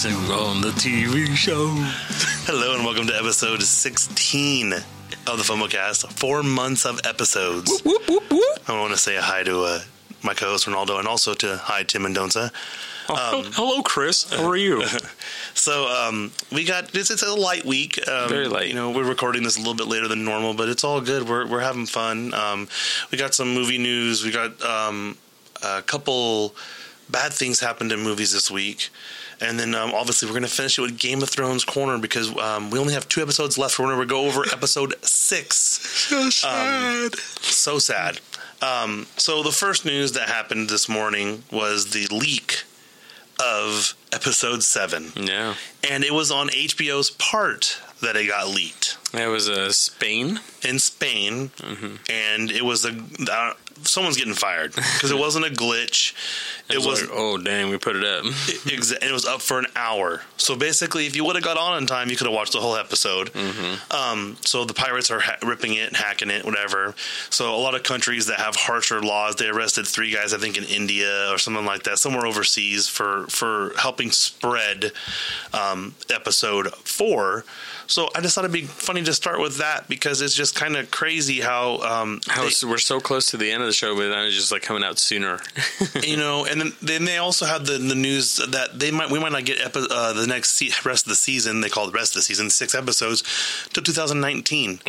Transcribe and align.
dancing 0.00 0.30
on 0.30 0.60
the 0.60 0.68
TV 0.68 1.34
show. 1.34 1.66
Hello 2.46 2.76
and 2.76 2.84
welcome 2.84 3.08
to 3.08 3.16
episode 3.16 3.60
16 3.60 4.72
of 4.72 4.84
the 5.24 5.32
FOMOcast. 5.42 6.12
Four 6.12 6.44
months 6.44 6.86
of 6.86 7.00
episodes. 7.04 7.82
Whoop, 7.82 8.08
whoop, 8.08 8.30
whoop. 8.30 8.70
I 8.70 8.78
want 8.78 8.92
to 8.92 8.96
say 8.96 9.16
a 9.16 9.20
hi 9.20 9.42
to 9.42 9.62
uh, 9.62 9.80
my 10.22 10.34
co-host 10.34 10.68
Ronaldo 10.68 11.00
and 11.00 11.08
also 11.08 11.34
to 11.34 11.56
hi 11.56 11.82
Tim 11.82 12.02
Mendonça. 12.02 12.52
Oh, 13.08 13.42
hello, 13.54 13.82
Chris. 13.82 14.32
How 14.32 14.48
are 14.48 14.56
you? 14.56 14.84
So 15.54 15.88
um, 15.88 16.30
we 16.52 16.62
got 16.64 16.94
it's, 16.94 17.10
it's 17.10 17.24
a 17.24 17.34
light 17.34 17.64
week. 17.64 17.98
Um, 18.06 18.28
Very 18.28 18.46
light. 18.46 18.68
You 18.68 18.74
know, 18.74 18.92
we're 18.92 19.02
recording 19.02 19.42
this 19.42 19.56
a 19.56 19.58
little 19.58 19.74
bit 19.74 19.88
later 19.88 20.06
than 20.06 20.24
normal, 20.24 20.54
but 20.54 20.68
it's 20.68 20.84
all 20.84 21.00
good. 21.00 21.28
We're 21.28 21.48
we're 21.48 21.60
having 21.60 21.84
fun. 21.84 22.32
Um, 22.32 22.68
we 23.10 23.18
got 23.18 23.34
some 23.34 23.52
movie 23.52 23.78
news. 23.78 24.24
We 24.24 24.30
got 24.30 24.62
um, 24.62 25.18
a 25.60 25.82
couple 25.82 26.54
bad 27.10 27.32
things 27.32 27.58
happened 27.58 27.90
in 27.90 28.00
movies 28.00 28.32
this 28.32 28.52
week. 28.52 28.90
And 29.40 29.58
then 29.58 29.74
um, 29.74 29.92
obviously 29.94 30.26
we're 30.26 30.32
going 30.32 30.42
to 30.42 30.48
finish 30.48 30.78
it 30.78 30.82
with 30.82 30.98
Game 30.98 31.22
of 31.22 31.28
Thrones 31.30 31.64
corner 31.64 31.98
because 31.98 32.36
um, 32.38 32.70
we 32.70 32.78
only 32.78 32.94
have 32.94 33.08
two 33.08 33.22
episodes 33.22 33.56
left. 33.56 33.78
We're 33.78 33.86
going 33.86 34.00
to 34.00 34.06
go 34.06 34.26
over 34.26 34.44
episode 34.52 34.94
six. 35.04 35.56
so 35.56 36.28
sad. 36.30 37.14
So 37.16 37.78
sad. 37.78 38.20
Um, 38.60 39.06
so 39.16 39.42
the 39.44 39.52
first 39.52 39.84
news 39.84 40.12
that 40.12 40.28
happened 40.28 40.68
this 40.68 40.88
morning 40.88 41.44
was 41.52 41.90
the 41.90 42.06
leak 42.10 42.64
of 43.38 43.94
episode 44.12 44.64
seven, 44.64 45.12
yeah. 45.14 45.54
and 45.88 46.02
it 46.02 46.12
was 46.12 46.32
on 46.32 46.48
HBO's 46.48 47.10
part 47.12 47.80
that 48.02 48.16
it 48.16 48.26
got 48.26 48.48
leaked 48.48 48.96
It 49.14 49.28
was 49.28 49.48
uh, 49.48 49.70
Spain. 49.70 50.40
in 50.66 50.80
Spain, 50.80 51.52
and 52.10 52.50
it 52.50 52.64
was 52.64 52.84
a 52.84 53.00
uh, 53.30 53.52
someone's 53.82 54.16
getting 54.16 54.34
fired 54.34 54.74
because 54.74 55.10
it 55.10 55.18
wasn't 55.18 55.46
a 55.46 55.50
glitch. 55.50 56.12
It, 56.68 56.74
It 56.74 56.76
was 56.78 56.86
was 56.86 57.00
like, 57.02 57.10
oh, 57.12 57.38
dang, 57.38 57.70
we 57.70 57.78
put 57.78 57.96
it 57.96 58.04
up. 58.04 58.24
exa- 58.66 58.94
and 59.00 59.04
it 59.10 59.12
was 59.12 59.24
up 59.24 59.40
for 59.40 59.58
an 59.58 59.66
hour. 59.74 60.22
So 60.36 60.54
basically, 60.56 61.06
if 61.06 61.16
you 61.16 61.24
would 61.24 61.34
have 61.36 61.44
got 61.44 61.56
on 61.56 61.78
in 61.78 61.86
time, 61.86 62.10
you 62.10 62.16
could 62.16 62.26
have 62.26 62.34
watched 62.34 62.52
the 62.52 62.60
whole 62.60 62.76
episode. 62.76 63.30
Um, 63.90 64.36
so 64.42 64.64
the 64.64 64.74
pirates 64.74 65.10
are 65.10 65.20
ha- 65.20 65.36
ripping 65.42 65.74
it, 65.74 65.96
hacking 65.96 66.30
it, 66.30 66.44
whatever. 66.44 66.94
So 67.30 67.54
a 67.54 67.56
lot 67.56 67.74
of 67.74 67.82
countries 67.82 68.26
that 68.26 68.38
have 68.38 68.54
harsher 68.56 69.00
laws, 69.02 69.36
they 69.36 69.48
arrested 69.48 69.86
three 69.86 70.12
guys, 70.12 70.34
I 70.34 70.38
think 70.38 70.58
in 70.58 70.64
India 70.64 71.30
or 71.32 71.38
something 71.38 71.64
like 71.64 71.84
that, 71.84 71.98
somewhere 71.98 72.26
overseas 72.26 72.86
for 72.88 73.26
for 73.28 73.72
helping 73.78 74.10
spread 74.10 74.92
um, 75.52 75.94
episode 76.10 76.68
four. 76.84 77.44
So 77.86 78.10
I 78.14 78.20
just 78.20 78.34
thought 78.34 78.44
it'd 78.44 78.52
be 78.52 78.64
funny 78.64 79.02
to 79.04 79.14
start 79.14 79.40
with 79.40 79.56
that 79.58 79.88
because 79.88 80.20
it's 80.20 80.34
just 80.34 80.54
kind 80.54 80.76
of 80.76 80.90
crazy 80.90 81.40
how 81.40 81.78
um, 81.80 82.20
How 82.26 82.42
they- 82.46 82.66
we're 82.66 82.76
so 82.76 83.00
close 83.00 83.30
to 83.30 83.38
the 83.38 83.50
end 83.50 83.62
of 83.62 83.67
the 83.68 83.74
show, 83.74 83.94
but 83.94 84.08
then 84.08 84.24
it's 84.26 84.34
just 84.34 84.50
like 84.52 84.62
coming 84.62 84.82
out 84.82 84.98
sooner. 84.98 85.40
you 86.02 86.16
know, 86.16 86.44
and 86.44 86.60
then, 86.60 86.72
then 86.82 87.04
they 87.04 87.18
also 87.18 87.46
had 87.46 87.64
the, 87.66 87.78
the 87.78 87.94
news 87.94 88.36
that 88.36 88.78
they 88.78 88.90
might 88.90 89.10
we 89.10 89.18
might 89.20 89.32
not 89.32 89.44
get 89.44 89.60
epi- 89.60 89.86
uh, 89.90 90.12
the 90.14 90.26
next 90.26 90.56
se- 90.56 90.72
rest 90.84 91.06
of 91.06 91.10
the 91.10 91.14
season. 91.16 91.60
They 91.60 91.68
call 91.68 91.88
it 91.88 91.94
rest 91.94 92.12
of 92.12 92.20
the 92.20 92.22
season 92.22 92.50
six 92.50 92.74
episodes 92.74 93.22
to 93.74 93.80
2019. 93.80 94.80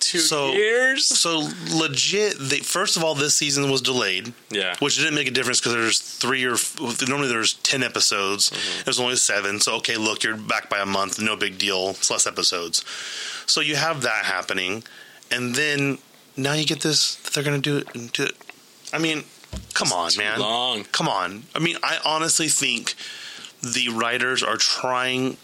Two 0.00 0.18
So- 0.18 0.52
years. 0.52 1.06
So 1.06 1.48
legit. 1.72 2.36
They, 2.38 2.58
first 2.58 2.96
of 2.96 3.04
all, 3.04 3.14
this 3.14 3.34
season 3.36 3.70
was 3.70 3.80
delayed, 3.80 4.32
Yeah. 4.50 4.74
which 4.80 4.96
didn't 4.96 5.14
make 5.14 5.28
a 5.28 5.30
difference 5.30 5.60
because 5.60 5.74
there's 5.74 6.00
three 6.00 6.44
or 6.44 6.56
normally 7.08 7.28
there's 7.28 7.54
ten 7.54 7.84
episodes. 7.84 8.50
There's 8.84 8.98
only 8.98 9.14
seven. 9.16 9.60
So 9.60 9.76
okay, 9.76 9.96
look, 9.96 10.24
you're 10.24 10.36
back 10.36 10.68
by 10.68 10.80
a 10.80 10.86
month. 10.86 11.20
No 11.20 11.36
big 11.36 11.56
deal. 11.56 11.90
It's 11.90 12.10
less 12.10 12.26
episodes. 12.26 12.84
So 13.46 13.60
you 13.60 13.76
have 13.76 14.02
that 14.02 14.24
happening, 14.24 14.82
and 15.30 15.54
then 15.54 15.98
now 16.36 16.52
you 16.54 16.64
get 16.64 16.80
this. 16.80 17.16
that 17.16 17.32
They're 17.32 17.44
going 17.44 17.60
to 17.60 17.70
do 17.70 17.76
it. 17.78 17.94
And 17.94 18.12
Do 18.12 18.24
it. 18.24 18.36
I 18.92 18.98
mean, 18.98 19.24
come 19.74 19.92
on, 19.92 20.10
man. 20.16 20.38
long. 20.38 20.84
Come 20.84 21.08
on. 21.08 21.44
I 21.54 21.58
mean, 21.58 21.76
I 21.82 21.98
honestly 22.04 22.48
think 22.48 22.94
the 23.62 23.88
writers 23.90 24.42
are 24.42 24.56
trying 24.56 25.36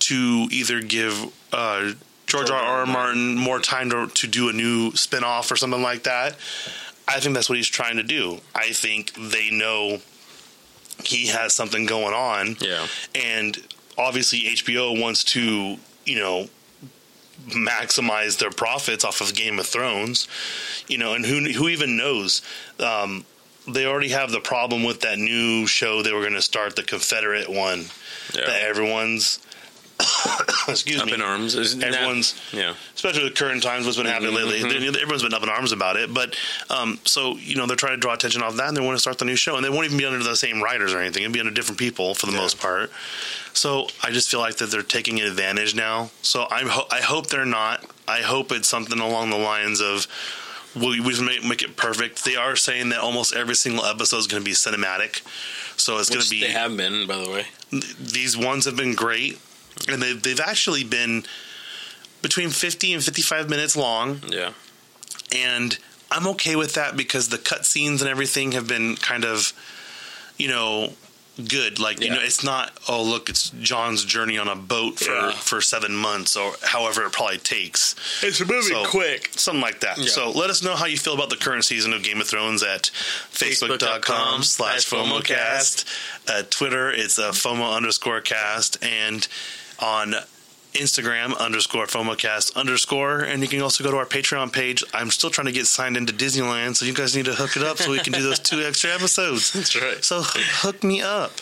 to 0.00 0.48
either 0.50 0.80
give 0.80 1.32
uh, 1.52 1.92
George 2.26 2.50
R. 2.50 2.62
R. 2.62 2.86
Martin 2.86 3.36
more 3.36 3.60
time 3.60 3.90
to, 3.90 4.08
to 4.08 4.26
do 4.26 4.48
a 4.48 4.52
new 4.52 4.92
spin 4.92 5.24
off 5.24 5.50
or 5.50 5.56
something 5.56 5.82
like 5.82 6.04
that. 6.04 6.36
I 7.08 7.20
think 7.20 7.34
that's 7.34 7.48
what 7.48 7.56
he's 7.56 7.68
trying 7.68 7.96
to 7.96 8.02
do. 8.02 8.38
I 8.54 8.70
think 8.70 9.12
they 9.14 9.50
know 9.50 9.98
he 11.04 11.26
has 11.28 11.54
something 11.54 11.86
going 11.86 12.14
on. 12.14 12.56
Yeah. 12.60 12.86
And 13.14 13.58
obviously, 13.98 14.40
HBO 14.40 15.00
wants 15.00 15.24
to, 15.24 15.76
you 16.04 16.18
know, 16.18 16.48
maximize 17.48 18.38
their 18.38 18.50
profits 18.50 19.04
off 19.04 19.20
of 19.20 19.34
Game 19.34 19.58
of 19.58 19.66
Thrones, 19.66 20.28
you 20.88 20.98
know, 20.98 21.14
and 21.14 21.24
who 21.26 21.40
who 21.52 21.68
even 21.68 21.96
knows? 21.96 22.42
Um, 22.80 23.24
they 23.68 23.86
already 23.86 24.08
have 24.08 24.32
the 24.32 24.40
problem 24.40 24.82
with 24.82 25.02
that 25.02 25.18
new 25.18 25.66
show 25.66 26.02
they 26.02 26.12
were 26.12 26.20
going 26.22 26.32
to 26.32 26.42
start, 26.42 26.74
the 26.74 26.82
Confederate 26.82 27.48
one, 27.48 27.84
Yeah. 28.34 28.46
that 28.46 28.62
everyone's 28.62 29.38
excuse 30.68 31.00
Up 31.00 31.06
me, 31.06 31.14
in 31.14 31.22
arms. 31.22 31.54
Everyone's 31.54 32.34
yeah. 32.52 32.74
especially 32.94 33.24
the 33.28 33.34
current 33.34 33.62
times, 33.62 33.84
what's 33.86 33.96
been 33.98 34.06
happening 34.06 34.34
Mm-hmm. 34.34 34.48
lately. 34.64 34.90
They- 34.90 35.00
Everyone's 35.02 35.22
been 35.22 35.34
up 35.34 35.44
in 35.44 35.48
arms 35.48 35.70
about 35.70 35.96
it, 35.96 36.12
but 36.12 36.34
um, 36.70 36.98
so 37.04 37.36
you 37.36 37.54
know 37.56 37.66
they're 37.66 37.76
trying 37.76 37.92
to 37.94 38.00
draw 38.00 38.14
attention 38.14 38.42
off 38.42 38.56
that, 38.56 38.66
and 38.68 38.76
they 38.76 38.80
want 38.80 38.96
to 38.96 39.00
start 39.00 39.18
the 39.18 39.24
new 39.24 39.36
show, 39.36 39.54
and 39.56 39.64
they 39.64 39.70
won't 39.70 39.84
even 39.84 39.98
be 39.98 40.04
under 40.06 40.22
the 40.24 40.34
same 40.34 40.60
writers 40.60 40.92
or 40.92 40.98
anything; 41.00 41.22
it'll 41.22 41.32
be 41.32 41.38
under 41.40 41.52
different 41.52 41.78
people 41.78 42.14
for 42.14 42.26
the 42.26 42.32
Yeah. 42.32 42.38
most 42.38 42.58
part. 42.58 42.90
So 43.54 43.86
I 44.02 44.10
just 44.10 44.30
feel 44.30 44.40
like 44.40 44.56
that 44.56 44.70
they're 44.70 44.82
taking 44.82 45.20
advantage 45.20 45.74
now. 45.74 46.10
So 46.22 46.46
I'm 46.50 46.68
ho- 46.68 46.86
I 46.90 47.00
hope 47.00 47.26
they're 47.28 47.44
not. 47.44 47.84
I 48.08 48.20
hope 48.20 48.50
it's 48.52 48.68
something 48.68 48.98
along 48.98 49.30
the 49.30 49.36
lines 49.38 49.80
of. 49.80 50.06
We, 50.74 51.00
we 51.00 51.20
make, 51.22 51.44
make 51.44 51.60
it 51.62 51.76
perfect. 51.76 52.24
They 52.24 52.34
are 52.34 52.56
saying 52.56 52.88
that 52.90 52.98
almost 53.00 53.34
every 53.34 53.54
single 53.56 53.84
episode 53.84 54.16
is 54.16 54.26
going 54.26 54.42
to 54.42 54.44
be 54.44 54.54
cinematic, 54.54 55.20
so 55.78 55.98
it's 55.98 56.08
going 56.08 56.22
to 56.22 56.30
be. 56.30 56.40
they 56.40 56.50
have 56.52 56.74
been, 56.78 57.06
by 57.06 57.18
the 57.18 57.28
way. 57.30 57.44
these 58.00 58.38
ones 58.38 58.64
have 58.64 58.74
been 58.74 58.94
great, 58.94 59.38
and 59.86 60.00
they, 60.00 60.14
they've 60.14 60.40
actually 60.40 60.82
been 60.82 61.24
between 62.22 62.48
50 62.48 62.94
and 62.94 63.04
55 63.04 63.50
minutes 63.50 63.76
long 63.76 64.20
Yeah. 64.28 64.52
and 65.34 65.76
I'm 66.10 66.26
okay 66.28 66.56
with 66.56 66.72
that 66.74 66.96
because 66.96 67.28
the 67.28 67.36
cutscenes 67.36 68.00
and 68.00 68.08
everything 68.08 68.52
have 68.52 68.66
been 68.66 68.96
kind 68.96 69.24
of, 69.26 69.52
you 70.38 70.48
know, 70.48 70.94
good. 71.48 71.78
Like 71.78 72.00
you 72.00 72.10
know, 72.10 72.20
it's 72.20 72.44
not 72.44 72.72
oh 72.88 73.02
look, 73.02 73.28
it's 73.28 73.50
Jon's 73.60 74.04
journey 74.04 74.38
on 74.38 74.48
a 74.48 74.56
boat 74.56 74.98
for 74.98 75.12
Yeah. 75.12 75.32
for 75.32 75.60
seven 75.60 75.94
months 75.96 76.36
or 76.36 76.52
however 76.62 77.04
it 77.04 77.12
probably 77.12 77.38
takes. 77.38 77.94
It's 78.22 78.40
moving 78.40 78.62
So- 78.62 78.84
quick. 78.86 79.30
Something 79.36 79.62
like 79.62 79.80
that. 79.80 79.98
Yeah. 79.98 80.08
So 80.08 80.30
let 80.30 80.50
us 80.50 80.62
know 80.62 80.76
how 80.76 80.86
you 80.86 80.98
feel 80.98 81.14
about 81.14 81.30
the 81.30 81.36
current 81.36 81.64
season 81.64 81.92
of 81.92 82.02
Game 82.02 82.20
of 82.20 82.28
Thrones 82.28 82.62
at 82.62 82.90
facebook.com 83.30 84.42
slash 84.42 84.86
FOMOcast. 84.88 85.84
Uh, 86.28 86.42
Twitter, 86.50 86.90
it's 86.90 87.18
uh, 87.18 87.32
FOMO 87.32 87.74
underscore 87.74 88.20
cast. 88.20 88.82
And 88.84 89.26
on 89.78 90.14
Instagram 90.72 91.36
underscore 91.38 91.86
FOMOcast 91.86 92.56
underscore. 92.56 93.20
And 93.20 93.42
you 93.42 93.48
can 93.48 93.60
also 93.62 93.84
go 93.84 93.90
to 93.90 93.96
our 93.98 94.06
Patreon 94.06 94.52
page. 94.52 94.82
I'm 94.94 95.10
still 95.10 95.30
trying 95.30 95.46
to 95.46 95.52
get 95.52 95.66
signed 95.66 95.96
into 95.96 96.12
Disneyland, 96.12 96.76
so 96.76 96.84
you 96.84 96.94
guys 96.94 97.14
need 97.16 97.26
to 97.26 97.34
hook 97.34 97.56
it 97.56 97.62
up 97.62 97.78
so 97.78 97.90
we 97.90 97.98
can 98.00 98.12
do 98.12 98.22
those 98.22 98.38
two 98.38 98.62
extra 98.62 98.90
episodes. 98.90 99.52
That's 99.54 99.80
right. 99.80 100.04
So 100.04 100.22
hook 100.24 100.82
me 100.82 101.02
up. 101.02 101.32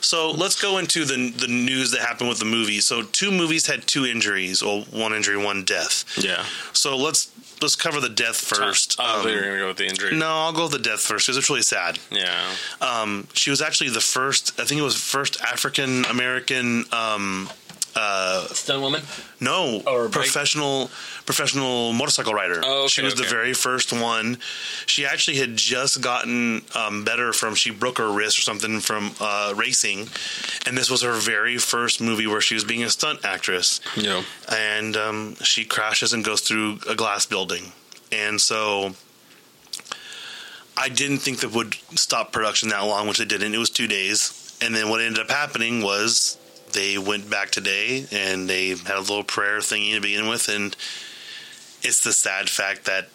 So 0.00 0.30
let's 0.30 0.60
go 0.60 0.78
into 0.78 1.04
the 1.04 1.30
the 1.30 1.46
news 1.48 1.90
that 1.92 2.00
happened 2.00 2.28
with 2.28 2.38
the 2.38 2.44
movie. 2.44 2.80
So 2.80 3.02
two 3.02 3.30
movies 3.30 3.66
had 3.66 3.86
two 3.86 4.04
injuries, 4.06 4.62
or 4.62 4.82
one 4.82 5.12
injury, 5.14 5.36
one 5.36 5.64
death. 5.64 6.04
Yeah. 6.18 6.44
So 6.72 6.96
let's 6.96 7.30
let's 7.62 7.76
cover 7.76 8.00
the 8.00 8.08
death 8.08 8.36
first. 8.36 8.96
Oh, 8.98 9.18
Um, 9.20 9.22
going 9.26 9.42
to 9.42 9.58
go 9.58 9.66
with 9.68 9.76
the 9.76 9.86
injury. 9.86 10.16
no, 10.16 10.26
I'll 10.28 10.52
go 10.52 10.62
with 10.64 10.72
the 10.72 10.78
death 10.78 11.00
first 11.00 11.26
because 11.26 11.36
it's 11.36 11.50
really 11.50 11.62
sad. 11.62 11.98
Yeah. 12.10 12.54
Um, 12.80 13.28
she 13.34 13.50
was 13.50 13.60
actually 13.60 13.90
the 13.90 14.00
first. 14.00 14.58
I 14.58 14.64
think 14.64 14.80
it 14.80 14.84
was 14.84 14.96
first 14.96 15.40
African 15.42 16.04
American. 16.06 16.84
Um, 16.92 17.50
uh, 17.96 18.46
Stun 18.48 18.80
woman? 18.80 19.02
no, 19.40 19.82
Or 19.86 20.08
professional 20.08 20.90
professional 21.26 21.92
motorcycle 21.92 22.32
rider. 22.34 22.60
Oh, 22.64 22.80
okay, 22.80 22.88
she 22.88 23.02
was 23.02 23.14
the 23.14 23.24
very 23.24 23.52
first 23.54 23.92
one. 23.92 24.38
She 24.86 25.04
actually 25.06 25.36
had 25.38 25.56
just 25.56 26.00
gotten 26.00 26.62
um, 26.74 27.04
better 27.04 27.32
from 27.32 27.54
she 27.54 27.70
broke 27.70 27.98
her 27.98 28.10
wrist 28.12 28.38
or 28.38 28.42
something 28.42 28.80
from 28.80 29.12
uh, 29.20 29.52
racing, 29.56 30.08
and 30.66 30.76
this 30.76 30.90
was 30.90 31.02
her 31.02 31.14
very 31.14 31.58
first 31.58 32.00
movie 32.00 32.26
where 32.26 32.40
she 32.40 32.54
was 32.54 32.64
being 32.64 32.82
a 32.82 32.90
stunt 32.90 33.24
actress 33.24 33.80
Yeah. 33.96 34.22
and 34.52 34.96
um, 34.96 35.34
she 35.42 35.64
crashes 35.64 36.12
and 36.12 36.24
goes 36.24 36.40
through 36.40 36.78
a 36.88 36.94
glass 36.94 37.26
building. 37.26 37.72
And 38.12 38.40
so 38.40 38.94
I 40.76 40.88
didn't 40.88 41.18
think 41.18 41.40
that 41.40 41.52
would 41.52 41.74
stop 41.96 42.32
production 42.32 42.70
that 42.70 42.80
long, 42.80 43.06
which 43.06 43.20
it 43.20 43.28
didn't. 43.28 43.54
It 43.54 43.58
was 43.58 43.70
two 43.70 43.86
days. 43.86 44.56
And 44.62 44.74
then 44.74 44.88
what 44.90 45.00
ended 45.00 45.20
up 45.22 45.30
happening 45.30 45.82
was 45.82 46.36
they 46.72 46.98
went 46.98 47.28
back 47.30 47.50
today 47.50 48.06
and 48.12 48.48
they 48.48 48.68
had 48.70 48.96
a 48.96 49.00
little 49.00 49.24
prayer 49.24 49.58
thingy 49.58 49.94
to 49.94 50.00
begin 50.00 50.28
with. 50.28 50.48
And 50.48 50.76
it's 51.82 52.02
the 52.02 52.12
sad 52.12 52.48
fact 52.50 52.84
that 52.86 53.08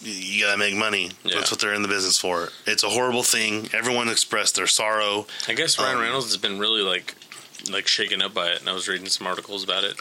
you 0.00 0.44
gotta 0.44 0.58
make 0.58 0.74
money. 0.74 1.10
Yeah. 1.24 1.36
That's 1.36 1.50
what 1.50 1.60
they're 1.60 1.74
in 1.74 1.82
the 1.82 1.88
business 1.88 2.18
for. 2.18 2.48
It's 2.66 2.82
a 2.82 2.88
horrible 2.88 3.22
thing. 3.22 3.68
Everyone 3.72 4.08
expressed 4.08 4.56
their 4.56 4.66
sorrow. 4.66 5.26
I 5.48 5.54
guess 5.54 5.78
Ryan 5.78 5.96
Um, 5.96 6.02
Reynolds 6.02 6.26
has 6.26 6.36
been 6.36 6.58
really 6.58 6.82
like 6.82 7.14
like 7.70 7.86
shaken 7.86 8.20
up 8.20 8.34
by 8.34 8.48
it, 8.48 8.60
and 8.60 8.68
I 8.68 8.72
was 8.72 8.88
reading 8.88 9.06
some 9.06 9.26
articles 9.28 9.62
about 9.62 9.84
it, 9.84 9.94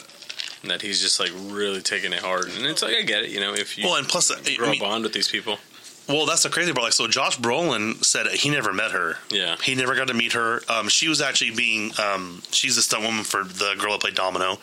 and 0.64 0.72
that 0.72 0.82
he's 0.82 1.00
just 1.02 1.20
like 1.20 1.30
really 1.36 1.82
taking 1.82 2.14
it 2.14 2.20
hard. 2.20 2.46
And 2.46 2.66
it's 2.66 2.82
like 2.82 2.96
I 2.96 3.04
get 3.04 3.24
it, 3.24 3.30
you 3.30 3.40
know, 3.40 3.54
if 3.54 3.78
you 3.78 3.84
Well, 3.86 3.98
and 3.98 4.08
plus, 4.08 4.32
I 4.32 4.56
grow 4.56 4.72
mean, 4.72 4.82
a 4.82 4.84
bond 4.84 5.04
with 5.04 5.14
these 5.14 5.28
people. 5.28 5.60
Well, 6.12 6.26
that's 6.26 6.44
the 6.44 6.50
crazy 6.50 6.72
part. 6.74 6.84
Like, 6.84 6.94
so 6.94 7.08
Josh 7.08 7.38
Brolin 7.40 8.04
said 8.04 8.28
he 8.28 8.50
never 8.50 8.74
met 8.74 8.92
her. 8.92 9.18
Yeah. 9.30 9.56
he 9.64 9.76
never 9.76 9.96
got 9.96 10.08
to 10.10 10.14
meet 10.14 10.34
her. 10.34 10.62
Um, 10.70 10.90
she 10.90 11.08
was 11.08 11.22
actually 11.22 11.52
being, 11.52 11.92
um, 12.00 12.42
she's 12.52 12.78
a 12.78 12.82
stunt 12.82 13.04
woman 13.04 13.24
for 13.24 13.44
the 13.44 13.76
girl 13.80 13.94
that 13.94 14.02
played 14.02 14.16
Domino. 14.16 14.58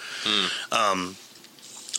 Um, 0.73 1.17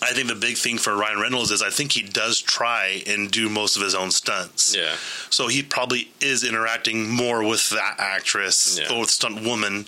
I 0.01 0.13
think 0.13 0.27
the 0.29 0.35
big 0.35 0.57
thing 0.57 0.77
for 0.77 0.95
Ryan 0.95 1.19
Reynolds 1.19 1.51
is 1.51 1.61
I 1.61 1.69
think 1.69 1.91
he 1.91 2.01
does 2.03 2.39
try 2.39 3.03
and 3.05 3.29
do 3.29 3.49
most 3.49 3.75
of 3.75 3.81
his 3.81 3.93
own 3.95 4.11
stunts. 4.11 4.75
Yeah. 4.75 4.95
So 5.29 5.47
he 5.47 5.61
probably 5.61 6.09
is 6.21 6.43
interacting 6.43 7.09
more 7.09 7.43
with 7.45 7.69
that 7.71 7.95
actress 7.99 8.79
Yeah. 8.81 8.93
or 8.95 9.01
with 9.01 9.09
stunt 9.09 9.43
woman. 9.43 9.87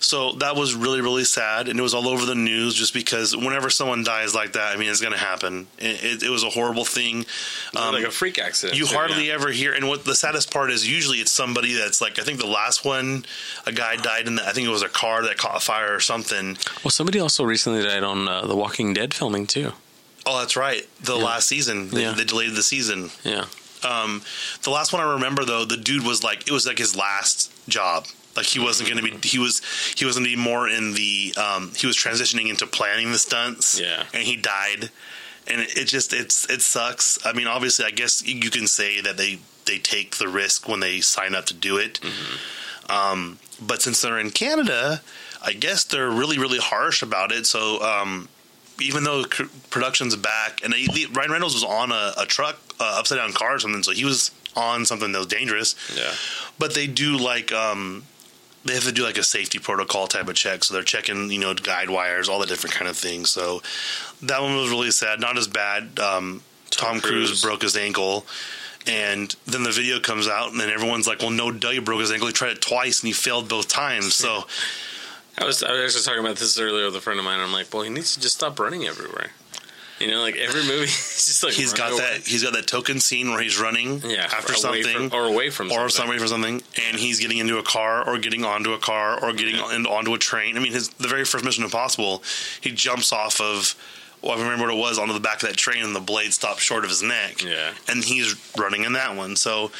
So 0.00 0.32
that 0.34 0.54
was 0.54 0.74
really, 0.74 1.00
really 1.00 1.24
sad. 1.24 1.68
And 1.68 1.76
it 1.76 1.82
was 1.82 1.92
all 1.92 2.08
over 2.08 2.24
the 2.24 2.36
news 2.36 2.74
just 2.74 2.94
because 2.94 3.36
whenever 3.36 3.68
someone 3.68 4.04
dies 4.04 4.32
like 4.32 4.52
that, 4.52 4.72
I 4.74 4.76
mean, 4.78 4.88
it's 4.88 5.00
going 5.00 5.12
to 5.12 5.18
happen. 5.18 5.66
It, 5.78 6.04
it, 6.04 6.22
it 6.22 6.30
was 6.30 6.44
a 6.44 6.50
horrible 6.50 6.84
thing. 6.84 7.26
Um, 7.74 7.94
like 7.94 8.04
a 8.04 8.10
freak 8.12 8.38
accident. 8.38 8.78
you 8.78 8.86
too, 8.86 8.94
hardly 8.94 9.26
yeah. 9.26 9.34
ever 9.34 9.48
hear, 9.50 9.72
and 9.72 9.88
what 9.88 10.04
the 10.04 10.14
saddest 10.14 10.52
part 10.52 10.70
is, 10.70 10.88
usually 10.88 11.18
it's 11.18 11.32
somebody 11.32 11.74
that's 11.74 12.00
like, 12.00 12.20
I 12.20 12.22
think 12.22 12.38
the 12.38 12.46
last 12.46 12.84
one, 12.84 13.24
a 13.66 13.72
guy 13.72 13.96
died 13.96 14.28
in 14.28 14.36
the, 14.36 14.46
I 14.46 14.52
think 14.52 14.68
it 14.68 14.70
was 14.70 14.82
a 14.82 14.88
car 14.88 15.22
that 15.24 15.36
caught 15.36 15.60
fire 15.64 15.92
or 15.92 16.00
something. 16.00 16.56
Well, 16.84 16.92
somebody 16.92 17.18
also 17.18 17.42
recently 17.42 17.82
died 17.82 18.04
on 18.04 18.28
uh, 18.28 18.46
The 18.46 18.54
Walking 18.54 18.94
Dead 18.94 19.12
filming 19.12 19.47
too. 19.48 19.72
Oh, 20.26 20.40
that's 20.40 20.56
right. 20.56 20.86
The 21.02 21.16
last 21.16 21.48
season, 21.48 21.88
they, 21.90 22.02
Yeah. 22.02 22.12
they 22.12 22.24
delayed 22.24 22.54
the 22.54 22.62
season. 22.62 23.10
Yeah. 23.24 23.46
Um, 23.88 24.22
the 24.62 24.70
last 24.70 24.92
one 24.92 25.00
I 25.02 25.12
remember 25.14 25.44
though, 25.44 25.64
the 25.64 25.76
dude 25.76 26.04
was 26.04 26.22
like, 26.22 26.46
it 26.46 26.50
was 26.52 26.66
like 26.66 26.78
his 26.78 26.94
last 26.96 27.50
job. 27.68 28.06
Like 28.36 28.46
he 28.46 28.58
wasn't 28.60 28.90
going 28.90 29.02
to 29.04 29.10
be, 29.18 29.26
he 29.28 29.38
was, 29.38 29.62
he 29.96 30.04
was 30.04 30.16
going 30.16 30.24
to 30.28 30.36
be 30.36 30.40
more 30.40 30.68
in 30.68 30.94
the, 30.94 31.34
um, 31.36 31.72
he 31.74 31.86
was 31.86 31.96
transitioning 31.96 32.48
into 32.50 32.66
planning 32.66 33.10
the 33.12 33.18
stunts. 33.18 33.80
Yeah. 33.80 34.04
And 34.12 34.22
he 34.22 34.36
died. 34.36 34.90
And 35.46 35.62
it, 35.62 35.76
it 35.78 35.84
just, 35.86 36.12
it's, 36.12 36.48
it 36.50 36.60
sucks. 36.62 37.18
I 37.24 37.32
mean, 37.32 37.46
obviously, 37.46 37.84
I 37.86 37.90
guess 37.90 38.22
you 38.26 38.50
can 38.50 38.66
say 38.66 39.00
that 39.00 39.16
they, 39.16 39.38
they 39.64 39.78
take 39.78 40.16
the 40.16 40.28
risk 40.28 40.68
when 40.68 40.80
they 40.80 41.00
sign 41.00 41.34
up 41.34 41.46
to 41.46 41.54
do 41.54 41.78
it. 41.78 42.00
Um, 42.88 43.38
but 43.60 43.82
since 43.82 44.00
they're 44.00 44.18
in 44.18 44.30
Canada, 44.30 45.02
I 45.42 45.52
guess 45.52 45.84
they're 45.84 46.10
really, 46.10 46.38
really 46.38 46.58
harsh 46.58 47.02
about 47.02 47.32
it. 47.32 47.46
So, 47.46 47.82
um, 47.82 48.28
even 48.80 49.04
though 49.04 49.24
production's 49.70 50.16
back, 50.16 50.62
and 50.64 50.74
he, 50.74 51.06
Ryan 51.06 51.30
Reynolds 51.30 51.54
was 51.54 51.64
on 51.64 51.92
a, 51.92 52.12
a 52.18 52.26
truck, 52.26 52.58
uh, 52.80 52.96
upside 52.98 53.18
down 53.18 53.32
car 53.32 53.56
or 53.56 53.58
something, 53.58 53.82
so 53.82 53.92
he 53.92 54.04
was 54.04 54.30
on 54.56 54.84
something 54.84 55.12
that 55.12 55.18
was 55.18 55.26
dangerous. 55.26 55.74
Yeah. 55.96 56.12
But 56.58 56.74
they 56.74 56.86
do 56.86 57.16
like, 57.16 57.52
um, 57.52 58.04
they 58.64 58.74
have 58.74 58.84
to 58.84 58.92
do 58.92 59.04
like 59.04 59.18
a 59.18 59.22
safety 59.22 59.58
protocol 59.58 60.06
type 60.06 60.28
of 60.28 60.34
check, 60.34 60.64
so 60.64 60.74
they're 60.74 60.82
checking, 60.82 61.30
you 61.30 61.38
know, 61.38 61.54
guide 61.54 61.90
wires, 61.90 62.28
all 62.28 62.38
the 62.38 62.46
different 62.46 62.74
kind 62.74 62.88
of 62.88 62.96
things. 62.96 63.30
So 63.30 63.62
that 64.22 64.42
one 64.42 64.56
was 64.56 64.70
really 64.70 64.90
sad. 64.90 65.20
Not 65.20 65.38
as 65.38 65.48
bad. 65.48 65.98
Um, 65.98 66.42
Tom, 66.70 66.94
Tom 66.94 67.00
Cruise. 67.00 67.28
Cruise. 67.28 67.42
broke 67.42 67.62
his 67.62 67.76
ankle. 67.76 68.26
And 68.86 69.34
then 69.46 69.64
the 69.64 69.70
video 69.70 70.00
comes 70.00 70.28
out, 70.28 70.50
and 70.50 70.58
then 70.58 70.70
everyone's 70.70 71.06
like, 71.06 71.20
"Well, 71.20 71.30
no, 71.30 71.50
duh, 71.50 71.70
he 71.70 71.78
broke 71.78 72.00
his 72.00 72.10
ankle. 72.10 72.26
He 72.26 72.32
tried 72.32 72.52
it 72.52 72.62
twice, 72.62 73.02
and 73.02 73.08
he 73.08 73.12
failed 73.12 73.48
both 73.48 73.68
times." 73.68 74.14
So, 74.14 74.46
I 75.40 75.44
was 75.44 75.62
I 75.62 75.72
was 75.72 75.94
actually 75.94 76.04
talking 76.04 76.24
about 76.24 76.36
this 76.38 76.58
earlier 76.58 76.86
with 76.86 76.96
a 76.96 77.00
friend 77.00 77.18
of 77.18 77.24
mine. 77.24 77.40
I'm 77.40 77.52
like, 77.52 77.72
well, 77.72 77.82
he 77.82 77.90
needs 77.90 78.14
to 78.14 78.20
just 78.20 78.36
stop 78.36 78.58
running 78.58 78.86
everywhere. 78.86 79.30
You 80.00 80.08
know, 80.08 80.20
like 80.22 80.36
every 80.36 80.62
movie, 80.62 80.80
he's 80.86 81.26
just 81.26 81.42
like 81.42 81.54
he's 81.54 81.72
got 81.72 81.90
running 81.90 81.98
that 81.98 82.26
he's 82.26 82.44
got 82.44 82.52
that 82.54 82.66
token 82.68 83.00
scene 83.00 83.30
where 83.30 83.40
he's 83.42 83.58
running 83.60 84.00
yeah 84.04 84.24
after 84.32 84.54
something 84.54 85.10
from, 85.10 85.18
or 85.18 85.24
away 85.26 85.50
from 85.50 85.72
or 85.72 85.88
something. 85.88 86.18
for 86.20 86.28
something 86.28 86.62
and 86.86 86.96
he's 86.96 87.18
getting 87.18 87.38
into 87.38 87.58
a 87.58 87.64
car 87.64 88.08
or 88.08 88.16
getting 88.18 88.44
onto 88.44 88.72
a 88.74 88.78
car 88.78 89.18
or 89.24 89.32
getting 89.32 89.56
Yeah. 89.56 89.90
onto 89.90 90.14
a 90.14 90.18
train 90.18 90.56
i 90.56 90.60
mean 90.60 90.70
his 90.72 90.90
the 90.90 91.08
very 91.08 91.24
first 91.24 91.44
mission 91.44 91.64
impossible 91.64 92.22
he 92.60 92.70
jumps 92.70 93.12
off 93.12 93.40
of 93.40 93.74
well, 94.22 94.36
I 94.36 94.42
remember 94.42 94.66
what 94.66 94.74
it 94.74 94.78
was 94.80 94.98
onto 94.98 95.14
the 95.14 95.20
back 95.20 95.44
of 95.44 95.48
that 95.48 95.56
train, 95.56 95.84
and 95.84 95.94
the 95.94 96.00
blade 96.00 96.32
stopped 96.32 96.58
short 96.58 96.82
of 96.82 96.90
his 96.90 97.04
neck. 97.04 97.40
Yeah. 97.44 97.70
and 97.86 98.02
he's 98.02 98.34
running 98.58 98.82
in 98.82 98.94
that 98.94 99.14
one. 99.14 99.36
So, 99.36 99.70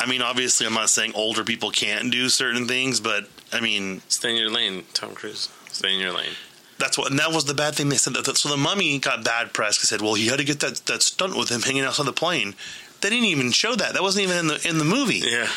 I 0.00 0.06
mean, 0.06 0.22
obviously, 0.22 0.66
I'm 0.66 0.74
not 0.74 0.88
saying 0.88 1.12
older 1.14 1.44
people 1.44 1.70
can't 1.70 2.10
do 2.10 2.28
certain 2.28 2.66
things, 2.66 3.00
but 3.00 3.28
I 3.52 3.60
mean, 3.60 4.00
Stay 4.08 4.30
in 4.30 4.36
your 4.36 4.50
lane, 4.50 4.84
Tom 4.94 5.14
Cruise. 5.14 5.48
Stay 5.70 5.92
in 5.92 6.00
your 6.00 6.12
lane. 6.12 6.32
that's 6.78 6.96
what, 6.96 7.10
and 7.10 7.18
that 7.20 7.32
was 7.32 7.44
the 7.44 7.54
bad 7.54 7.74
thing 7.74 7.90
they 7.90 7.96
said. 7.96 8.14
That, 8.14 8.36
so 8.36 8.48
the 8.48 8.56
mummy 8.56 8.98
got 8.98 9.24
bad 9.24 9.52
press 9.52 9.76
because 9.76 9.90
said, 9.90 10.00
well, 10.00 10.14
he 10.14 10.26
had 10.28 10.38
to 10.38 10.44
get 10.44 10.60
that 10.60 10.76
that 10.86 11.02
stunt 11.02 11.36
with 11.36 11.50
him 11.50 11.60
hanging 11.62 11.82
outside 11.84 12.06
the 12.06 12.12
plane. 12.12 12.54
They 13.02 13.10
didn't 13.10 13.26
even 13.26 13.50
show 13.52 13.74
that. 13.76 13.92
That 13.94 14.02
wasn't 14.02 14.24
even 14.24 14.38
in 14.38 14.46
the 14.48 14.68
in 14.68 14.78
the 14.78 14.84
movie. 14.84 15.22
Yeah. 15.24 15.48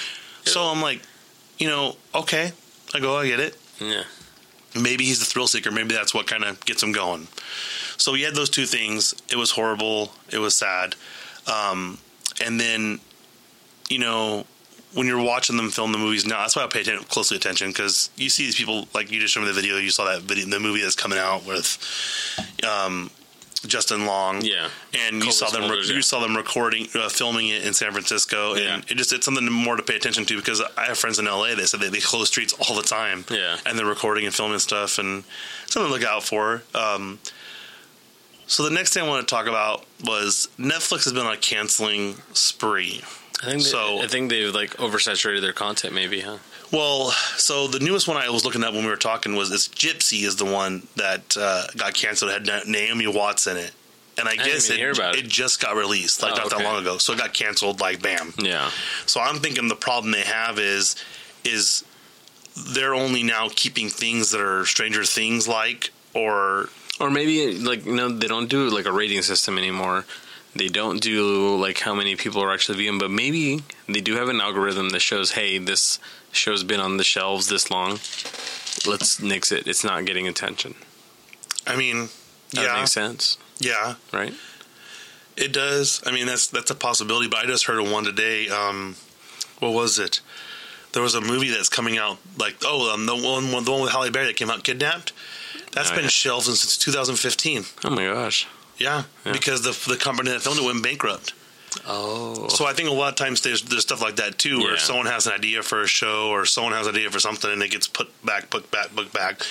So 0.44 0.64
I'm 0.64 0.82
like, 0.82 1.02
you 1.58 1.68
know, 1.70 1.96
okay, 2.14 2.52
I 2.94 3.00
go, 3.00 3.18
I 3.18 3.28
get 3.28 3.40
it. 3.40 3.58
Yeah. 3.80 4.04
Maybe 4.80 5.06
he's 5.06 5.20
the 5.20 5.26
thrill 5.26 5.48
seeker. 5.48 5.72
Maybe 5.72 5.94
that's 5.96 6.14
what 6.14 6.28
kind 6.28 6.44
of 6.44 6.64
gets 6.66 6.82
him 6.84 6.92
going. 6.92 7.28
So 7.98 8.12
we 8.12 8.24
had 8.24 8.36
those 8.36 8.50
two 8.50 8.66
things. 8.66 9.14
It 9.32 9.36
was 9.38 9.52
horrible. 9.52 10.12
It 10.32 10.40
was 10.40 10.58
sad. 10.58 10.96
Um, 11.48 12.00
and 12.44 12.60
then, 12.60 13.00
you 13.90 14.00
know, 14.00 14.46
when 14.94 15.08
you're 15.08 15.24
watching 15.24 15.58
them 15.58 15.70
film 15.70 15.92
the 15.92 15.98
movies 15.98 16.26
now, 16.26 16.42
that's 16.42 16.56
why 16.56 16.64
I 16.64 16.68
pay 16.68 16.82
atten- 16.82 17.04
closely 17.06 17.36
attention 17.38 17.70
because 17.70 18.10
you 18.16 18.30
see 18.30 18.46
these 18.46 18.56
people 18.56 18.88
like 18.94 19.12
you 19.12 19.20
just 19.20 19.34
showed 19.34 19.42
me 19.42 19.48
the 19.48 19.54
video. 19.54 19.78
You 19.78 19.90
saw 19.90 20.06
that 20.06 20.22
video, 20.22 20.46
the 20.46 20.60
movie 20.60 20.82
that's 20.82 20.96
coming 20.96 21.18
out 21.18 21.46
with 21.48 21.78
um, 22.68 23.10
Justin 23.66 24.06
Long. 24.06 24.42
Yeah. 24.44 24.70
and 25.08 25.24
you 25.24 25.32
saw 25.32 25.50
them. 25.50 25.62
Mulders, 25.62 25.90
you 25.90 25.96
yeah. 25.96 26.02
saw 26.02 26.20
them 26.20 26.36
recording, 26.36 26.88
uh, 26.96 27.10
filming 27.10 27.48
it 27.48 27.66
in 27.66 27.74
San 27.74 27.92
Francisco, 27.92 28.52
and 28.54 28.60
Yeah. 28.64 28.78
it 28.88 28.96
just 28.98 29.12
it's 29.14 29.26
something 29.26 29.50
more 29.52 29.76
to 29.76 29.84
pay 29.84 29.96
attention 29.96 30.26
to 30.26 30.36
because 30.38 30.62
I 30.78 30.86
have 30.86 30.98
friends 31.00 31.18
in 31.18 31.26
LA. 31.26 31.56
They 31.56 31.66
said 31.66 31.80
they, 31.80 31.90
they 31.90 32.00
close 32.00 32.28
streets 32.28 32.54
all 32.54 32.76
the 32.76 32.84
time. 32.84 33.26
Yeah. 33.32 33.58
and 33.66 33.78
they're 33.80 33.86
recording 33.86 34.26
and 34.26 34.34
filming 34.36 34.60
stuff, 34.60 35.00
and 35.00 35.24
something 35.66 35.92
to 35.92 35.94
look 36.00 36.08
out 36.08 36.24
for. 36.24 36.62
Um, 36.76 37.18
so 38.46 38.62
the 38.64 38.70
next 38.70 38.94
thing 38.94 39.04
I 39.04 39.08
want 39.08 39.28
to 39.28 39.34
talk 39.36 39.48
about 39.48 39.86
was 40.04 40.50
Netflix 40.60 41.06
has 41.06 41.14
been 41.14 41.26
on 41.26 41.34
a 41.34 41.38
canceling 41.38 42.18
spree. 42.34 43.02
I 43.44 43.52
think 43.52 43.64
they, 43.64 43.70
So- 43.70 44.02
I 44.02 44.08
think 44.08 44.30
they've 44.30 44.54
like 44.54 44.72
oversaturated 44.78 45.42
their 45.42 45.54
content, 45.54 45.94
maybe, 45.94 46.22
huh? 46.22 46.38
Well, 46.72 47.12
so 47.38 47.68
the 47.68 47.80
newest 47.80 48.08
one 48.08 48.18
I 48.18 48.30
was 48.32 48.44
looking 48.46 48.64
at 48.64 48.74
when 48.74 48.84
we 48.84 48.90
were 48.90 48.96
talking 48.96 49.36
was 49.36 49.50
this 49.52 49.68
Gypsy 49.68 50.24
is 50.26 50.38
the 50.38 50.46
one 50.46 50.88
that 50.96 51.38
uh, 51.38 51.68
got 51.78 51.94
canceled. 51.94 52.32
It 52.32 52.48
had 52.48 52.68
Naomi 52.68 53.06
Watts 53.06 53.46
in 53.46 53.58
it, 53.58 53.72
and 54.18 54.28
I, 54.28 54.32
didn't 54.32 54.46
guess 54.48 54.70
it, 54.72 54.80
it. 54.80 54.98
it 55.18 55.28
just 55.28 55.62
got 55.62 55.76
released 55.76 56.24
like 56.24 56.34
Oh, 56.34 56.38
not 56.38 56.46
okay. 56.48 56.58
that 56.58 56.64
long 56.64 56.82
ago. 56.82 56.98
So 56.98 57.14
it 57.14 57.20
got 57.20 57.34
canceled 57.36 57.80
like 57.80 58.02
bam. 58.02 58.34
Yeah. 58.40 58.72
So 59.06 59.20
I'm 59.22 59.36
thinking 59.38 59.68
the 59.68 59.76
problem 59.76 60.12
they 60.14 60.22
have 60.22 60.58
is 60.58 60.96
is 61.44 61.84
they're 62.56 62.96
only 62.96 63.22
now 63.24 63.50
keeping 63.56 63.90
things 63.90 64.32
that 64.32 64.42
are 64.42 64.66
Stranger 64.66 65.04
Things 65.04 65.48
like 65.48 65.92
or 66.16 66.70
Or 67.00 67.12
maybe 67.12 67.58
like 67.60 67.86
you 67.86 67.94
know 67.96 68.10
they 68.10 68.28
don't 68.28 68.48
do 68.50 68.70
like 68.70 68.86
a 68.86 68.92
rating 68.92 69.22
system 69.22 69.58
anymore. 69.60 70.06
They 70.56 70.68
don't 70.68 71.02
do 71.02 71.56
like 71.56 71.80
how 71.80 71.96
many 71.96 72.16
people 72.16 72.44
are 72.44 72.52
actually 72.54 72.78
viewing, 72.78 73.00
but 73.00 73.10
maybe 73.10 73.64
they 73.88 74.02
do 74.02 74.16
have 74.18 74.30
an 74.30 74.40
algorithm 74.40 74.90
that 74.90 75.00
shows, 75.02 75.32
hey, 75.32 75.58
this 75.58 76.00
show's 76.32 76.64
been 76.64 76.80
on 76.80 76.98
the 76.98 77.04
shelves 77.04 77.48
this 77.48 77.72
long. 77.72 77.94
Let's 78.86 79.20
nix 79.22 79.52
it. 79.52 79.68
It's 79.68 79.84
not 79.84 80.06
getting 80.06 80.28
attention. 80.28 80.76
I 81.66 81.76
mean 81.76 82.10
That 82.54 82.66
yeah 82.66 82.76
makes 82.80 82.92
sense, 82.92 83.38
yeah 83.60 83.96
right? 84.12 84.34
it 85.38 85.52
does. 85.54 86.02
I 86.06 86.12
mean 86.12 86.26
that's 86.28 86.48
that's 86.48 86.70
a 86.72 86.76
possibility. 86.76 87.28
But 87.30 87.40
I 87.40 87.46
just 87.46 87.66
heard 87.66 87.80
of 87.84 87.92
one 87.92 88.04
today. 88.04 88.50
Um, 88.50 88.96
what 89.60 89.74
was 89.74 89.98
it? 89.98 90.20
There 90.92 91.02
was 91.02 91.16
a 91.16 91.22
movie 91.22 91.50
that's 91.50 91.70
coming 91.70 91.98
out 91.98 92.18
like 92.38 92.58
oh 92.64 92.94
um, 92.94 93.06
the 93.08 93.16
one 93.16 93.50
the 93.64 93.72
one 93.72 93.82
with 93.82 93.92
Halle 93.92 94.12
Berry 94.12 94.28
that 94.28 94.36
came 94.36 94.50
out 94.52 94.64
Kidnapped. 94.64 95.14
That's 95.72 95.90
Oh, 95.92 95.96
been 95.96 96.04
yeah. 96.04 96.10
shelved 96.10 96.46
since 96.46 96.78
2015. 96.78 97.64
Oh 97.86 97.90
my 97.90 98.06
gosh. 98.06 98.48
Yeah, 98.78 99.04
Yeah. 99.26 99.32
because 99.34 99.62
the 99.62 99.72
the 99.90 99.98
company 99.98 100.32
that 100.32 100.42
filmed 100.42 100.60
it 100.60 100.66
went 100.66 100.84
bankrupt. 100.84 101.34
Oh. 101.88 102.48
So 102.50 102.66
I 102.66 102.74
think 102.74 102.88
a 102.88 102.92
lot 102.94 103.10
of 103.10 103.16
times 103.16 103.42
there's 103.42 103.62
there's 103.64 103.82
stuff 103.82 104.02
like 104.02 104.18
that 104.18 104.38
too, 104.38 104.60
where 104.60 104.74
Yeah. 104.74 104.80
someone 104.80 105.06
has 105.08 105.26
an 105.28 105.34
idea 105.34 105.64
for 105.64 105.82
a 105.82 105.88
show 105.88 106.30
or 106.30 106.46
someone 106.46 106.74
has 106.74 106.88
an 106.88 106.96
idea 106.96 107.10
for 107.10 107.20
something 107.20 107.52
and 107.52 107.62
it 107.64 107.72
gets 107.72 107.88
put 107.88 108.10
back, 108.26 108.50
put 108.50 108.70
back, 108.72 108.96
put 108.96 109.12
back. 109.12 109.42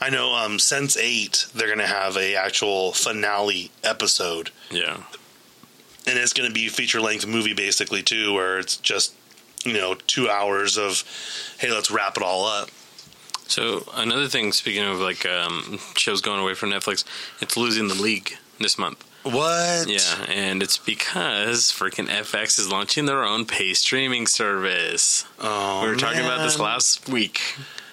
I 0.00 0.08
know 0.10 0.32
um, 0.34 0.58
Sense8 0.58 1.52
they're 1.52 1.66
going 1.66 1.78
to 1.80 1.86
have 1.86 2.16
a 2.16 2.36
actual 2.36 2.92
finale 2.92 3.70
episode, 3.82 4.50
yeah. 4.70 4.96
and 6.06 6.18
it's 6.18 6.32
going 6.32 6.48
to 6.48 6.54
be 6.54 6.68
feature 6.68 7.00
length 7.00 7.26
movie 7.26 7.54
basically 7.54 8.02
too, 8.02 8.32
where 8.32 8.58
it's 8.58 8.76
just 8.76 9.14
you 9.64 9.72
know 9.74 9.94
two 10.06 10.28
hours 10.28 10.76
of 10.78 11.02
hey 11.58 11.70
let's 11.70 11.90
wrap 11.90 12.16
it 12.16 12.22
all 12.22 12.46
up. 12.46 12.68
So 13.48 13.84
another 13.94 14.28
thing, 14.28 14.52
speaking 14.52 14.84
of 14.84 14.98
like 15.00 15.26
um, 15.26 15.78
shows 15.96 16.20
going 16.20 16.40
away 16.40 16.54
from 16.54 16.70
Netflix, 16.70 17.04
it's 17.40 17.56
losing 17.56 17.88
the 17.88 17.94
league 17.94 18.36
this 18.62 18.78
month. 18.78 19.04
What? 19.24 19.86
Yeah, 19.88 20.24
and 20.28 20.62
it's 20.62 20.78
because 20.78 21.70
freaking 21.70 22.06
FX 22.08 22.58
is 22.58 22.68
launching 22.70 23.06
their 23.06 23.22
own 23.22 23.46
pay 23.46 23.72
streaming 23.74 24.26
service. 24.26 25.24
Oh, 25.38 25.82
we 25.82 25.88
were 25.90 25.96
talking 25.96 26.20
about 26.24 26.42
this 26.42 26.58
last 26.58 27.08
week. 27.08 27.40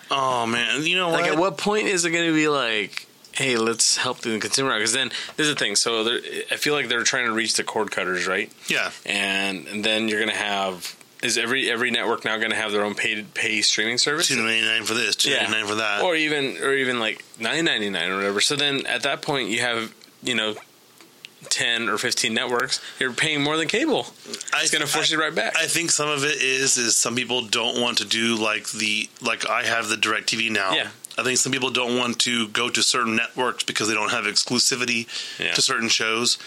Oh 0.09 0.45
man, 0.47 0.85
you 0.85 0.95
know 0.95 1.09
what? 1.09 1.21
Like, 1.21 1.31
at 1.31 1.37
what 1.37 1.57
point 1.57 1.87
is 1.87 2.03
it 2.05 2.09
going 2.11 2.27
to 2.27 2.33
be 2.33 2.47
like, 2.47 3.05
hey, 3.33 3.57
let's 3.57 3.97
help 3.97 4.21
the 4.21 4.39
consumer 4.39 4.71
out? 4.71 4.77
Because 4.79 4.93
then 4.93 5.09
this 5.37 5.45
is 5.47 5.53
the 5.53 5.59
thing. 5.59 5.75
So 5.75 6.17
I 6.51 6.55
feel 6.55 6.73
like 6.73 6.87
they're 6.89 7.03
trying 7.03 7.25
to 7.25 7.31
reach 7.31 7.53
the 7.53 7.63
cord 7.63 7.91
cutters, 7.91 8.25
right? 8.25 8.51
yeah, 8.67 8.89
And, 9.05 9.67
and 9.67 9.83
then 9.85 10.07
you're 10.07 10.19
going 10.19 10.31
to 10.31 10.35
have 10.43 10.95
is 11.21 11.37
every 11.37 11.69
every 11.69 11.91
network 11.91 12.23
now 12.25 12.37
going 12.37 12.49
to 12.51 12.55
have 12.55 12.71
their 12.71 12.83
own 12.83 12.95
paid 12.95 13.33
pay 13.33 13.61
streaming 13.61 13.97
service? 13.99 14.29
two 14.29 14.37
ninety 14.37 14.61
nine 14.65 14.83
for 14.83 14.93
this, 14.95 15.15
two 15.15 15.29
ninety 15.35 15.51
nine 15.51 15.67
for 15.67 15.75
that. 15.75 16.01
or 16.01 16.15
even 16.15 16.57
or 16.63 16.73
even 16.73 16.99
like 16.99 17.23
nine 17.39 17.65
ninety 17.65 17.89
nine 17.89 18.09
or 18.09 18.15
whatever. 18.15 18.41
So 18.41 18.55
then 18.55 18.85
at 18.87 19.03
that 19.03 19.21
point 19.21 19.49
you 19.49 19.59
have 19.59 19.93
you 20.23 20.35
know 20.35 20.55
ten 21.49 21.87
or 21.89 21.97
fifteen 21.97 22.33
networks, 22.33 22.81
you're 22.99 23.13
paying 23.13 23.41
more 23.41 23.57
than 23.57 23.67
cable. 23.67 24.07
It's 24.27 24.71
going 24.71 24.81
to 24.81 24.87
force 24.87 25.11
I- 25.11 25.15
you 25.15 25.21
right 25.21 25.33
back. 25.33 25.55
I 25.57 25.67
think 25.67 25.91
some 25.91 26.09
of 26.09 26.23
it 26.23 26.41
is 26.41 26.77
is 26.77 26.95
some 26.95 27.15
people 27.15 27.43
don't 27.47 27.81
want 27.81 27.97
to 27.99 28.05
do 28.05 28.35
like 28.35 28.69
the 28.71 29.09
like 29.21 29.47
I 29.49 29.63
have 29.63 29.87
the 29.89 29.95
DirecTV 29.95 30.51
now. 30.51 30.73
Yeah. 30.73 30.89
I 31.17 31.23
think 31.23 31.37
some 31.37 31.51
people 31.51 31.69
don't 31.69 31.97
want 31.97 32.19
to 32.19 32.47
go 32.49 32.69
to 32.69 32.81
certain 32.81 33.17
networks 33.17 33.63
because 33.63 33.89
they 33.89 33.93
don't 33.93 34.11
have 34.11 34.23
exclusivity 34.25 35.07
Yeah. 35.39 35.51
to 35.53 35.61
certain 35.61 35.89
shows. 35.89 36.37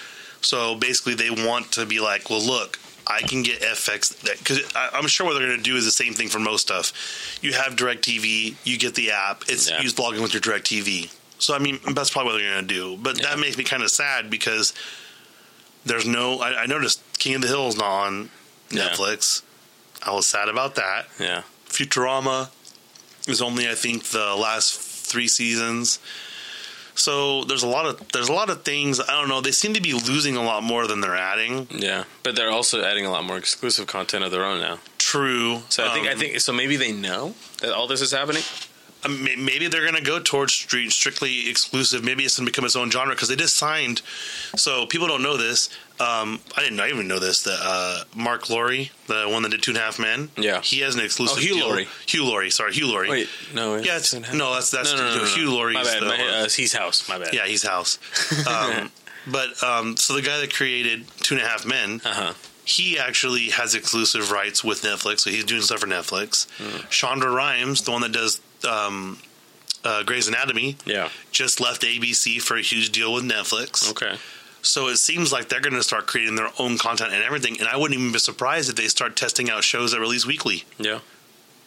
So 0.41 0.75
basically, 0.77 1.15
they 1.15 1.31
want 1.31 1.73
to 1.73 1.85
be 1.87 2.01
like, 2.01 2.31
well, 2.31 2.41
look, 2.41 2.79
I 3.07 3.21
can 3.21 3.43
get 3.43 3.61
FX 3.61 4.19
because 4.39 4.61
I'm 4.75 5.07
sure 5.09 5.27
what 5.27 5.35
they're 5.35 5.47
going 5.47 5.59
to 5.59 5.63
do 5.63 5.77
is 5.77 5.85
the 5.85 5.91
same 5.93 6.15
thing 6.15 6.29
for 6.29 6.39
most 6.39 6.63
stuff. 6.63 6.93
You 7.43 7.53
have 7.53 7.77
DirecTV, 7.77 8.55
you 8.65 8.79
get 8.79 8.95
the 8.95 9.11
app, 9.13 9.43
it's 9.49 9.69
Yeah. 9.69 9.83
you 9.83 9.91
log 9.99 10.15
in 10.17 10.23
with 10.23 10.33
your 10.33 10.41
DirecTV. 10.41 11.11
So 11.43 11.55
I 11.55 11.59
mean, 11.59 11.81
that's 11.95 12.11
probably 12.11 12.33
what 12.33 12.39
they're 12.39 12.53
going 12.55 12.69
to 12.69 12.75
do. 12.75 12.97
But 13.03 13.19
Yeah. 13.19 13.29
that 13.31 13.39
makes 13.39 13.57
me 13.57 13.65
kind 13.65 13.83
of 13.83 13.91
sad 13.91 14.31
because 14.31 14.73
there's 15.85 16.07
no. 16.07 16.39
I, 16.41 16.63
I 16.63 16.67
noticed 16.67 17.01
King 17.19 17.35
of 17.37 17.43
the 17.43 17.49
Hill 17.49 17.69
is 17.69 17.77
not 17.77 17.87
on 18.07 18.31
Yeah. 18.71 18.89
Netflix. 18.89 19.43
I 20.05 20.13
was 20.13 20.27
sad 20.27 20.49
about 20.49 20.75
that. 20.77 21.07
yeah, 21.19 21.43
Futurama 21.69 22.49
is 23.29 23.41
only 23.43 23.69
I 23.69 23.75
think 23.75 24.05
the 24.05 24.35
last 24.37 24.79
three 24.81 25.29
seasons. 25.29 25.99
So 26.95 27.45
there's 27.45 27.63
a 27.63 27.69
lot 27.69 27.87
of 27.87 28.07
there's 28.13 28.29
a 28.29 28.33
lot 28.33 28.51
of 28.51 28.65
things 28.65 29.01
I 29.01 29.07
don't 29.19 29.29
know. 29.29 29.41
They 29.41 29.53
seem 29.53 29.73
to 29.75 29.81
be 29.81 29.93
losing 29.95 30.37
a 30.37 30.43
lot 30.43 30.63
more 30.63 30.87
than 30.87 31.01
they're 31.01 31.17
adding. 31.17 31.67
yeah. 31.71 32.05
But 32.23 32.37
they're 32.37 32.51
also 32.51 32.85
adding 32.85 33.07
a 33.07 33.11
lot 33.11 33.25
more 33.25 33.39
exclusive 33.39 33.87
content 33.87 34.25
of 34.25 34.31
their 34.31 34.45
own 34.45 34.61
now. 34.61 34.79
True. 34.99 35.63
So 35.71 35.85
I 35.87 35.93
think 35.95 36.07
I 36.07 36.13
Um, 36.13 36.19
think 36.19 36.39
so. 36.41 36.53
Maybe 36.53 36.77
they 36.77 36.93
know 36.93 37.35
that 37.61 37.73
all 37.73 37.87
this 37.87 38.01
is 38.01 38.11
happening. 38.13 38.43
Maybe 39.09 39.67
they're 39.69 39.83
going 39.83 39.95
to 39.97 40.03
go 40.03 40.21
towards 40.21 40.53
street 40.53 40.93
strictly 40.93 41.49
exclusive. 41.51 42.05
Maybe 42.05 42.23
it's 42.25 42.37
going 42.39 42.47
to 42.47 42.53
become 42.53 42.65
its 42.65 42.77
own 42.77 42.91
genre 42.91 43.15
because 43.15 43.29
they 43.29 43.37
just 43.37 43.57
signed. 43.57 44.01
So 44.57 44.87
people 44.87 45.09
don't 45.09 45.23
know 45.23 45.37
this. 45.37 45.69
Um, 46.01 46.41
I 46.57 46.63
didn't 46.63 46.81
I 46.81 46.89
even 46.89 47.09
know 47.09 47.19
this. 47.19 47.43
That 47.43 47.59
uh, 47.63 48.05
Mark 48.15 48.49
Laurie, 48.51 48.91
the 49.09 49.25
one 49.29 49.43
that 49.43 49.51
did 49.51 49.63
Two 49.63 49.73
and 49.73 49.79
a 49.79 49.81
Half 49.81 49.99
Men, 49.99 50.31
Yeah. 50.37 50.61
he 50.61 50.81
has 50.81 50.95
an 50.95 51.01
exclusive. 51.05 51.39
Oh, 51.39 51.41
Hugh 51.41 51.55
deal. 51.55 51.69
Laurie. 51.69 51.89
Hugh 52.07 52.25
Laurie. 52.25 52.51
Sorry, 52.51 52.73
Hugh 52.73 52.89
Laurie. 52.89 53.11
Wait, 53.11 53.29
no, 53.55 53.77
yeah, 53.77 53.97
it's, 53.97 54.13
no, 54.33 54.55
that's 54.55 54.71
that's 54.71 54.93
no, 54.93 54.99
no, 54.99 55.17
no. 55.19 55.25
Hugh 55.25 55.51
Laurie. 55.53 55.75
My 55.75 55.83
bad. 55.85 56.03
My, 56.03 56.19
uh, 56.45 56.49
he's 56.49 56.73
house. 56.73 57.09
My 57.09 57.19
bad. 57.19 57.35
Yeah, 57.35 57.47
he's 57.47 57.63
house. 57.65 57.99
Um, 58.49 58.91
but 59.27 59.63
um, 59.63 59.97
so 59.97 60.15
the 60.15 60.23
guy 60.23 60.41
that 60.41 60.53
created 60.53 61.07
Two 61.19 61.37
and 61.37 61.45
a 61.45 61.47
Half 61.47 61.65
Men, 61.67 62.01
Uh 62.05 62.13
huh. 62.13 62.33
he 62.65 62.99
actually 62.99 63.51
has 63.51 63.75
exclusive 63.77 64.33
rights 64.33 64.65
with 64.65 64.83
Netflix, 64.83 65.21
so 65.21 65.31
he's 65.31 65.45
doing 65.45 65.63
stuff 65.63 65.81
for 65.81 65.87
Netflix. 65.87 66.47
Hmm. 66.59 66.79
Shonda 66.89 67.33
Rhimes, 67.33 67.83
the 67.83 67.93
one 67.93 68.01
that 68.03 68.11
does 68.13 68.41
um, 68.65 69.19
uh, 69.85 70.03
Grey's 70.05 70.29
Anatomy, 70.29 70.77
Yeah. 70.85 71.09
just 71.33 71.61
left 71.61 71.83
ABC 71.83 72.41
for 72.41 72.57
a 72.57 72.63
huge 72.63 72.91
deal 72.91 73.13
with 73.13 73.25
Netflix. 73.25 73.91
Okay. 73.91 74.17
So 74.63 74.89
it 74.89 74.97
seems 74.99 75.33
like 75.33 75.49
they're 75.49 75.61
going 75.61 75.75
to 75.75 75.83
start 75.83 76.07
creating 76.07 76.37
their 76.37 76.51
own 76.59 76.79
content 76.79 77.13
and 77.13 77.25
everything. 77.25 77.59
And 77.59 77.69
I 77.69 77.77
wouldn't 77.77 77.99
even 77.99 78.13
be 78.13 78.19
surprised 78.21 78.71
if 78.71 78.77
they 78.77 78.87
start 78.87 79.17
testing 79.17 79.51
out 79.51 79.65
shows 79.65 79.91
that 79.93 79.99
release 80.01 80.25
weekly. 80.25 80.65
Yeah. 80.79 81.01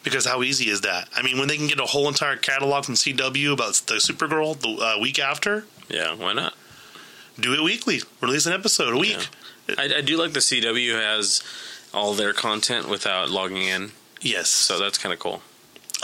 Because 0.03 0.25
how 0.25 0.43
easy 0.43 0.69
is 0.69 0.81
that? 0.81 1.09
I 1.15 1.21
mean, 1.23 1.37
when 1.37 1.47
they 1.49 1.57
can 1.57 1.67
get 1.67 1.79
a 1.79 1.85
whole 1.85 2.07
entire 2.07 2.37
catalog 2.37 2.85
from 2.85 2.95
CW 2.95 3.51
about 3.51 3.73
the 3.87 3.95
Supergirl 3.95 4.57
the 4.59 4.69
uh, 4.81 4.99
week 5.01 5.19
after, 5.19 5.65
Yeah. 5.89 6.15
Why 6.15 6.33
not? 6.33 6.53
do 7.37 7.53
it 7.53 7.61
weekly. 7.63 8.01
Release 8.21 8.45
an 8.45 8.53
episode 8.53 8.93
a 8.93 8.97
week. 8.97 9.27
I, 9.77 9.95
I 9.97 10.01
do 10.01 10.15
like 10.15 10.31
the 10.31 10.39
CW 10.39 10.93
has 11.01 11.43
all 11.93 12.13
their 12.13 12.31
content 12.31 12.87
without 12.87 13.29
logging 13.29 13.63
in, 13.63 13.91
Yes. 14.21 14.47
so 14.49 14.79
that's 14.79 14.97
kind 14.97 15.11
of 15.11 15.19
cool. 15.19 15.41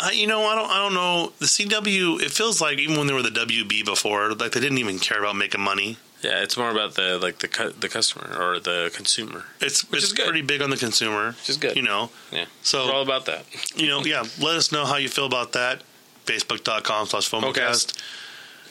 Uh, 0.03 0.09
you 0.11 0.25
know, 0.27 0.43
I 0.45 0.55
don't. 0.55 0.69
I 0.71 0.77
don't 0.77 0.93
know. 0.93 1.31
The 1.39 1.45
CW. 1.45 2.21
It 2.21 2.31
feels 2.31 2.59
like 2.61 2.79
even 2.79 2.97
when 2.97 3.07
they 3.07 3.13
were 3.13 3.21
the 3.21 3.29
WB 3.29 3.85
before, 3.85 4.31
like 4.33 4.51
they 4.53 4.59
didn't 4.59 4.79
even 4.79 4.97
care 4.99 5.19
about 5.19 5.35
making 5.35 5.61
money. 5.61 5.97
Yeah, 6.23 6.41
it's 6.43 6.55
more 6.57 6.69
about 6.69 6.95
the 6.95 7.17
like 7.19 7.39
the 7.39 7.47
cu- 7.47 7.71
the 7.71 7.89
customer 7.89 8.35
or 8.39 8.59
the 8.59 8.91
consumer, 8.95 9.45
It's 9.59 9.81
Which 9.89 10.03
it's 10.03 10.13
pretty 10.13 10.41
big 10.43 10.61
on 10.61 10.69
the 10.69 10.77
consumer. 10.77 11.31
which 11.31 11.49
is 11.49 11.57
good. 11.57 11.75
You 11.75 11.81
know. 11.81 12.09
yeah, 12.31 12.45
So 12.61 12.85
we're 12.85 12.93
all 12.93 13.01
about 13.01 13.25
that. 13.25 13.45
you 13.75 13.87
know, 13.87 14.03
yeah. 14.05 14.23
Let 14.39 14.55
us 14.55 14.71
know 14.71 14.85
how 14.85 14.97
you 14.97 15.09
feel 15.09 15.25
about 15.25 15.53
that. 15.53 15.81
Facebook.com 16.25 17.07
slash 17.07 17.29
FOMOcast. 17.29 17.99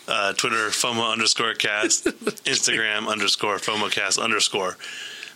Uh, 0.08 0.32
Twitter 0.32 0.68
FOMO 0.70 1.12
underscore 1.12 1.54
cast. 1.54 2.04
Instagram 2.44 3.08
underscore 3.08 3.56
FOMOcast 3.56 4.22
underscore. 4.22 4.76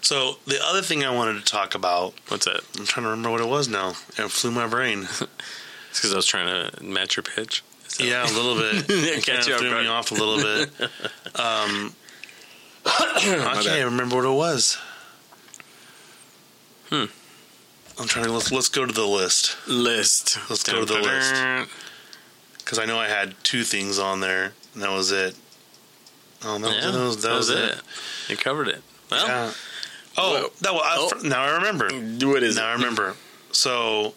So 0.01 0.39
the 0.47 0.61
other 0.65 0.83
thing 0.83 1.03
I 1.05 1.11
wanted 1.15 1.39
to 1.39 1.45
talk 1.45 1.75
about, 1.75 2.15
What's 2.29 2.45
that? 2.47 2.61
I'm 2.79 2.85
trying 2.87 3.05
to 3.05 3.11
remember 3.11 3.31
what 3.31 3.41
it 3.41 3.49
was 3.49 3.69
now. 3.69 3.91
It 4.19 4.31
flew 4.31 4.51
my 4.53 4.67
brain. 4.69 5.09
It's 5.95 6.01
because 6.01 6.13
I 6.13 6.17
was 6.17 6.27
trying 6.27 6.49
to 6.73 6.83
match 6.83 7.17
your 7.17 7.23
pitch. 7.23 7.63
So- 7.87 8.03
Yeah, 8.03 8.25
a 8.29 8.33
little 8.33 8.57
bit. 8.57 8.75
Yeah, 8.89 8.97
It 9.15 9.25
kind 9.27 9.39
of 9.39 9.49
off 9.55 9.61
threw 9.61 9.81
me 9.81 9.87
off 9.87 10.11
a 10.11 10.15
little 10.15 10.39
bit. 10.39 10.71
Um, 11.37 11.95
I 12.87 13.53
can't 13.55 13.67
even 13.67 13.85
remember 13.93 14.17
what 14.17 14.25
it 14.25 14.29
was. 14.37 14.77
Hmm. 16.91 17.05
I'm 17.99 18.07
trying 18.09 18.25
to 18.27 18.33
let's 18.33 18.51
let's 18.51 18.69
go 18.69 18.85
to 18.85 18.93
the 18.93 19.07
list 19.07 19.57
List. 19.69 20.39
Let's 20.51 20.65
go 20.65 20.81
to 20.81 20.85
the 20.85 20.99
list. 21.01 21.71
because 22.59 22.79
I 22.81 22.85
know 22.87 22.99
I 22.99 23.09
had 23.09 23.35
two 23.45 23.63
things 23.63 23.99
on 24.01 24.19
there 24.21 24.53
and 24.75 24.83
that 24.83 24.91
was 24.91 25.13
it. 25.13 25.37
Oh, 26.45 26.59
that, 26.59 26.75
Yeah, 26.83 26.91
that 26.91 27.01
was, 27.01 27.23
that 27.23 27.33
was 27.35 27.51
it. 27.51 27.81
You 28.29 28.37
covered 28.37 28.67
it. 28.69 28.83
Well, 29.11 29.27
Yeah. 29.27 29.53
Oh, 30.19 30.33
Well- 30.33 30.51
that 30.61 30.75
was, 30.75 30.83
I- 30.85 31.19
oh. 31.25 31.29
now 31.29 31.43
I 31.43 31.55
remember. 31.57 31.89
what 32.29 32.43
is 32.43 32.57
Now 32.57 32.67
I 32.69 32.73
remember. 32.73 33.15
So, 33.53 34.15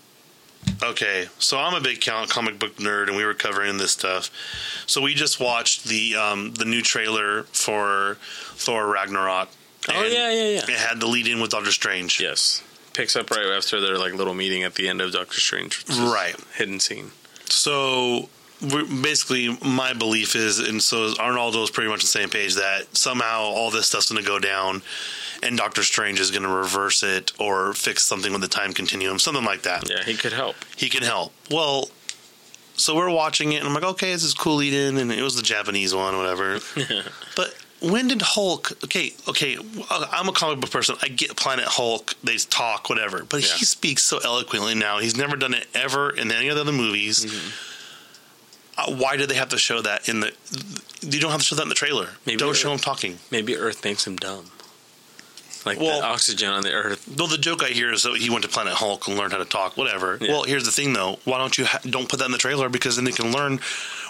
okay, 0.84 1.28
so 1.40 1.58
I'm 1.58 1.74
a 1.74 1.82
big 1.82 2.02
comic 2.02 2.60
book 2.60 2.78
nerd, 2.78 3.08
and 3.08 3.18
we 3.18 3.26
were 3.26 3.34
covering 3.34 3.78
this 3.78 3.92
stuff. 3.92 4.32
So 4.86 5.02
we 5.02 5.14
just 5.14 5.40
watched 5.40 5.86
the 5.86 6.16
um, 6.16 6.54
the 6.54 6.66
new 6.66 6.82
trailer 6.82 7.44
for 7.44 8.18
Thor 8.56 8.88
Ragnarok. 8.88 9.50
Oh 9.90 10.04
yeah, 10.04 10.32
yeah, 10.32 10.50
yeah. 10.50 10.64
It 10.64 10.70
had 10.70 11.00
the 11.00 11.08
lead 11.08 11.28
in 11.28 11.40
with 11.40 11.52
Doctor 11.52 11.72
Strange. 11.72 12.20
Yes. 12.20 12.64
Picks 12.94 13.16
up 13.16 13.30
right 13.30 13.46
after 13.46 13.80
their 13.80 13.98
like 13.98 14.14
little 14.14 14.34
meeting 14.34 14.64
at 14.64 14.76
the 14.76 14.90
end 14.90 15.02
of 15.02 15.12
Doctor 15.12 15.40
Strange. 15.40 15.86
Right. 15.90 16.36
Hidden 16.56 16.80
scene. 16.80 17.12
So 17.46 18.30
basically, 18.62 19.58
my 19.66 19.94
belief 19.94 20.36
is, 20.36 20.60
and 20.60 20.82
so 20.82 21.14
Arnaldo 21.20 21.62
is 21.64 21.70
pretty 21.70 21.90
much 21.90 22.02
the 22.02 22.08
same 22.08 22.30
page 22.30 22.56
that 22.56 22.96
somehow 22.98 23.42
all 23.42 23.70
this 23.72 23.88
stuff's 23.88 24.12
going 24.12 24.22
to 24.24 24.28
go 24.28 24.40
down, 24.40 24.82
and 25.44 25.58
Doctor 25.58 25.84
Strange 25.84 26.20
is 26.20 26.32
going 26.32 26.44
to 26.44 26.50
reverse 26.50 27.04
it 27.04 27.32
or 27.40 27.74
fix 27.74 28.04
something 28.04 28.32
with 28.32 28.42
the 28.42 28.48
time 28.48 28.74
continuum, 28.74 29.20
something 29.20 29.44
like 29.46 29.64
that. 29.64 29.90
Yeah, 29.90 30.04
he 30.04 30.16
could 30.16 30.34
help. 30.34 30.56
He 30.76 30.90
can 30.90 31.04
help. 31.04 31.34
Well, 31.52 31.90
so 32.76 32.96
we're 32.96 33.10
watching 33.12 33.54
it, 33.54 33.58
and 33.58 33.68
I'm 33.68 33.74
like, 33.74 33.84
okay, 33.84 34.12
this 34.12 34.24
is 34.24 34.34
cool 34.34 34.56
lead 34.58 34.74
in, 34.74 34.98
and 34.98 35.12
it 35.12 35.22
was 35.22 35.36
the 35.36 35.42
Japanese 35.44 35.94
one, 35.94 36.18
whatever. 36.18 36.60
but 37.36 37.56
when 37.82 38.08
did 38.08 38.22
Hulk? 38.22 38.72
Okay, 38.84 39.14
okay, 39.28 39.58
I'm 40.12 40.28
a 40.30 40.32
comic 40.32 40.60
book 40.60 40.72
person. 40.72 40.96
I 41.02 41.08
get 41.10 41.36
Planet 41.36 41.66
Hulk. 41.66 42.16
They 42.24 42.38
talk, 42.38 42.90
whatever. 42.90 43.24
But 43.24 43.42
Yeah. 43.48 43.56
he 43.58 43.66
speaks 43.66 44.04
so 44.04 44.20
eloquently 44.24 44.74
now. 44.74 44.98
He's 45.00 45.16
never 45.16 45.36
done 45.36 45.54
it 45.54 45.68
ever 45.76 46.10
in 46.10 46.32
any 46.32 46.48
of 46.48 46.56
the 46.56 46.62
other 46.62 46.72
movies. 46.72 47.26
Mm-hmm. 47.26 47.50
Uh, 48.78 48.92
why 48.96 49.18
did 49.18 49.30
they 49.30 49.36
have 49.36 49.50
to 49.50 49.58
show 49.58 49.82
that 49.82 50.08
in 50.08 50.20
the? 50.20 50.32
You 51.02 51.20
don't 51.20 51.32
have 51.32 51.40
to 51.40 51.46
show 51.46 51.56
that 51.56 51.64
in 51.64 51.70
the 51.70 51.76
trailer. 51.76 52.10
Maybe 52.26 52.38
don't 52.38 52.52
it- 52.52 52.56
show 52.58 52.72
him 52.72 52.80
talking. 52.80 53.20
Maybe 53.32 53.56
Earth 53.56 53.84
makes 53.84 54.06
him 54.06 54.16
dumb. 54.18 54.52
Like 55.66 55.80
Well- 55.80 56.00
the 56.00 56.06
oxygen 56.08 56.50
on 56.50 56.62
the 56.64 56.72
Earth. 56.72 57.06
Well, 57.18 57.28
the 57.28 57.38
joke 57.38 57.62
I 57.64 57.70
hear 57.70 57.92
is 57.92 58.04
that 58.04 58.18
he 58.18 58.30
went 58.30 58.44
to 58.44 58.50
Planet 58.50 58.76
Hulk 58.76 59.08
and 59.08 59.18
learned 59.18 59.34
how 59.34 59.40
to 59.40 59.46
talk, 59.46 59.76
whatever. 59.76 60.18
Yeah. 60.22 60.32
Well, 60.32 60.44
here's 60.44 60.66
the 60.66 60.72
thing, 60.72 60.94
though. 60.94 61.20
Why 61.26 61.38
don't 61.40 61.58
you 61.58 61.66
ha- 61.66 61.80
don't 61.90 62.08
put 62.08 62.20
that 62.20 62.26
in 62.26 62.32
the 62.32 62.38
trailer 62.38 62.70
because 62.70 62.96
then 62.96 63.06
they 63.06 63.12
can 63.12 63.32
learn. 63.32 63.60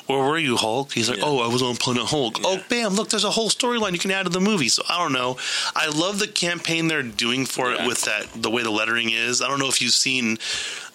Where 0.06 0.20
were 0.20 0.38
you, 0.38 0.56
Hulk? 0.56 0.94
He's 0.94 1.10
like, 1.10 1.18
Yeah. 1.18 1.26
oh, 1.26 1.40
I 1.40 1.48
was 1.52 1.62
on 1.62 1.76
Planet 1.76 2.06
Hulk. 2.06 2.38
Oh, 2.44 2.64
bam! 2.70 2.96
Look, 2.96 3.10
there's 3.10 3.26
a 3.26 3.32
whole 3.32 3.50
storyline 3.50 3.92
you 3.92 4.00
can 4.00 4.12
add 4.12 4.24
to 4.24 4.30
the 4.30 4.40
movie. 4.40 4.70
So 4.70 4.82
I 4.88 5.00
don't 5.00 5.12
know. 5.12 5.36
I 5.76 5.88
love 5.88 6.20
the 6.20 6.28
campaign 6.30 6.88
they're 6.88 7.04
doing 7.04 7.46
for 7.46 7.74
Yeah. 7.74 7.84
it 7.84 7.88
with 7.88 8.02
that 8.04 8.28
the 8.42 8.50
way 8.50 8.64
the 8.64 8.70
lettering 8.72 9.10
is. 9.10 9.42
I 9.42 9.50
don't 9.50 9.60
know 9.60 9.68
if 9.68 9.82
you've 9.82 9.94
seen. 9.94 10.38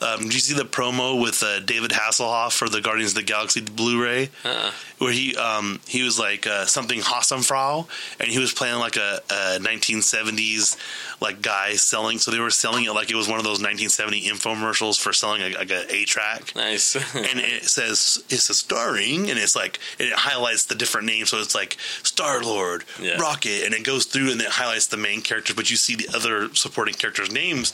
Um, 0.03 0.21
did 0.25 0.35
you 0.35 0.41
see 0.41 0.55
the 0.55 0.65
promo 0.65 1.21
with 1.23 1.43
uh, 1.43 1.61
David 1.61 1.93
Hasselhoff 1.93 2.53
for 2.57 2.69
the 2.69 2.81
Guardians 2.81 3.13
of 3.13 3.17
the 3.17 3.23
Galaxy 3.23 3.61
Blu-ray? 3.61 4.31
Uh-uh. 4.45 4.71
where 4.99 5.13
he 5.13 5.37
um 5.37 5.81
he 5.87 6.03
was 6.03 6.19
like 6.19 6.47
uh, 6.47 6.67
something 6.67 7.01
Hassenfrau, 7.01 7.87
and 8.21 8.29
he 8.29 8.39
was 8.39 8.53
playing 8.53 8.79
like 8.79 8.97
a, 8.97 9.21
a 9.31 9.59
1970s 9.61 10.77
like 11.21 11.41
guy 11.43 11.75
selling. 11.75 12.19
So 12.19 12.31
they 12.31 12.39
were 12.41 12.51
selling 12.51 12.85
it 12.85 12.93
like 12.93 13.11
it 13.11 13.15
was 13.17 13.29
one 13.29 13.39
of 13.39 13.45
those 13.45 13.61
1970 13.63 14.23
infomercials 14.29 15.01
for 15.01 15.13
selling 15.13 15.43
a, 15.43 15.51
like 15.57 15.71
a 15.71 15.85
8-track. 15.89 16.55
Nice. 16.57 16.97
And 17.33 17.39
it 17.41 17.65
says 17.65 18.23
it's 18.31 18.51
a 18.51 18.55
starring, 18.55 19.31
and 19.31 19.39
it's 19.39 19.55
like 19.57 19.79
and 19.99 20.09
it 20.09 20.15
highlights 20.15 20.67
the 20.67 20.75
different 20.75 21.07
names. 21.07 21.31
So 21.31 21.39
it's 21.39 21.55
like 21.55 21.77
Star 22.03 22.43
Lord, 22.43 22.85
Yeah. 23.01 23.19
Rocket, 23.21 23.65
and 23.65 23.75
it 23.75 23.85
goes 23.85 24.05
through 24.07 24.33
and 24.33 24.41
it 24.41 24.49
highlights 24.49 24.87
the 24.87 24.97
main 24.97 25.21
characters, 25.23 25.55
but 25.57 25.71
you 25.71 25.77
see 25.77 25.95
the 25.95 26.09
other 26.15 26.53
supporting 26.55 26.95
characters' 26.95 27.31
names. 27.31 27.73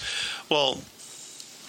Well, 0.50 0.80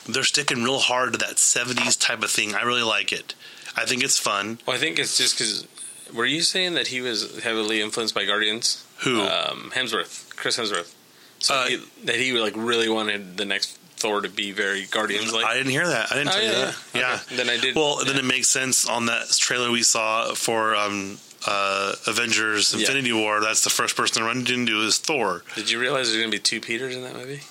they're 0.07 0.23
sticking 0.23 0.63
real 0.63 0.79
hard 0.79 1.13
to 1.13 1.19
that 1.19 1.35
70s 1.35 1.99
type 1.99 2.23
of 2.23 2.31
thing. 2.31 2.55
I 2.55 2.61
really 2.63 2.83
like 2.83 3.11
it. 3.11 3.35
I 3.75 3.85
think 3.85 4.03
it's 4.03 4.17
fun. 4.17 4.59
well, 4.65 4.75
I 4.75 4.79
think 4.79 4.99
it's 4.99 5.17
just 5.17 5.37
because. 5.37 5.67
Were 6.13 6.25
you 6.25 6.41
saying 6.41 6.73
that 6.73 6.87
he 6.87 7.01
was 7.01 7.39
heavily 7.43 7.81
influenced 7.81 8.15
by 8.15 8.25
Guardians? 8.25 8.83
Who? 9.01 9.21
Um, 9.21 9.71
Hemsworth, 9.75 10.35
Chris 10.35 10.57
Hemsworth. 10.57 10.93
So 11.37 11.53
Uh, 11.53 11.65
he, 11.67 11.83
that 12.05 12.15
he 12.15 12.33
like 12.33 12.53
really 12.57 12.89
wanted 12.89 13.37
the 13.37 13.45
next 13.45 13.77
Thor 13.97 14.21
to 14.21 14.29
be 14.29 14.51
very 14.51 14.85
Guardians 14.85 15.31
like. 15.31 15.45
I 15.45 15.53
didn't 15.53 15.71
hear 15.71 15.87
that. 15.87 16.11
I 16.11 16.15
didn't 16.15 16.33
Oh, 16.35 16.39
yeah, 16.39 16.51
that. 16.51 16.77
yeah. 16.95 16.99
Yeah. 17.01 17.13
Okay. 17.27 17.35
Then 17.35 17.49
I 17.49 17.57
did- 17.57 17.75
Well, 17.75 18.03
then 18.03 18.15
it 18.17 18.25
makes 18.25 18.49
sense 18.49 18.87
on 18.89 19.05
that 19.05 19.29
trailer 19.37 19.69
we 19.71 19.83
saw 19.83 20.33
for 20.33 20.75
um, 20.75 21.19
uh, 21.45 21.93
Avengers 22.07 22.73
Yeah. 22.73 22.79
Infinity 22.81 23.13
War, 23.13 23.39
that's 23.39 23.63
the 23.63 23.69
first 23.69 23.95
person 23.95 24.17
to 24.21 24.23
run 24.23 24.47
into 24.47 24.81
is 24.81 24.97
Thor. 24.97 25.43
Did 25.55 25.69
you 25.69 25.79
realize 25.79 26.07
there's 26.07 26.17
going 26.19 26.31
to 26.31 26.35
be 26.37 26.41
two 26.41 26.59
Peters 26.59 26.95
in 26.95 27.03
that 27.03 27.15
movie? 27.15 27.41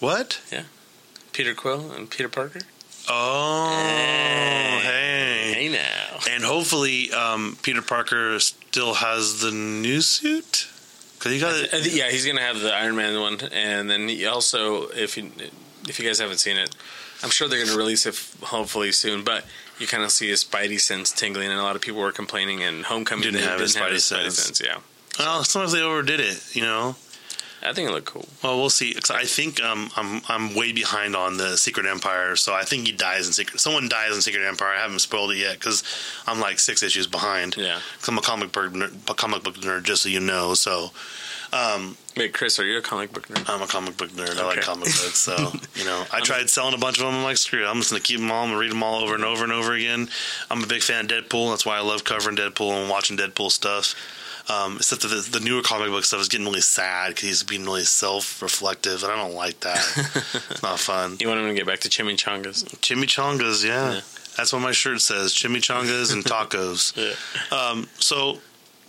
What? 0.00 0.40
Peter 1.34 1.52
Quill 1.54 1.92
and 1.92 2.08
Peter 2.08 2.28
Parker? 2.30 2.60
Oh, 3.08 3.70
Hey. 3.76 4.80
hey. 4.82 5.52
Hey 5.54 5.68
now. 5.68 6.20
And 6.30 6.42
hopefully, 6.44 7.12
um, 7.12 7.58
Peter 7.62 7.82
Parker 7.82 8.38
still 8.40 8.94
has 8.94 9.40
the 9.40 9.50
new 9.50 10.00
suit. 10.00 10.68
Cause 11.18 11.32
he 11.32 11.38
got 11.40 11.54
it. 11.54 11.92
Yeah, 11.92 12.10
he's 12.10 12.24
going 12.24 12.36
to 12.36 12.42
have 12.42 12.60
the 12.60 12.72
Iron 12.72 12.96
Man 12.96 13.18
one. 13.20 13.38
And 13.52 13.90
then 13.90 14.08
he 14.08 14.26
also, 14.26 14.88
if 14.88 15.16
you, 15.16 15.30
if 15.88 15.98
you 15.98 16.06
guys 16.06 16.18
haven't 16.18 16.38
seen 16.38 16.56
it, 16.56 16.74
I'm 17.22 17.30
sure 17.30 17.48
they're 17.48 17.58
going 17.58 17.70
to 17.70 17.76
release 17.76 18.04
it 18.06 18.14
hopefully 18.42 18.92
soon. 18.92 19.24
But 19.24 19.44
you 19.78 19.86
kind 19.86 20.02
of 20.02 20.10
see 20.12 20.28
his 20.28 20.44
Spidey 20.44 20.78
sense 20.80 21.10
tingling, 21.12 21.50
and 21.50 21.58
a 21.58 21.62
lot 21.62 21.76
of 21.76 21.82
people 21.82 22.00
were 22.00 22.12
complaining. 22.12 22.62
And 22.62 22.84
Homecoming 22.84 23.22
Didn't 23.24 23.40
they 23.40 23.46
have 23.46 23.58
his 23.60 23.74
Spidey 23.74 24.00
sense. 24.00 24.60
Yeah, 24.62 24.78
Well, 25.18 25.44
sometimes 25.44 25.72
they 25.72 25.80
overdid 25.82 26.20
it. 26.20 26.54
You 26.54 26.62
know. 26.62 26.96
I 27.64 27.72
think 27.72 27.88
it 27.88 27.92
looked 27.92 28.06
cool. 28.06 28.28
Well, 28.42 28.58
we'll 28.58 28.70
see. 28.70 28.92
'Cause 28.94 29.10
I 29.10 29.24
think 29.24 29.62
um, 29.62 29.90
I'm 29.96 30.20
I'm 30.28 30.54
way 30.54 30.72
behind 30.72 31.16
on 31.16 31.36
the 31.38 31.56
Secret 31.56 31.86
Empire, 31.86 32.36
so 32.36 32.52
I 32.54 32.64
think 32.64 32.86
he 32.86 32.92
dies 32.92 33.26
in 33.26 33.32
Secret. 33.32 33.60
Someone 33.60 33.88
dies 33.88 34.14
in 34.14 34.20
Secret 34.22 34.46
Empire. 34.46 34.74
I 34.74 34.80
haven't 34.80 34.98
spoiled 35.00 35.32
it 35.32 35.38
yet 35.38 35.54
because 35.58 35.82
I'm 36.26 36.40
like 36.40 36.58
six 36.58 36.82
issues 36.82 37.06
behind. 37.06 37.56
Yeah. 37.56 37.80
I'm 38.06 38.18
a 38.18 38.22
comic 38.22 38.52
book 38.52 38.72
nerd, 38.72 38.92
a 39.10 39.14
comic 39.14 39.42
book 39.42 39.56
nerd, 39.56 39.84
just 39.84 40.02
so 40.02 40.08
you 40.08 40.20
know. 40.20 40.54
So 40.54 40.90
um, 41.52 41.96
Wait, 42.16 42.34
Chris, 42.34 42.58
are 42.58 42.64
you 42.64 42.78
a 42.78 42.82
comic 42.82 43.12
book 43.12 43.28
nerd? 43.28 43.48
I'm 43.48 43.62
a 43.62 43.66
comic 43.66 43.96
book 43.96 44.10
nerd. 44.10 44.38
I 44.38 44.44
like 44.44 44.60
comic 44.62 44.86
books. 44.86 45.18
So 45.18 45.34
you 45.76 45.84
know, 45.84 46.04
I 46.12 46.20
tried 46.20 46.50
selling 46.50 46.74
a 46.74 46.78
bunch 46.78 46.98
of 46.98 47.06
them. 47.06 47.14
I'm 47.14 47.22
like, 47.24 47.36
screw 47.38 47.64
it. 47.64 47.68
I'm 47.68 47.76
just 47.78 47.90
gonna 47.90 48.02
keep 48.02 48.18
them 48.18 48.30
all. 48.30 48.42
I'm 48.44 48.50
gonna 48.50 48.60
read 48.60 48.72
them 48.72 48.82
all 48.82 49.02
over 49.02 49.14
and 49.14 49.24
over 49.24 49.42
and 49.44 49.52
over 49.52 49.72
again. 49.72 50.08
I'm 50.50 50.62
a 50.62 50.66
big 50.66 50.82
fan 50.82 51.04
of 51.06 51.10
Deadpool. 51.10 51.50
That's 51.50 51.64
why 51.64 51.76
I 51.76 51.80
love 51.80 52.04
covering 52.04 52.36
Deadpool 52.36 52.72
and 52.82 52.90
watching 52.90 53.16
Deadpool 53.16 53.50
stuff. 53.52 53.94
Um, 54.46 54.76
except 54.76 55.00
that 55.02 55.08
the, 55.08 55.38
the 55.38 55.40
newer 55.40 55.62
comic 55.62 55.88
book 55.88 56.04
stuff 56.04 56.20
is 56.20 56.28
getting 56.28 56.46
really 56.46 56.60
sad 56.60 57.08
because 57.08 57.22
he's 57.22 57.42
being 57.42 57.64
really 57.64 57.84
self-reflective, 57.84 59.02
and 59.02 59.10
I 59.10 59.16
don't 59.16 59.34
like 59.34 59.60
that. 59.60 59.78
it's 60.50 60.62
not 60.62 60.78
fun. 60.78 61.16
You 61.18 61.28
want 61.28 61.40
him 61.40 61.48
to 61.48 61.54
get 61.54 61.66
back 61.66 61.80
to 61.80 61.88
chimichangas? 61.88 62.64
Chimichangas, 62.80 63.64
yeah. 63.64 63.94
Yeah. 63.94 64.00
That's 64.36 64.52
what 64.52 64.60
my 64.60 64.72
shirt 64.72 65.00
says: 65.00 65.32
chimichangas 65.32 66.12
and 66.12 66.24
tacos. 66.24 66.92
Yeah. 67.50 67.56
Um, 67.56 67.88
so 67.98 68.38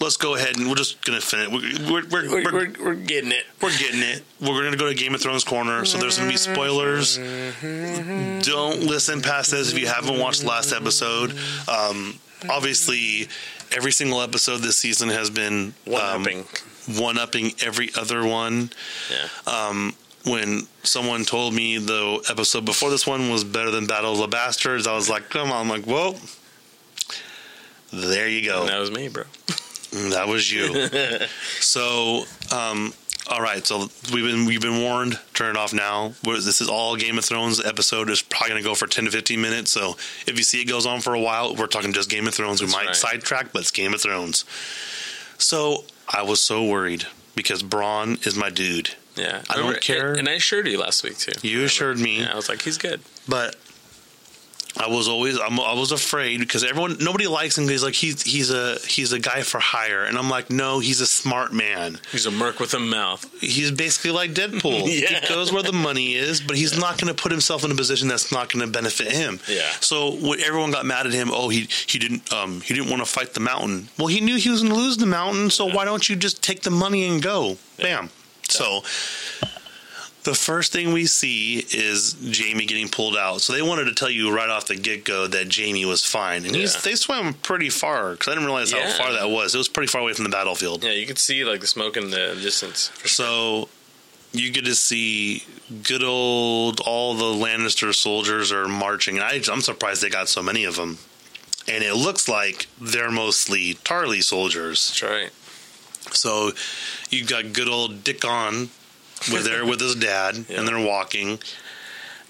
let's 0.01 0.17
go 0.17 0.35
ahead 0.35 0.57
and 0.57 0.67
we're 0.67 0.75
just 0.75 1.03
gonna 1.05 1.21
finish. 1.21 1.47
We're 1.47 2.03
we're, 2.03 2.09
we're, 2.09 2.51
We're, 2.51 2.73
we're, 2.83 2.95
getting 2.95 3.31
it. 3.31 3.45
we're 3.61 3.77
getting 3.77 4.01
it. 4.01 4.23
We're 4.41 4.63
gonna 4.63 4.75
go 4.77 4.87
to 4.89 4.93
Game 4.93 5.15
of 5.15 5.21
Thrones 5.21 5.43
corner, 5.43 5.85
so 5.85 5.97
there's 5.97 6.17
gonna 6.17 6.29
be 6.29 6.37
spoilers. 6.37 7.17
Don't 7.17 8.81
listen 8.81 9.21
past 9.21 9.51
this 9.51 9.71
if 9.71 9.79
you 9.79 9.87
haven't 9.87 10.19
watched 10.19 10.41
the 10.41 10.47
last 10.47 10.73
episode. 10.73 11.31
Um, 11.69 12.19
obviously, 12.49 13.27
every 13.75 13.91
single 13.91 14.21
episode 14.21 14.57
this 14.57 14.77
season 14.77 15.09
has 15.09 15.29
been 15.29 15.73
One 15.85 16.01
um, 16.01 16.21
upping. 16.21 16.45
one 16.99 17.17
upping 17.17 17.53
every 17.63 17.89
other 17.97 18.25
one. 18.25 18.69
Yeah. 19.11 19.27
Um, 19.51 19.95
when 20.25 20.67
someone 20.83 21.23
told 21.23 21.53
me 21.53 21.77
the 21.77 22.25
episode 22.29 22.65
before 22.65 22.89
this 22.89 23.05
one 23.05 23.29
was 23.29 23.43
better 23.43 23.69
than 23.71 23.85
Battle 23.85 24.13
of 24.13 24.17
the 24.17 24.27
Bastards, 24.27 24.87
I 24.87 24.95
was 24.95 25.07
like, 25.09 25.29
come 25.29 25.51
on, 25.51 25.61
I'm 25.61 25.69
like, 25.69 25.85
whoa. 25.85 26.15
There 27.93 28.27
you 28.27 28.43
go. 28.43 28.65
that 28.65 28.79
was 28.79 28.91
me, 28.91 29.07
bro. 29.07 29.23
That 30.11 30.27
was 30.27 30.51
you. 30.51 30.87
so, 31.61 32.23
um, 32.51 32.93
all 33.27 33.41
right. 33.41 33.65
So 33.65 33.89
we've 34.13 34.25
been 34.25 34.45
we've 34.45 34.61
been 34.61 34.81
warned. 34.81 35.19
Turn 35.33 35.55
it 35.55 35.57
off 35.57 35.73
now. 35.73 36.13
We're- 36.23 36.39
This 36.39 36.61
is 36.61 36.69
all 36.69 36.95
Game 36.95 37.17
of 37.17 37.25
Thrones. 37.25 37.63
Episode 37.63 38.09
is 38.09 38.21
probably 38.21 38.49
going 38.49 38.61
to 38.63 38.67
go 38.69 38.75
for 38.75 38.87
ten 38.87 39.05
to 39.05 39.11
fifteen 39.11 39.41
minutes. 39.41 39.71
So 39.71 39.91
if 40.27 40.37
you 40.37 40.43
see 40.43 40.61
it 40.61 40.65
goes 40.65 40.85
on 40.85 41.01
for 41.01 41.13
a 41.13 41.19
while, 41.19 41.55
we're 41.55 41.67
talking 41.67 41.93
just 41.93 42.09
Game 42.09 42.27
of 42.27 42.33
Thrones. 42.33 42.61
We 42.61 42.67
might 42.67 42.87
right. 42.87 42.95
sidetrack, 42.95 43.51
but 43.53 43.61
it's 43.63 43.71
Game 43.71 43.93
of 43.93 44.01
Thrones. 44.01 44.45
So 45.37 45.83
I 46.07 46.21
was 46.23 46.41
so 46.41 46.63
worried 46.65 47.05
because 47.35 47.63
Bronn 47.63 48.25
is 48.25 48.35
my 48.37 48.49
dude. 48.49 48.91
Yeah. 49.15 49.41
I 49.49 49.55
don't 49.55 49.79
care. 49.81 50.13
And 50.13 50.27
I 50.27 50.33
assured 50.33 50.67
you 50.67 50.79
last 50.79 51.03
week, 51.03 51.17
too. 51.17 51.31
You 51.47 51.63
assured 51.63 51.99
me. 51.99 52.19
Yeah, 52.19 52.33
I 52.33 52.35
was 52.35 52.49
like, 52.49 52.61
he's 52.61 52.77
good. 52.77 53.01
but 53.27 53.55
I 54.77 54.87
was 54.87 55.07
always 55.07 55.39
I'm, 55.39 55.59
I 55.59 55.73
was 55.73 55.91
afraid 55.91 56.39
because 56.39 56.63
everyone 56.63 56.97
nobody 56.99 57.27
likes 57.27 57.57
him. 57.57 57.67
He's 57.67 57.83
like 57.83 57.93
he's 57.93 58.21
he's 58.21 58.51
a 58.51 58.77
he's 58.87 59.13
a 59.13 59.19
guy 59.19 59.41
for 59.41 59.59
hire, 59.59 60.03
and 60.03 60.17
I'm 60.17 60.29
like 60.29 60.49
no, 60.49 60.79
he's 60.79 61.01
a 61.01 61.07
smart 61.07 61.53
man. 61.53 61.99
He's 62.11 62.25
a 62.25 62.31
merc 62.31 62.59
with 62.59 62.73
a 62.73 62.79
mouth. 62.79 63.25
He's 63.39 63.71
basically 63.71 64.11
like 64.11 64.31
Deadpool. 64.31 64.85
Yeah. 64.95 65.19
He 65.19 65.27
goes 65.27 65.51
where 65.51 65.63
the 65.63 65.73
money 65.73 66.13
is, 66.15 66.39
but 66.41 66.55
he's 66.55 66.77
not 66.77 66.99
going 66.99 67.13
to 67.13 67.21
put 67.21 67.31
himself 67.31 67.63
in 67.65 67.71
a 67.71 67.75
position 67.75 68.07
that's 68.07 68.31
not 68.31 68.51
going 68.51 68.65
to 68.65 68.71
benefit 68.71 69.11
him. 69.11 69.39
Yeah. 69.47 69.69
So 69.81 70.11
when 70.15 70.39
everyone 70.41 70.71
got 70.71 70.85
mad 70.85 71.05
at 71.05 71.13
him, 71.13 71.29
oh 71.31 71.49
he 71.49 71.67
he 71.87 71.99
didn't 71.99 72.31
um 72.31 72.61
he 72.61 72.73
didn't 72.73 72.89
want 72.89 73.01
to 73.01 73.05
fight 73.05 73.33
the 73.33 73.39
mountain. 73.39 73.89
Well, 73.97 74.07
he 74.07 74.21
knew 74.21 74.37
he 74.37 74.49
was 74.49 74.61
going 74.61 74.73
to 74.73 74.79
lose 74.79 74.97
the 74.97 75.05
mountain, 75.05 75.49
so 75.49 75.65
why 75.65 75.85
don't 75.85 76.07
you 76.07 76.15
just 76.15 76.41
take 76.43 76.61
the 76.61 76.71
money 76.71 77.07
and 77.07 77.21
go? 77.21 77.57
Bam. 77.77 78.09
So 78.47 78.83
the 80.25 80.35
first 80.35 80.71
thing 80.73 80.91
we 80.91 81.05
see 81.05 81.59
is 81.71 82.15
Jaime 82.21 82.65
getting 82.65 82.89
pulled 82.89 83.15
out. 83.15 83.41
So 83.41 83.53
they 83.53 83.61
wanted 83.61 83.85
to 83.85 83.93
tell 83.93 84.09
you 84.09 84.31
right 84.35 84.49
off 84.49 84.67
the 84.67 84.75
get 84.75 85.05
go 85.05 85.27
that 85.27 85.55
Jaime 85.55 85.85
was 85.85 86.03
fine, 86.05 86.45
and 86.45 86.55
he's, 86.55 86.73
Yeah. 86.75 86.81
they 86.81 86.95
swam 86.95 87.33
pretty 87.35 87.69
far 87.69 88.11
because 88.11 88.27
I 88.27 88.31
didn't 88.31 88.45
realize 88.45 88.71
Yeah. 88.71 88.91
how 88.91 88.97
far 88.97 89.13
that 89.13 89.29
was. 89.29 89.55
It 89.55 89.57
was 89.57 89.67
pretty 89.69 89.87
far 89.87 90.01
away 90.01 90.13
from 90.13 90.23
the 90.25 90.29
battlefield. 90.29 90.83
Yeah, 90.83 90.91
you 90.91 91.07
could 91.07 91.19
see, 91.19 91.45
like, 91.45 91.61
the 91.61 91.67
smoke 91.67 91.95
in 91.95 92.09
the 92.09 92.35
distance. 92.41 92.91
So 93.05 93.69
you 94.33 94.49
get 94.51 94.65
to 94.65 94.75
see 94.75 95.43
good 95.83 96.03
old 96.03 96.81
all 96.81 97.13
the 97.15 97.23
Lannister 97.45 97.93
soldiers 97.95 98.51
are 98.51 98.67
marching. 98.67 99.19
I, 99.19 99.41
I'm 99.49 99.61
surprised 99.61 100.01
they 100.01 100.09
got 100.09 100.27
so 100.27 100.43
many 100.43 100.65
of 100.65 100.75
them. 100.75 100.97
And 101.67 101.83
it 101.83 101.95
looks 101.95 102.27
like 102.27 102.67
they're 102.79 103.09
mostly 103.11 103.75
Tarly 103.75 104.23
soldiers. 104.23 104.87
That's 104.89 105.01
right. 105.03 105.29
So 106.11 106.51
you've 107.09 107.27
got 107.27 107.53
good 107.53 107.67
old 107.67 108.03
Dickon 108.03 108.69
with 109.33 109.45
there 109.45 109.65
with 109.65 109.79
his 109.81 109.95
dad, 109.95 110.45
Yeah. 110.49 110.59
and 110.59 110.67
they're 110.67 110.79
walking. 110.85 111.39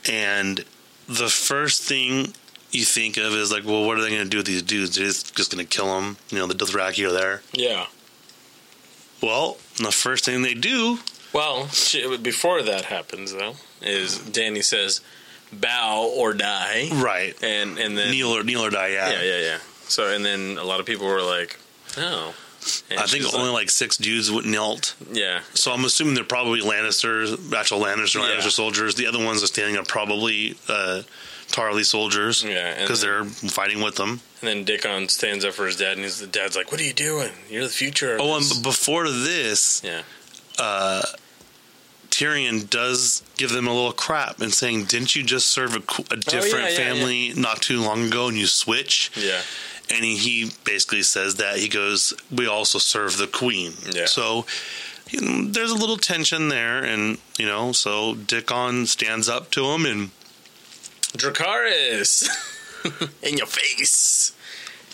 And 0.09 0.63
the 1.07 1.29
first 1.29 1.83
thing 1.83 2.33
you 2.71 2.83
think 2.85 3.17
of 3.17 3.33
is 3.33 3.51
like, 3.51 3.63
well, 3.65 3.85
what 3.85 3.97
are 3.97 4.01
they 4.01 4.09
going 4.09 4.23
to 4.23 4.29
do 4.29 4.37
with 4.37 4.45
these 4.45 4.61
dudes? 4.61 4.95
They're 4.95 5.05
just, 5.05 5.35
just 5.35 5.51
going 5.51 5.65
to 5.65 5.69
kill 5.69 5.87
them. 5.99 6.17
You 6.29 6.39
know, 6.39 6.47
the 6.47 6.53
Dothraki 6.53 7.07
are 7.07 7.11
there. 7.11 7.41
Yeah. 7.53 7.87
Well, 9.21 9.57
the 9.77 9.91
first 9.91 10.25
thing 10.25 10.41
they 10.41 10.53
do 10.53 10.99
Well, 11.33 11.67
sh- 11.69 12.05
before 12.21 12.61
that 12.61 12.85
happens, 12.85 13.33
though, 13.33 13.55
is 13.81 14.19
Dany 14.19 14.63
says, 14.63 15.01
bow 15.51 16.11
or 16.15 16.33
die. 16.33 16.89
right, 16.93 17.35
And, 17.41 17.77
and 17.79 17.97
then. 17.97 18.11
kneel 18.11 18.29
or 18.35 18.43
kneel 18.43 18.61
or 18.65 18.69
die. 18.69 18.89
Yeah, 18.89 19.21
yeah, 19.21 19.39
yeah. 19.39 19.57
So, 19.87 20.13
and 20.13 20.23
then 20.25 20.57
a 20.57 20.63
lot 20.63 20.79
of 20.79 20.85
people 20.85 21.07
were 21.07 21.21
like, 21.21 21.57
oh. 21.97 22.33
And 22.89 22.99
I 22.99 23.05
think 23.05 23.25
only 23.33 23.47
like, 23.49 23.53
like 23.63 23.69
six 23.69 23.97
dudes 23.97 24.31
would 24.31 24.45
knelt. 24.45 24.95
yeah. 25.11 25.41
So 25.53 25.71
I'm 25.71 25.85
assuming 25.85 26.15
they're 26.15 26.23
probably 26.23 26.61
Lannisters, 26.61 27.53
actual 27.53 27.79
Lannister, 27.81 28.15
Yeah. 28.21 28.35
Lannister 28.37 28.51
soldiers. 28.51 28.95
The 28.95 29.07
other 29.07 29.23
ones 29.23 29.43
are 29.43 29.47
standing 29.47 29.77
up 29.77 29.87
probably 29.87 30.55
uh, 30.67 31.03
Tarly 31.47 31.85
soldiers 31.85 32.43
Yeah, 32.43 32.81
because 32.81 33.01
they're 33.01 33.23
fighting 33.25 33.81
with 33.81 33.95
them. 33.95 34.19
And 34.41 34.49
then 34.49 34.63
Dickon 34.63 35.09
stands 35.09 35.45
up 35.45 35.53
for 35.53 35.65
his 35.67 35.75
dad, 35.77 35.93
and 35.93 36.03
his 36.03 36.19
dad's 36.21 36.55
like, 36.55 36.71
"What 36.71 36.81
are 36.81 36.83
you 36.83 36.93
doing? 36.93 37.31
You're 37.49 37.63
the 37.63 37.69
future." 37.69 38.17
Oh, 38.19 38.33
and 38.35 38.43
this." 38.43 38.57
b- 38.57 38.63
before 38.63 39.09
this, 39.09 39.81
yeah, 39.83 40.01
uh, 40.59 41.03
Tyrion 42.09 42.69
does 42.69 43.23
give 43.37 43.51
them 43.51 43.67
a 43.67 43.73
little 43.73 43.91
crap 43.91 44.39
and 44.39 44.53
saying, 44.53 44.85
"Didn't 44.85 45.15
you 45.15 45.23
just 45.23 45.49
serve 45.49 45.75
a, 45.75 45.79
a 46.13 46.17
different 46.17 46.53
Oh, 46.53 46.57
yeah, 46.57 46.69
yeah, 46.69 46.75
family 46.77 47.33
not 47.35 47.61
too 47.61 47.81
long 47.81 48.05
ago 48.05 48.27
and 48.27 48.37
you 48.37 48.47
switch?" 48.47 49.11
yeah, 49.15 49.41
and 49.89 50.03
he, 50.03 50.17
he 50.17 50.51
basically 50.63 51.03
says 51.03 51.35
that 51.35 51.57
he 51.57 51.67
goes, 51.67 52.13
"We 52.31 52.47
also 52.47 52.79
serve 52.79 53.17
the 53.17 53.27
queen." 53.27 53.73
Yeah. 53.91 54.05
So 54.05 54.45
you 55.09 55.21
know, 55.21 55.51
there's 55.51 55.71
a 55.71 55.75
little 55.75 55.97
tension 55.97 56.49
there, 56.49 56.83
and 56.83 57.17
you 57.37 57.45
know, 57.45 57.71
so 57.71 58.15
Dickon 58.15 58.85
stands 58.85 59.29
up 59.29 59.51
to 59.51 59.65
him, 59.65 59.85
and 59.85 60.09
Dracarys 61.17 62.27
in 63.23 63.37
your 63.37 63.47
face. 63.47 64.31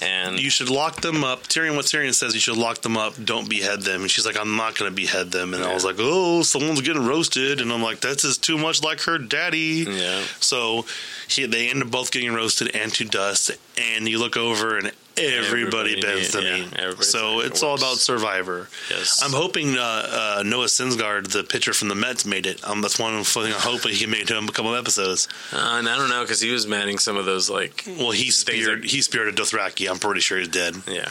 And 0.01 0.39
you 0.39 0.49
should 0.49 0.69
lock 0.69 1.01
them 1.01 1.23
up. 1.23 1.43
Tyrion, 1.43 1.75
what 1.75 1.85
Tyrion 1.85 2.13
says, 2.13 2.33
you 2.33 2.39
should 2.39 2.57
lock 2.57 2.81
them 2.81 2.97
up. 2.97 3.13
Don't 3.23 3.47
behead 3.47 3.81
them. 3.81 4.01
And 4.01 4.09
she's 4.09 4.25
like, 4.25 4.35
I'm 4.35 4.55
not 4.57 4.75
going 4.75 4.89
to 4.89 4.95
behead 4.95 5.31
them. 5.31 5.53
And 5.53 5.63
I 5.63 5.73
was 5.73 5.85
like, 5.85 5.97
oh, 5.99 6.41
someone's 6.41 6.81
getting 6.81 7.05
roasted. 7.05 7.61
And 7.61 7.71
I'm 7.71 7.83
like, 7.83 7.99
that's 8.01 8.23
just 8.23 8.43
too 8.43 8.57
much 8.57 8.81
like 8.83 9.01
her 9.01 9.19
daddy. 9.19 9.85
yeah, 9.87 10.23
So 10.39 10.85
he, 11.27 11.45
they 11.45 11.69
end 11.69 11.83
up 11.83 11.91
both 11.91 12.11
getting 12.11 12.33
roasted 12.33 12.75
and 12.75 12.91
to 12.93 13.05
dust. 13.05 13.51
And 13.77 14.07
you 14.09 14.17
look 14.17 14.37
over, 14.37 14.77
and 14.77 14.91
everybody, 15.25 15.93
Everybody, 15.95 16.01
bends 16.01 16.31
the 16.31 16.41
yeah, 16.43 16.55
knee. 16.57 16.67
everybody's 16.77 17.09
So 17.09 17.35
like, 17.35 17.45
it 17.45 17.51
it's 17.51 17.63
all 17.63 17.75
about 17.75 17.97
Survivor. 17.97 18.67
yes. 18.89 19.21
I'm 19.23 19.31
hoping 19.31 19.77
uh, 19.77 20.37
uh, 20.39 20.43
Noah 20.45 20.65
Syndergaard, 20.65 21.31
the 21.31 21.43
pitcher 21.43 21.73
from 21.73 21.87
the 21.89 21.95
Mets, 21.95 22.25
made 22.25 22.45
it. 22.45 22.63
Um, 22.67 22.81
that's 22.81 22.99
one 22.99 23.23
thing 23.23 23.45
I'm 23.45 23.51
hoping 23.53 23.93
he 23.93 24.05
made 24.05 24.29
him 24.29 24.47
a 24.47 24.51
couple 24.51 24.73
of 24.73 24.79
episodes. 24.79 25.27
Uh, 25.53 25.75
and 25.79 25.87
I 25.89 25.97
don't 25.97 26.09
know 26.09 26.21
because 26.21 26.41
he 26.41 26.51
was 26.51 26.67
manning 26.67 26.97
some 26.97 27.17
of 27.17 27.25
those 27.25 27.49
like 27.49 27.83
Well, 27.87 28.11
he 28.11 28.31
speared 28.31 28.83
are- 28.83 28.87
he 28.87 29.01
speared 29.01 29.27
a 29.27 29.31
Dothraki. 29.31 29.89
I'm 29.89 29.99
pretty 29.99 30.21
sure 30.21 30.37
he's 30.39 30.47
dead. 30.47 30.75
yeah, 30.87 31.09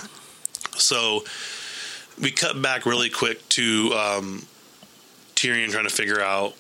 So 0.77 1.25
we 2.21 2.31
cut 2.31 2.61
back 2.61 2.87
really 2.87 3.11
quick 3.11 3.47
to 3.51 3.93
um, 3.95 4.47
Tyrion 5.37 5.71
trying 5.71 5.85
to 5.89 5.91
figure 5.95 6.21
out. 6.21 6.55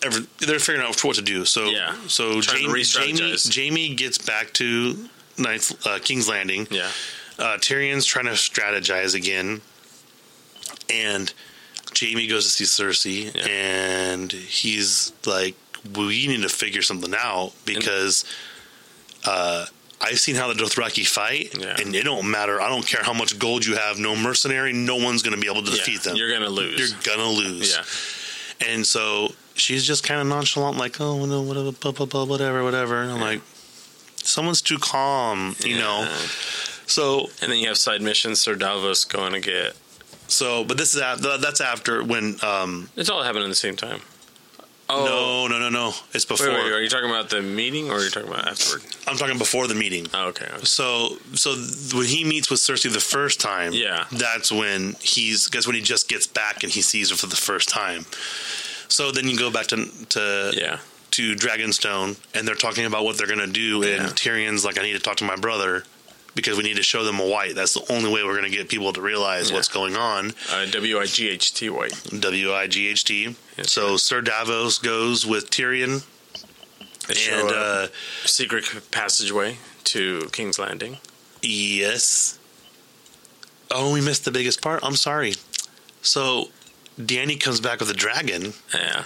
Every, 0.00 0.26
they're 0.38 0.60
figuring 0.60 0.86
out 0.86 1.02
what 1.02 1.16
to 1.16 1.22
do. 1.22 1.44
So 1.44 1.64
Yeah. 1.70 1.92
so 2.06 2.40
to 2.40 2.50
Jaime, 2.52 2.84
Jaime. 2.84 3.34
Jaime 3.52 3.94
gets 3.96 4.16
back 4.18 4.52
to 4.54 5.08
Ninth 5.38 5.86
uh, 5.86 5.98
King's 6.02 6.28
Landing. 6.28 6.66
yeah, 6.70 6.90
uh, 7.38 7.56
Tyrion's 7.58 8.04
trying 8.06 8.26
to 8.26 8.32
strategize 8.32 9.14
again, 9.14 9.60
and 10.90 11.32
Jaime 11.98 12.26
goes 12.26 12.44
to 12.44 12.50
see 12.50 12.64
Cersei, 12.64 13.34
Yeah. 13.34 13.46
and 13.46 14.32
he's 14.32 15.12
like, 15.26 15.54
"We 15.94 16.26
need 16.26 16.42
to 16.42 16.48
figure 16.48 16.82
something 16.82 17.14
out 17.16 17.52
because 17.64 18.24
uh, 19.24 19.66
I've 20.00 20.20
seen 20.20 20.36
how 20.36 20.52
the 20.52 20.54
Dothraki 20.54 21.06
fight, 21.06 21.56
Yeah. 21.58 21.76
and 21.80 21.94
it 21.94 22.04
don't 22.04 22.30
matter. 22.30 22.60
I 22.60 22.68
don't 22.68 22.86
care 22.86 23.02
how 23.02 23.12
much 23.12 23.38
gold 23.38 23.66
you 23.66 23.76
have. 23.76 23.98
No 23.98 24.14
mercenary, 24.16 24.72
no 24.72 24.96
one's 24.96 25.22
going 25.22 25.34
to 25.34 25.40
be 25.40 25.48
able 25.50 25.62
to 25.64 25.70
Yeah, 25.70 25.76
defeat 25.76 26.02
them. 26.02 26.16
You're 26.16 26.30
gonna 26.32 26.48
lose. 26.50 26.78
You're 26.78 27.00
gonna 27.16 27.28
lose." 27.30 27.72
yeah. 27.74 27.84
And 28.72 28.84
so 28.86 29.34
she's 29.54 29.84
just 29.86 30.02
kind 30.04 30.20
of 30.20 30.26
nonchalant, 30.26 30.76
like, 30.76 31.00
"Oh, 31.00 31.24
no, 31.26 31.42
whatever, 31.42 31.72
blah, 31.72 31.92
blah, 31.92 32.06
blah, 32.06 32.24
whatever, 32.24 32.62
whatever." 32.64 33.02
And 33.02 33.12
I'm 33.12 33.20
like, 33.20 33.40
"Someone's 34.38 34.62
too 34.62 34.78
calm," 34.78 35.56
you 35.64 35.76
know. 35.78 36.06
So 36.86 37.28
And 37.42 37.50
then 37.50 37.58
you 37.58 37.66
have 37.68 37.76
side 37.78 38.00
missions. 38.02 38.40
Sir 38.40 38.54
Davos 38.54 39.04
going 39.04 39.32
to 39.32 39.40
get. 39.40 39.74
So, 40.28 40.62
but 40.64 40.76
this 40.76 40.94
is 40.94 41.00
after, 41.00 41.36
that's 41.38 41.60
after 41.60 42.04
when. 42.04 42.36
Um, 42.42 42.88
It's 42.96 43.10
all 43.10 43.22
happening 43.24 43.44
at 43.44 43.48
the 43.56 43.62
same 43.66 43.74
time. 43.76 44.00
Oh 44.90 45.04
No, 45.04 45.58
no, 45.58 45.58
no, 45.58 45.70
no. 45.70 45.92
It's 46.14 46.24
before. 46.24 46.48
wait, 46.48 46.72
are 46.72 46.80
you 46.80 46.88
talking 46.88 47.10
about 47.10 47.28
the 47.30 47.42
meeting 47.42 47.90
or 47.90 47.96
are 47.96 48.04
you 48.04 48.10
talking 48.10 48.28
about 48.32 48.46
afterward? 48.48 48.82
I'm 49.08 49.16
talking 49.18 49.38
before 49.38 49.66
the 49.66 49.74
meeting. 49.74 50.06
Oh, 50.14 50.28
okay. 50.28 50.46
okay. 50.46 50.64
So, 50.64 51.18
so 51.34 51.50
when 51.96 52.06
he 52.06 52.24
meets 52.24 52.48
with 52.50 52.60
Cersei 52.60 52.90
the 52.92 53.00
first 53.16 53.40
time, 53.40 53.72
Yeah. 53.72 54.04
that's 54.12 54.50
when 54.52 54.94
he's. 55.00 55.48
That's 55.48 55.66
when 55.66 55.76
he 55.76 55.82
just 55.82 56.08
gets 56.08 56.26
back 56.26 56.62
and 56.62 56.72
he 56.72 56.80
sees 56.82 57.10
her 57.10 57.16
for 57.16 57.26
the 57.26 57.36
first 57.48 57.68
time. 57.68 58.06
So 58.88 59.10
then 59.10 59.28
you 59.28 59.36
go 59.36 59.50
back 59.50 59.66
to 59.72 59.76
to 60.14 60.52
Yeah. 60.54 60.78
To 61.18 61.34
Dragonstone, 61.34 62.16
and 62.32 62.46
they're 62.46 62.54
talking 62.54 62.84
about 62.84 63.02
what 63.04 63.18
they're 63.18 63.26
gonna 63.26 63.48
do, 63.48 63.82
and 63.82 64.02
Yeah. 64.04 64.08
Tyrion's 64.10 64.64
like, 64.64 64.78
"I 64.78 64.82
need 64.82 64.92
to 64.92 65.00
talk 65.00 65.16
to 65.16 65.24
my 65.24 65.34
brother." 65.34 65.84
Because 66.34 66.56
we 66.56 66.62
need 66.62 66.76
to 66.76 66.84
show 66.84 67.02
them 67.02 67.18
a 67.18 67.26
white. 67.26 67.56
That's 67.56 67.74
the 67.74 67.84
only 67.92 68.08
way 68.12 68.22
we're 68.22 68.36
going 68.38 68.48
to 68.48 68.56
get 68.56 68.68
people 68.68 68.92
to 68.92 69.00
realize 69.00 69.48
Yeah. 69.48 69.56
what's 69.56 69.66
going 69.66 69.96
on. 69.96 70.34
Uh, 70.52 70.66
W 70.66 71.00
I 71.00 71.06
G 71.06 71.28
H 71.28 71.52
T 71.54 71.68
White. 71.70 71.94
W 72.20 72.54
I 72.54 72.68
G 72.68 72.86
H 72.86 73.02
T. 73.02 73.34
Yes, 73.56 73.72
So 73.72 73.96
Sir 73.96 74.20
Davos 74.20 74.78
goes 74.78 75.26
with 75.26 75.50
Tyrion, 75.50 76.02
and 77.08 77.50
a 77.50 77.56
uh, 77.56 77.88
secret 78.24 78.64
passageway 78.92 79.56
to 79.84 80.28
King's 80.32 80.60
Landing. 80.60 80.98
Yes. 81.42 82.38
Oh, 83.72 83.92
we 83.92 84.00
missed 84.00 84.24
the 84.24 84.30
biggest 84.30 84.60
part. 84.62 84.80
I'm 84.84 84.96
sorry. 84.96 85.34
So, 86.02 86.50
Dany 87.00 87.40
comes 87.40 87.58
back 87.60 87.80
with 87.80 87.90
a 87.90 87.94
dragon, 87.94 88.54
Yeah. 88.72 89.02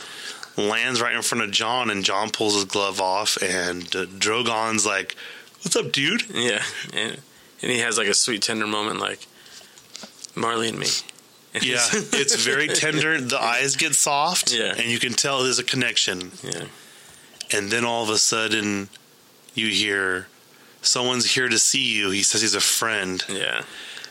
Lands 0.56 1.00
right 1.00 1.14
in 1.14 1.22
front 1.22 1.42
of 1.44 1.50
Jon, 1.50 1.88
and 1.90 2.04
Jon 2.04 2.30
pulls 2.30 2.54
his 2.54 2.64
glove 2.64 3.00
off, 3.00 3.38
and 3.42 3.84
uh, 3.96 4.04
Drogon's 4.18 4.84
like, 4.84 5.16
"What's 5.62 5.76
up, 5.76 5.92
dude?" 5.92 6.28
Yeah. 6.30 6.62
And, 6.92 7.18
and 7.62 7.70
he 7.70 7.78
has 7.78 7.96
like 7.96 8.08
a 8.08 8.14
sweet, 8.14 8.42
tender 8.42 8.66
moment 8.66 9.00
like, 9.00 9.26
Marley 10.34 10.68
and 10.68 10.78
me. 10.78 10.86
Yeah, 11.60 11.86
it's 11.92 12.34
very 12.42 12.66
tender. 12.66 13.20
The 13.20 13.38
eyes 13.38 13.76
get 13.76 13.94
soft, 13.94 14.54
Yeah. 14.54 14.72
and 14.74 14.86
you 14.90 14.98
can 14.98 15.12
tell 15.12 15.42
there's 15.42 15.58
a 15.58 15.64
connection. 15.64 16.32
yeah. 16.42 16.64
And 17.54 17.70
then 17.70 17.84
all 17.84 18.02
of 18.02 18.08
a 18.08 18.16
sudden, 18.16 18.88
you 19.54 19.68
hear, 19.68 20.28
"Someone's 20.80 21.32
here 21.34 21.50
to 21.50 21.58
see 21.58 21.92
you." 21.94 22.08
He 22.10 22.22
says 22.22 22.40
he's 22.40 22.54
a 22.54 22.60
friend, 22.60 23.22
Yeah. 23.28 23.64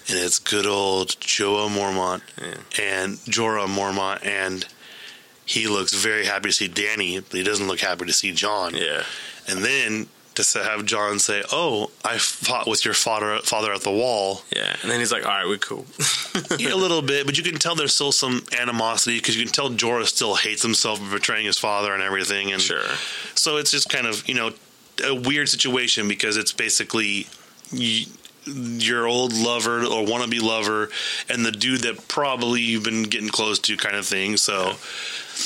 and 0.08 0.19
it's 0.19 0.38
good 0.38 0.67
old 0.67 1.19
Joa 1.19 1.67
Mormont 1.67 2.21
Yeah. 2.39 2.84
and 2.84 3.17
Jorah 3.27 3.67
Mormont, 3.67 4.23
and 4.23 4.67
he 5.45 5.67
looks 5.67 5.93
very 5.93 6.25
happy 6.25 6.49
to 6.49 6.54
see 6.54 6.69
Dany, 6.69 7.23
but 7.30 7.38
he 7.38 7.43
doesn't 7.43 7.67
look 7.67 7.80
happy 7.80 8.06
to 8.06 8.13
see 8.13 8.32
Jon. 8.32 8.75
Yeah. 8.75 9.04
And 9.47 9.63
then 9.63 10.08
to 10.36 10.63
have 10.63 10.86
Jon 10.86 11.19
say, 11.19 11.43
"Oh, 11.51 11.91
I 12.04 12.17
fought 12.17 12.67
with 12.67 12.86
your 12.86 12.93
father, 12.93 13.39
father 13.39 13.71
at 13.73 13.82
the 13.82 13.91
wall," 13.91 14.43
Yeah. 14.56 14.75
And 14.82 14.91
then 14.91 14.99
he's 14.99 15.12
like, 15.12 15.25
all 15.25 15.32
right, 15.32 15.47
we're 15.47 15.58
cool. 15.58 15.86
yeah, 16.58 16.73
a 16.73 16.75
little 16.75 17.01
bit, 17.01 17.25
but 17.25 17.38
you 17.38 17.43
can 17.43 17.56
tell 17.56 17.75
there's 17.75 17.93
still 17.93 18.12
some 18.12 18.43
animosity 18.60 19.17
because 19.17 19.38
you 19.38 19.43
can 19.43 19.54
tell 19.54 19.69
Jorah 19.69 20.06
still 20.06 20.36
hates 20.36 20.62
himself 20.62 20.99
for 20.99 21.17
betraying 21.17 21.45
his 21.45 21.58
father 21.58 21.93
and 21.93 22.01
everything, 22.01 22.51
and 22.51 22.62
sure. 22.62 22.84
so 23.36 23.58
it's 23.58 23.71
just 23.71 23.89
kind 23.89 24.08
of 24.08 24.27
you 24.27 24.36
know 24.36 24.51
a 25.06 25.15
weird 25.15 25.49
situation 25.49 26.08
because 26.08 26.38
it's 26.38 26.51
basically. 26.51 27.27
y 27.71 28.06
your 28.47 29.06
old 29.06 29.34
lover 29.34 29.82
or 29.82 30.04
wannabe 30.04 30.41
lover 30.41 30.89
and 31.30 31.45
the 31.45 31.51
dude 31.51 31.82
that 31.82 32.08
probably 32.08 32.60
you've 32.60 32.84
been 32.84 33.04
getting 33.04 33.30
close 33.30 33.60
to 33.60 33.77
kind 33.77 33.95
of 33.95 34.04
thing 34.04 34.36
so 34.36 34.73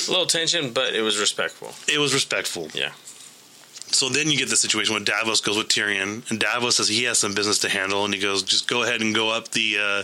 A 0.06 0.10
little 0.10 0.26
tension, 0.26 0.72
but 0.72 0.94
it 0.94 1.02
was 1.02 1.18
respectful. 1.18 1.74
it 1.92 1.98
was 1.98 2.12
respectful 2.14 2.68
Yeah. 2.74 2.92
So 3.92 4.08
then 4.08 4.30
you 4.30 4.36
get 4.36 4.48
the 4.50 4.56
situation 4.56 4.94
where 4.94 5.04
Davos 5.04 5.40
goes 5.40 5.56
with 5.56 5.68
Tyrion, 5.68 6.28
and 6.28 6.40
Davos 6.40 6.76
says 6.76 6.88
he 6.88 7.04
has 7.04 7.18
some 7.18 7.34
business 7.34 7.58
to 7.60 7.68
handle, 7.68 8.04
and 8.04 8.12
he 8.12 8.20
goes, 8.20 8.42
"Just 8.42 8.66
go 8.68 8.82
ahead 8.82 9.00
and 9.00 9.14
go 9.14 9.30
up 9.30 9.52
the 9.52 9.78
uh, 9.80 10.02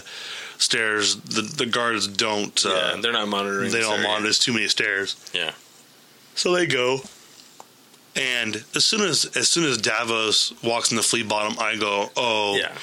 stairs. 0.59 1.17
The 1.17 1.43
the 1.43 1.67
guards 1.67 2.07
don't. 2.07 2.65
yeah. 2.65 2.71
Uh, 2.71 3.01
They're 3.01 3.13
not 3.13 3.27
monitoring. 3.29 3.73
they 3.73 3.81
don't 3.81 4.01
monitor. 4.03 4.23
There's 4.23 4.39
too 4.39 4.53
many 4.53 4.69
stairs. 4.69 5.17
Yeah. 5.35 5.51
So 6.37 6.53
they 6.55 6.67
go, 6.67 7.01
and 8.15 8.65
as 8.77 8.85
soon 8.85 9.01
as 9.03 9.25
as 9.37 9.49
soon 9.49 9.65
as 9.65 9.79
Davos 9.79 10.53
walks 10.63 10.91
in 10.93 10.97
the 10.97 11.03
flea 11.03 11.23
bottom, 11.25 11.59
I 11.59 11.77
go, 11.77 12.11
"Oh, 12.17 12.57
Yeah. 12.57 12.77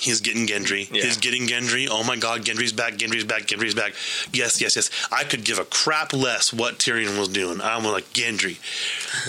He's 0.00 0.20
getting 0.20 0.46
Gendry. 0.46 0.90
Yeah. 0.92 1.02
He's 1.04 1.16
getting 1.16 1.46
Gendry. 1.46 1.88
Oh 1.90 2.02
my 2.04 2.16
God, 2.16 2.42
Gendry's 2.44 2.72
back. 2.72 2.94
Gendry's 2.94 3.24
back. 3.24 3.42
Gendry's 3.42 3.74
back. 3.74 3.94
Yes, 4.32 4.60
yes, 4.60 4.76
yes. 4.76 4.90
I 5.10 5.24
could 5.24 5.44
give 5.44 5.58
a 5.58 5.64
crap 5.64 6.12
less 6.12 6.52
what 6.52 6.78
Tyrion 6.78 7.18
was 7.18 7.28
doing. 7.28 7.60
I'm 7.60 7.84
like 7.84 8.04
Gendry. 8.12 8.58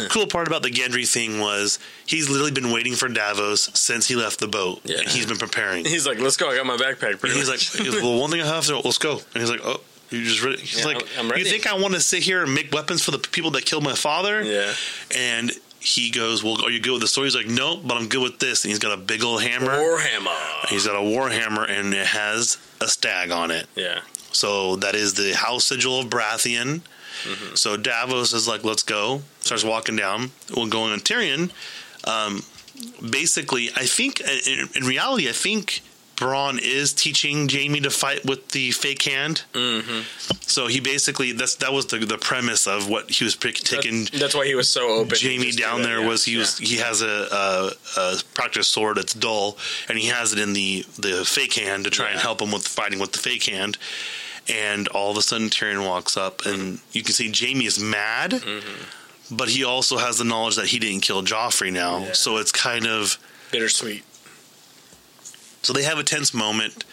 cool 0.09 0.27
part 0.27 0.47
about 0.47 0.63
the 0.63 0.69
Gendry 0.71 1.07
thing 1.11 1.39
was 1.39 1.79
he's 2.05 2.29
literally 2.29 2.51
been 2.51 2.71
waiting 2.71 2.93
for 2.93 3.07
Davos 3.07 3.69
since 3.73 4.07
he 4.07 4.15
left 4.15 4.39
the 4.39 4.47
boat, 4.47 4.81
Yeah. 4.83 4.99
and 4.99 5.07
he's 5.09 5.25
been 5.25 5.37
preparing. 5.37 5.85
He's 5.85 6.05
like, 6.07 6.19
let's 6.19 6.37
go. 6.37 6.49
I 6.49 6.55
got 6.55 6.65
my 6.65 6.77
backpack. 6.77 7.21
He's 7.25 7.49
like, 7.49 7.93
well, 8.03 8.19
one 8.19 8.29
thing 8.31 8.41
I 8.41 8.45
have 8.45 8.65
to 8.65 8.79
let's 8.79 8.97
go. 8.97 9.13
And 9.33 9.41
he's 9.41 9.49
like, 9.49 9.61
oh. 9.63 9.81
You 10.09 10.23
just 10.23 10.41
ready? 10.41 10.61
He's 10.61 10.79
Yeah, 10.79 10.85
like, 10.85 10.95
I'm- 10.97 11.07
I'm 11.25 11.29
ready. 11.29 11.43
you 11.43 11.49
think 11.49 11.67
I 11.67 11.77
want 11.77 11.93
to 11.93 11.99
sit 11.99 12.23
here 12.23 12.41
and 12.41 12.53
make 12.53 12.71
weapons 12.71 13.03
for 13.03 13.11
the 13.11 13.17
people 13.19 13.51
that 13.51 13.65
killed 13.65 13.83
my 13.83 13.93
father? 13.93 14.41
yeah. 14.41 14.73
And 15.13 15.51
he 15.87 16.11
goes, 16.11 16.43
well, 16.43 16.63
are 16.65 16.69
you 16.69 16.81
good 16.81 16.91
with 16.91 17.01
the 17.01 17.07
story? 17.07 17.27
He's 17.27 17.35
like, 17.35 17.47
no, 17.47 17.77
but 17.77 17.95
I'm 17.95 18.09
good 18.09 18.21
with 18.21 18.39
this. 18.39 18.65
And 18.65 18.69
he's 18.69 18.79
got 18.79 18.91
a 18.91 19.01
big 19.01 19.23
old 19.23 19.41
hammer. 19.41 19.71
Warhammer. 19.71 20.67
He's 20.67 20.85
got 20.85 20.97
a 20.97 21.01
war 21.01 21.29
hammer 21.29 21.63
and 21.63 21.93
it 21.93 22.07
has 22.07 22.57
a 22.81 22.89
stag 22.89 23.31
on 23.31 23.51
it. 23.51 23.67
Yeah. 23.75 24.01
So 24.33 24.75
that 24.77 24.95
is 24.95 25.13
the 25.13 25.33
house 25.33 25.65
sigil 25.65 26.01
of 26.01 26.07
Baratheon. 26.07 26.81
Mm-hmm. 27.23 27.55
So 27.55 27.77
Davos 27.77 28.33
is 28.33 28.49
like, 28.49 28.65
let's 28.65 28.83
go. 28.83 29.21
Starts 29.39 29.63
walking 29.63 29.95
down. 29.95 30.31
We're 30.55 30.67
going 30.67 30.91
on 30.91 30.99
Tyrion. 30.99 31.51
Um, 32.03 32.43
basically, 33.09 33.69
I 33.75 33.85
think, 33.85 34.19
in, 34.19 34.67
in 34.75 34.83
reality, 34.83 35.29
I 35.29 35.31
think 35.31 35.81
Bronn 36.17 36.59
is 36.59 36.93
teaching 36.93 37.47
Jaime 37.47 37.79
to 37.81 37.91
fight 37.91 38.25
with 38.25 38.49
the 38.49 38.71
fake 38.71 39.03
hand. 39.03 39.43
Mm-hmm. 39.53 40.01
So 40.41 40.65
he 40.65 40.79
basically, 40.79 41.31
that's 41.31 41.55
that 41.57 41.71
was 41.71 41.85
the, 41.85 41.99
the 41.99 42.17
premise 42.17 42.65
of 42.65 42.89
what 42.89 43.09
he 43.11 43.23
was 43.23 43.35
taking. 43.35 44.05
That's, 44.05 44.19
that's 44.19 44.35
why 44.35 44.45
he 44.47 44.55
was 44.55 44.67
so 44.67 44.87
open. 44.89 45.15
Jaime 45.21 45.51
down 45.51 45.83
there 45.83 45.99
yeah. 46.01 46.07
was 46.07 46.25
he 46.25 46.35
was 46.37 46.57
he 46.57 46.77
has 46.77 47.03
a, 47.03 47.27
a, 47.31 47.71
a 47.97 48.15
practice 48.33 48.67
sword 48.67 48.97
that's 48.97 49.13
dull, 49.13 49.57
and 49.87 49.97
he 49.97 50.07
has 50.07 50.33
it 50.33 50.39
in 50.39 50.53
the 50.53 50.83
the 50.97 51.23
fake 51.23 51.53
hand 51.53 51.83
to 51.83 51.91
try 51.91 52.09
and 52.09 52.19
help 52.19 52.41
him 52.41 52.51
with 52.51 52.67
fighting 52.67 52.99
with 52.99 53.11
the 53.11 53.19
fake 53.19 53.43
hand. 53.45 53.77
And 54.49 54.87
all 54.87 55.11
of 55.11 55.17
a 55.17 55.21
sudden, 55.21 55.49
Tyrion 55.49 55.85
walks 55.85 56.17
up, 56.17 56.45
and 56.45 56.79
you 56.93 57.03
can 57.03 57.13
see 57.13 57.31
Jaime 57.35 57.65
is 57.65 57.79
mad, 57.79 58.31
Mm-hmm. 58.31 59.35
but 59.35 59.49
he 59.49 59.63
also 59.63 59.97
has 59.97 60.17
the 60.17 60.23
knowledge 60.23 60.55
that 60.55 60.67
he 60.67 60.79
didn't 60.79 61.01
kill 61.01 61.21
Joffrey 61.21 61.71
now. 61.71 61.99
Yeah. 61.99 62.13
So 62.13 62.37
it's 62.37 62.51
kind 62.51 62.87
of 62.87 63.19
bittersweet. 63.51 64.03
So 65.63 65.73
they 65.73 65.83
have 65.83 65.97
a 65.99 66.03
tense 66.03 66.33
moment, 66.33 66.85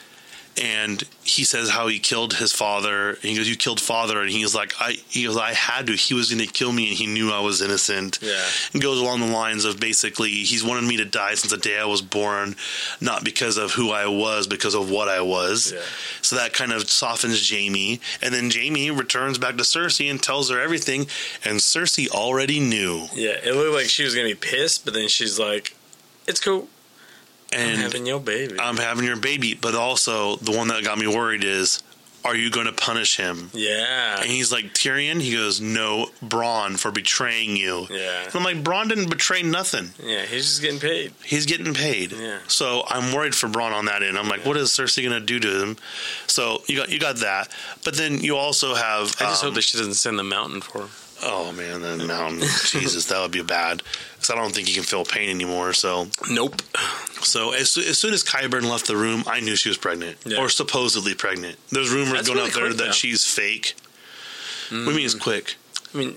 and 0.60 1.02
he 1.22 1.44
says 1.44 1.70
how 1.70 1.88
he 1.88 1.98
killed 1.98 2.34
his 2.34 2.52
father. 2.52 3.10
And 3.10 3.22
he 3.22 3.34
goes, 3.36 3.48
"You 3.48 3.56
killed 3.56 3.80
father," 3.80 4.20
and 4.20 4.30
he's 4.30 4.54
like, 4.54 4.72
"I." 4.80 4.98
He 5.08 5.24
goes, 5.24 5.36
"I 5.36 5.52
had 5.52 5.86
to. 5.88 5.94
He 5.94 6.14
was 6.14 6.30
going 6.32 6.44
to 6.46 6.52
kill 6.52 6.72
me, 6.72 6.88
and 6.88 6.96
he 6.96 7.06
knew 7.06 7.30
I 7.32 7.40
was 7.40 7.60
innocent." 7.60 8.18
Yeah. 8.22 8.44
and 8.72 8.82
goes 8.82 9.00
along 9.00 9.20
the 9.20 9.26
lines 9.26 9.64
of 9.64 9.78
basically 9.80 10.30
he's 10.30 10.64
wanted 10.64 10.84
me 10.84 10.96
to 10.98 11.04
die 11.04 11.34
since 11.34 11.52
the 11.52 11.58
day 11.58 11.78
I 11.78 11.84
was 11.84 12.02
born, 12.02 12.56
not 13.00 13.22
because 13.24 13.56
of 13.56 13.72
who 13.72 13.90
I 13.90 14.06
was, 14.06 14.46
because 14.46 14.74
of 14.74 14.90
what 14.90 15.08
I 15.08 15.20
was. 15.20 15.72
Yeah. 15.72 15.80
So 16.22 16.36
that 16.36 16.52
kind 16.52 16.72
of 16.72 16.88
softens 16.88 17.48
Jaime, 17.50 18.00
and 18.22 18.32
then 18.34 18.50
Jaime 18.50 18.90
returns 18.90 19.38
back 19.38 19.56
to 19.56 19.62
Cersei 19.64 20.10
and 20.10 20.22
tells 20.22 20.50
her 20.50 20.60
everything, 20.60 21.06
and 21.44 21.58
Cersei 21.60 22.08
already 22.08 22.60
knew. 22.60 23.08
Yeah. 23.14 23.36
It 23.42 23.54
looked 23.54 23.74
like 23.74 23.88
she 23.88 24.04
was 24.04 24.14
gonna 24.14 24.28
be 24.28 24.34
pissed, 24.34 24.84
but 24.84 24.94
then 24.94 25.08
she's 25.08 25.38
like, 25.38 25.74
"It's 26.26 26.40
cool. 26.40 26.68
I'm 27.54 27.76
having 27.78 28.06
your 28.06 28.20
baby." 28.20 28.56
I'm 28.58 28.76
having 28.76 29.04
your 29.04 29.16
baby, 29.16 29.54
but 29.54 29.74
also 29.74 30.36
the 30.36 30.52
one 30.52 30.68
that 30.68 30.82
got 30.84 30.98
me 30.98 31.06
worried 31.06 31.44
is, 31.44 31.82
are 32.24 32.34
you 32.34 32.50
going 32.50 32.64
to 32.66 32.72
punish 32.72 33.18
him? 33.18 33.50
yeah. 33.52 34.16
And 34.18 34.30
he's 34.30 34.50
like 34.50 34.72
Tyrion. 34.72 35.20
He 35.20 35.34
goes, 35.34 35.60
no, 35.60 36.06
Bronn 36.24 36.78
for 36.78 36.90
betraying 36.90 37.54
you. 37.54 37.86
Yeah. 37.90 38.24
And 38.24 38.34
I'm 38.34 38.42
like, 38.42 38.62
Bronn 38.64 38.88
didn't 38.88 39.10
betray 39.10 39.42
nothing. 39.42 39.90
Yeah. 40.02 40.22
He's 40.22 40.46
just 40.46 40.62
getting 40.62 40.80
paid. 40.80 41.12
He's 41.22 41.44
getting 41.44 41.74
paid. 41.74 42.12
Yeah. 42.12 42.38
So 42.48 42.82
I'm 42.88 43.14
worried 43.14 43.34
for 43.34 43.48
Bronn 43.48 43.74
on 43.74 43.84
that 43.86 44.02
end. 44.02 44.16
I'm 44.16 44.28
like, 44.28 44.46
what 44.46 44.56
is 44.56 44.70
Cersei 44.70 45.06
going 45.06 45.20
to 45.20 45.26
do 45.26 45.38
to 45.38 45.62
him? 45.62 45.76
So 46.26 46.62
you 46.66 46.78
got 46.78 46.88
you 46.88 46.98
got 46.98 47.16
that, 47.16 47.48
but 47.84 47.94
then 47.94 48.20
you 48.20 48.36
also 48.36 48.74
have. 48.74 49.14
I 49.20 49.24
just 49.24 49.44
um, 49.44 49.48
hope 49.48 49.56
that 49.56 49.62
she 49.62 49.76
doesn't 49.76 49.94
send 49.94 50.18
the 50.18 50.24
mountain 50.24 50.62
for 50.62 50.82
him. 50.82 50.90
Oh 51.26 51.52
man, 51.52 51.80
that 51.82 51.96
mountain, 52.06 52.40
Jesus, 52.66 53.06
that 53.06 53.20
would 53.20 53.30
be 53.32 53.42
bad. 53.42 53.82
Because 54.14 54.30
I 54.30 54.34
don't 54.34 54.54
think 54.54 54.68
he 54.68 54.74
can 54.74 54.82
feel 54.82 55.04
pain 55.04 55.30
anymore. 55.30 55.72
So, 55.72 56.08
Nope. 56.30 56.60
so 57.22 57.52
as, 57.52 57.76
as 57.78 57.96
soon 57.98 58.12
as 58.12 58.22
Qyburn 58.22 58.68
left 58.70 58.86
the 58.86 58.96
room, 58.96 59.24
I 59.26 59.40
knew 59.40 59.56
she 59.56 59.68
was 59.70 59.78
pregnant 59.78 60.18
Yeah. 60.26 60.38
or 60.38 60.48
supposedly 60.50 61.14
pregnant. 61.14 61.56
There's 61.70 61.90
rumors 61.90 62.12
That's 62.12 62.28
going 62.28 62.38
really 62.38 62.50
out 62.50 62.54
there 62.54 62.72
that. 62.74 62.88
Mm. 62.88 62.92
she's 62.92 63.24
fake. 63.24 63.74
What 64.70 64.76
do 64.78 64.84
you 64.90 64.96
mean 64.96 65.04
it's 65.06 65.14
quick? 65.14 65.56
I 65.94 65.98
mean, 65.98 66.16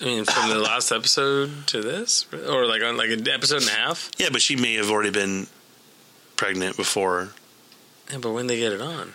I 0.00 0.04
mean, 0.04 0.24
from 0.24 0.48
the 0.48 0.58
last 0.58 0.90
episode 0.90 1.66
to 1.68 1.80
this, 1.82 2.26
or 2.48 2.66
like 2.66 2.82
on 2.82 2.96
like 2.96 3.10
an 3.10 3.28
episode 3.28 3.62
and 3.62 3.70
a 3.70 3.74
half. 3.74 4.10
Yeah, 4.18 4.28
but 4.32 4.40
she 4.42 4.56
may 4.56 4.74
have 4.74 4.90
already 4.90 5.10
been 5.10 5.46
pregnant 6.36 6.76
before. 6.76 7.30
Yeah, 8.10 8.18
but 8.18 8.32
when 8.32 8.46
they 8.48 8.58
get 8.58 8.72
it 8.72 8.80
on, 8.80 9.12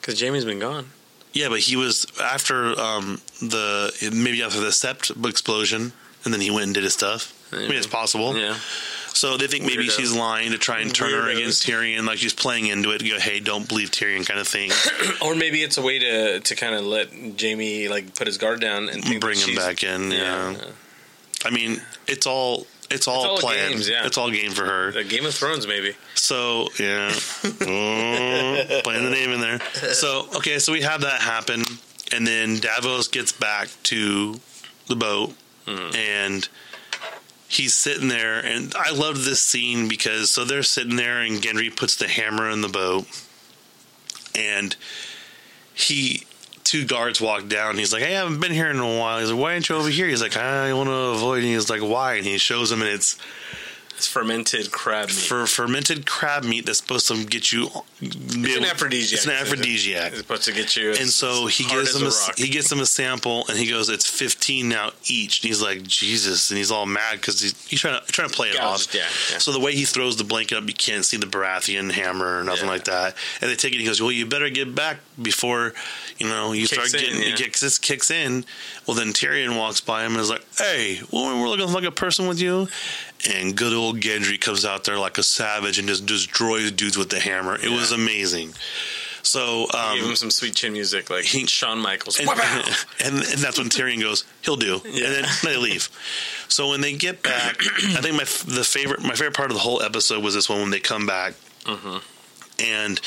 because 0.00 0.18
Jaime's 0.20 0.44
been 0.44 0.58
gone. 0.60 0.90
Yeah, 1.34 1.48
but 1.48 1.58
he 1.58 1.76
was 1.76 2.06
after 2.22 2.78
um, 2.80 3.20
the 3.40 3.92
maybe 4.14 4.42
after 4.42 4.60
the 4.60 4.68
sept 4.68 5.28
explosion, 5.28 5.92
and 6.24 6.32
then 6.32 6.40
he 6.40 6.50
went 6.50 6.64
and 6.66 6.74
did 6.74 6.84
his 6.84 6.94
stuff. 6.94 7.32
I 7.52 7.58
mean, 7.58 7.72
it's 7.72 7.86
possible. 7.86 8.36
Yeah. 8.36 8.56
So 9.14 9.36
they 9.36 9.46
think 9.46 9.64
maybe 9.64 9.86
Weirdo. 9.86 9.96
she's 9.96 10.12
lying 10.12 10.50
to 10.50 10.58
try 10.58 10.80
and 10.80 10.92
turn 10.92 11.10
her 11.10 11.28
against 11.28 11.64
Tyrion, 11.66 12.04
like 12.04 12.18
she's 12.18 12.34
playing 12.34 12.66
into 12.66 12.90
it 12.90 12.98
to 12.98 13.08
go, 13.08 13.18
"Hey, 13.18 13.38
don't 13.40 13.68
believe 13.68 13.90
Tyrion," 13.90 14.26
kind 14.26 14.40
of 14.40 14.48
thing. 14.48 14.70
Or 15.22 15.34
maybe 15.34 15.62
it's 15.62 15.78
a 15.78 15.82
way 15.82 15.98
to 15.98 16.40
to 16.40 16.54
kind 16.56 16.74
of 16.74 16.84
let 16.84 17.10
Jaime 17.40 17.88
like 17.88 18.14
put 18.14 18.26
his 18.26 18.38
guard 18.38 18.60
down 18.60 18.88
and 18.88 19.04
think 19.04 19.20
Bring 19.20 19.38
him 19.38 19.54
back 19.54 19.82
in. 19.82 20.10
Yeah. 20.10 20.56
I 21.44 21.50
mean, 21.50 21.80
it's 22.06 22.26
all 22.26 22.66
it's 22.94 23.08
all 23.08 23.26
all 23.26 23.38
planned. 23.38 23.72
games, 23.72 23.88
yeah. 23.88 24.06
It's 24.06 24.16
all 24.16 24.30
game 24.30 24.52
for 24.52 24.64
her. 24.64 24.92
The 24.92 25.04
Game 25.04 25.26
of 25.26 25.34
Thrones, 25.34 25.66
maybe. 25.66 25.94
So 26.14 26.68
yeah, 26.78 27.12
oh, 27.44 28.80
playing 28.84 29.04
the 29.04 29.10
name 29.10 29.30
in 29.30 29.40
there. 29.40 29.60
So 29.92 30.28
okay, 30.36 30.58
so 30.58 30.72
we 30.72 30.82
have 30.82 31.02
that 31.02 31.20
happen, 31.20 31.62
and 32.12 32.26
then 32.26 32.60
Davos 32.60 33.08
gets 33.08 33.32
back 33.32 33.68
to 33.84 34.36
the 34.86 34.96
boat, 34.96 35.34
hmm. 35.66 35.94
and 35.94 36.48
he's 37.48 37.74
sitting 37.74 38.08
there, 38.08 38.38
and 38.38 38.74
I 38.76 38.92
love 38.92 39.24
this 39.24 39.40
scene 39.40 39.88
because 39.88 40.30
so 40.30 40.44
they're 40.44 40.62
sitting 40.62 40.96
there, 40.96 41.20
and 41.20 41.40
Gendry 41.42 41.74
puts 41.74 41.96
the 41.96 42.08
hammer 42.08 42.48
in 42.50 42.60
the 42.60 42.68
boat, 42.68 43.06
and 44.34 44.76
he. 45.74 46.24
Two 46.64 46.84
guards 46.84 47.20
walk 47.20 47.46
down. 47.46 47.78
He's 47.78 47.92
like, 47.92 48.02
"Hey, 48.02 48.16
I 48.16 48.20
haven't 48.20 48.40
been 48.40 48.52
here 48.52 48.70
in 48.70 48.80
a 48.80 48.98
while." 48.98 49.20
He's 49.20 49.30
like, 49.30 49.40
"Why 49.40 49.52
aren't 49.52 49.68
you 49.68 49.76
over 49.76 49.88
here?" 49.88 50.08
He's 50.08 50.22
like, 50.22 50.36
"I 50.36 50.72
want 50.72 50.88
to 50.88 50.94
avoid." 50.94 51.38
And 51.38 51.52
he's 51.52 51.70
like, 51.70 51.82
"Why?" 51.82 52.14
And 52.14 52.24
he 52.26 52.38
shows 52.38 52.72
him, 52.72 52.80
and 52.80 52.90
it's 52.90 53.16
It's 53.16 53.20
fermented 54.06 54.70
crab 54.72 55.08
meat. 55.08 55.14
for 55.16 55.46
fermented 55.46 56.06
crab 56.06 56.44
meat 56.44 56.66
that's 56.66 56.78
supposed 56.78 57.08
to 57.08 57.24
get 57.24 57.52
you. 57.52 57.68
it's 58.00 58.56
an 58.56 58.64
aphrodisiac. 58.64 59.12
It's 59.18 59.24
an 59.26 59.32
aphrodisiac. 59.32 60.08
It's 60.12 60.18
supposed 60.18 60.44
to 60.44 60.52
get 60.52 60.76
you. 60.76 60.90
And 60.90 61.08
so 61.08 61.46
he 61.46 61.64
gives 61.64 61.94
him 61.94 62.06
a 62.06 62.08
a, 62.10 62.12
he 62.36 62.48
gives 62.48 62.70
him 62.70 62.80
a 62.80 62.86
sample, 62.86 63.44
and 63.48 63.58
he 63.58 63.68
goes, 63.70 63.88
"It's 63.88 64.08
fifteen 64.08 64.68
now 64.68 64.90
each." 65.06 65.42
And 65.42 65.48
he's 65.48 65.62
like, 65.62 65.82
"Jesus!" 65.84 66.50
And 66.50 66.58
he's 66.58 66.70
all 66.70 66.86
mad 66.86 67.16
because 67.20 67.40
he's, 67.40 67.66
he's 67.66 67.80
trying 67.80 68.00
to 68.04 68.12
trying 68.12 68.28
to 68.28 68.34
play 68.34 68.50
it 68.50 68.60
off. 68.60 68.94
yeah, 68.94 69.02
yeah. 69.32 69.38
So 69.38 69.52
the 69.52 69.60
way 69.60 69.72
he 69.74 69.84
throws 69.84 70.16
the 70.16 70.24
blanket 70.24 70.56
up, 70.58 70.66
you 70.66 70.74
can't 70.74 71.04
see 71.04 71.16
the 71.16 71.26
Baratheon 71.26 71.90
hammer 71.92 72.40
or 72.40 72.44
nothing 72.44 72.64
Yeah. 72.66 72.70
like 72.70 72.84
that. 72.84 73.14
And 73.40 73.50
they 73.50 73.56
take 73.56 73.72
it. 73.72 73.76
and 73.76 73.80
He 73.82 73.86
goes, 73.86 74.00
"Well, 74.00 74.12
you 74.12 74.26
better 74.26 74.48
get 74.50 74.74
back 74.74 74.98
before 75.20 75.72
you 76.18 76.26
know 76.28 76.52
you 76.52 76.66
Kicks 76.66 76.72
start 76.90 76.94
in, 76.94 77.00
getting 77.08 77.22
yeah. 77.22 77.34
it 77.34 77.36
kicks 77.36 77.60
this 77.60 77.78
kicks 77.78 78.10
in." 78.10 78.44
Well, 78.86 78.94
then 78.96 79.12
Tyrion 79.12 79.56
walks 79.56 79.80
by 79.80 80.04
him 80.04 80.12
and 80.12 80.20
is 80.20 80.30
like, 80.30 80.44
"Hey, 80.58 81.00
well, 81.10 81.40
we're 81.40 81.48
looking 81.48 81.72
like 81.72 81.84
a 81.84 81.90
person 81.90 82.26
with 82.28 82.40
you." 82.40 82.68
And 83.32 83.56
good 83.56 83.72
old 83.72 84.00
Gendry 84.00 84.38
comes 84.40 84.64
out 84.64 84.84
there 84.84 84.98
like 84.98 85.16
a 85.18 85.22
savage 85.22 85.78
and 85.78 85.88
just 85.88 86.04
destroys 86.06 86.70
dudes 86.72 86.98
with 86.98 87.08
the 87.10 87.20
hammer. 87.20 87.56
It 87.56 87.70
was 87.70 87.90
amazing. 87.92 88.52
So 89.22 89.66
um, 89.72 89.96
Give 89.98 90.06
him 90.10 90.16
some 90.16 90.30
sweet 90.30 90.54
chin 90.54 90.74
music 90.74 91.08
like 91.08 91.24
he- 91.24 91.46
Shawn 91.46 91.78
Michaels. 91.80 92.20
and, 92.20 92.28
and, 93.04 93.14
and 93.16 93.38
that's 93.38 93.56
when 93.56 93.70
Tyrion 93.70 94.00
goes, 94.02 94.24
he'll 94.42 94.56
do, 94.56 94.82
Yeah. 94.84 95.06
and 95.06 95.14
then 95.14 95.24
they 95.42 95.56
leave. 95.56 95.88
So 96.48 96.68
when 96.68 96.82
they 96.82 96.92
get 96.94 97.22
back, 97.22 97.56
I 97.62 98.00
think 98.02 98.16
my 98.16 98.24
the 98.54 98.62
favorite 98.64 99.00
my 99.02 99.14
favorite 99.14 99.34
part 99.34 99.50
of 99.50 99.54
the 99.56 99.62
whole 99.62 99.80
episode 99.80 100.22
was 100.22 100.34
this 100.34 100.48
one 100.50 100.60
when 100.60 100.70
they 100.70 100.80
come 100.80 101.06
back, 101.06 101.32
Mm-hmm. 101.64 101.96
and 102.62 103.00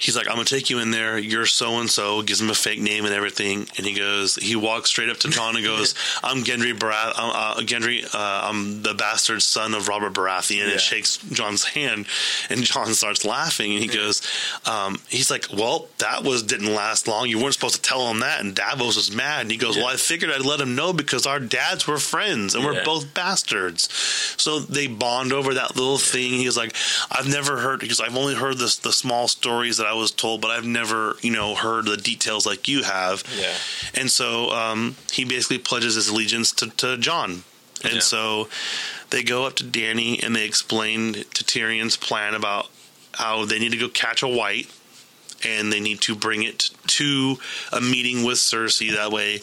he's 0.00 0.16
like, 0.16 0.26
"I'm 0.28 0.34
gonna 0.34 0.44
take 0.46 0.68
you 0.70 0.80
in 0.80 0.90
there. 0.90 1.16
You're 1.18 1.46
so 1.46 1.78
and 1.78 1.88
so." 1.88 2.22
Gives 2.22 2.40
him 2.40 2.50
a 2.50 2.54
fake 2.54 2.80
name 2.80 3.04
and 3.04 3.14
everything, 3.14 3.68
and 3.76 3.86
he 3.86 3.92
goes, 3.94 4.34
he 4.36 4.56
walks 4.56 4.90
straight 4.90 5.08
up 5.08 5.18
to 5.18 5.28
Jon 5.28 5.54
and 5.54 5.64
goes, 5.64 5.94
"I'm 6.24 6.42
Gendry 6.42 6.76
Barath, 6.76 7.12
I'm, 7.16 7.30
uh, 7.30 7.60
Gendry, 7.60 8.04
uh, 8.12 8.48
I'm 8.48 8.82
the 8.82 8.94
bastard 8.94 9.42
son 9.42 9.74
of 9.74 9.86
Robert 9.86 10.12
Baratheon," 10.12 10.66
Yeah. 10.66 10.72
and 10.72 10.80
shakes 10.80 11.18
Jon's 11.30 11.64
hand, 11.64 12.06
and 12.48 12.64
Jon 12.64 12.92
starts 12.94 13.24
laughing, 13.24 13.72
and 13.74 13.80
he 13.80 13.86
goes, 13.88 14.22
um, 14.66 15.00
he's 15.08 15.30
like, 15.30 15.46
"Well, 15.52 15.88
that 15.98 16.24
was 16.24 16.42
didn't 16.42 16.74
last 16.74 17.06
long. 17.06 17.28
You 17.28 17.38
weren't 17.38 17.54
supposed 17.54 17.76
to 17.76 17.82
tell 17.82 18.08
him 18.10 18.20
that." 18.20 18.40
And 18.40 18.54
Davos 18.54 18.96
was 18.96 19.14
mad, 19.14 19.42
and 19.42 19.50
he 19.50 19.56
goes, 19.56 19.76
"Well, 19.76 19.86
I 19.86 19.96
figured 19.96 20.32
I'd 20.32 20.40
let 20.44 20.60
him 20.60 20.74
know 20.74 20.92
because 20.92 21.26
our 21.26 21.38
dads 21.38 21.86
were 21.86 21.98
friends, 21.98 22.54
and 22.54 22.64
we're 22.64 22.82
both 22.84 23.12
bastards." 23.14 23.88
So 24.36 24.58
they 24.58 24.86
bond 24.86 25.32
over 25.32 25.54
that 25.54 25.76
little 25.76 25.98
thing. 25.98 26.32
He's 26.32 26.56
like, 26.56 26.74
"I've 27.10 27.28
never 27.28 27.58
heard 27.58 27.80
because 27.80 28.00
I've 28.00 28.16
only 28.16 28.34
heard 28.34 28.58
this 28.58 28.76
the 28.76 28.92
small 28.92 29.28
stories 29.28 29.76
that 29.76 29.86
I 29.90 29.94
was 29.94 30.10
told, 30.12 30.40
but 30.40 30.50
I've 30.50 30.66
never, 30.66 31.16
you 31.20 31.32
know, 31.32 31.54
heard 31.54 31.84
the 31.86 31.96
details 31.96 32.46
like 32.46 32.68
you 32.68 32.82
have." 32.84 33.22
Yeah. 33.38 33.54
And 34.00 34.10
so 34.10 34.50
um, 34.50 34.96
he 35.12 35.24
basically 35.24 35.58
pledges 35.58 35.94
his 35.96 36.08
allegiance 36.08 36.52
to, 36.52 36.70
to 36.70 36.96
Jon. 36.96 37.42
And 37.82 37.94
Yeah. 37.94 38.00
so 38.00 38.48
they 39.10 39.22
go 39.22 39.46
up 39.46 39.56
to 39.56 39.64
Dany 39.64 40.22
and 40.22 40.36
they 40.36 40.44
explain 40.44 41.14
to 41.14 41.44
Tyrion's 41.44 41.96
plan 41.96 42.34
about 42.34 42.68
how 43.14 43.44
they 43.44 43.58
need 43.58 43.72
to 43.72 43.78
go 43.78 43.88
catch 43.88 44.22
a 44.22 44.28
white 44.28 44.68
and 45.42 45.72
they 45.72 45.80
need 45.80 46.00
to 46.02 46.14
bring 46.14 46.42
it 46.42 46.68
to 46.86 47.38
a 47.72 47.80
meeting 47.80 48.24
with 48.24 48.36
Cersei. 48.36 48.94
That 48.94 49.10
way 49.10 49.38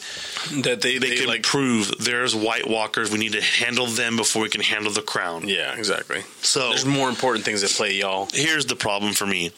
that 0.62 0.80
they, 0.80 0.98
they, 0.98 1.10
they, 1.10 1.16
can 1.16 1.26
like. 1.26 1.42
prove 1.42 1.92
there's 1.98 2.34
White 2.36 2.68
Walkers. 2.68 3.10
We 3.10 3.18
need 3.18 3.32
to 3.32 3.42
handle 3.42 3.86
them 3.86 4.16
before 4.16 4.42
we 4.42 4.48
can 4.48 4.60
handle 4.60 4.92
the 4.92 5.02
crown. 5.02 5.48
yeah, 5.48 5.76
exactly. 5.76 6.22
So 6.40 6.68
There's 6.70 6.84
more 6.86 7.08
important 7.08 7.44
things 7.44 7.64
at 7.64 7.70
play, 7.70 7.94
y'all. 7.94 8.28
here's 8.32 8.66
the 8.66 8.76
problem 8.76 9.12
for 9.12 9.26
me. 9.26 9.50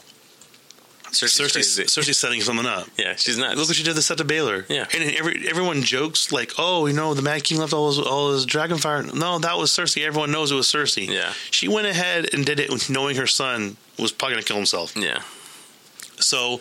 Cersei's 1.12 1.40
Cersei's. 1.57 1.79
Cersei's 1.94 2.18
setting 2.18 2.40
something 2.40 2.66
up. 2.66 2.87
Yeah, 2.99 3.14
she's 3.16 3.37
not. 3.38 3.57
Look 3.57 3.68
what 3.68 3.77
she 3.77 3.83
did 3.83 3.96
to 3.96 4.03
set 4.03 4.18
to 4.18 4.25
Baelor. 4.25 4.64
Yeah. 4.68 4.87
and 4.94 5.11
every 5.16 5.49
everyone 5.49 5.83
jokes 5.83 6.31
like, 6.33 6.53
"Oh, 6.59 6.87
you 6.87 6.92
know, 6.94 7.14
the 7.14 7.23
Mad 7.23 7.44
King 7.44 7.59
left 7.59 7.73
all 7.73 7.88
his 7.88 7.99
all 7.99 8.33
his 8.33 8.46
dragon 8.46 8.79
fire." 8.79 9.03
No, 9.03 9.38
that 9.38 9.59
was 9.59 9.70
Cersei. 9.70 10.07
Everyone 10.07 10.31
knows 10.33 10.53
it 10.53 10.55
was 10.55 10.66
Cersei. 10.66 11.09
Yeah. 11.09 11.33
she 11.51 11.68
went 11.68 11.87
ahead 11.87 12.33
and 12.33 12.44
did 12.46 12.61
it 12.61 12.88
knowing 12.90 13.16
her 13.16 13.27
son 13.27 13.77
was 13.99 14.12
probably 14.12 14.35
going 14.37 14.42
to 14.44 14.49
kill 14.49 14.57
himself. 14.57 14.96
Yeah. 14.96 15.20
So, 16.18 16.61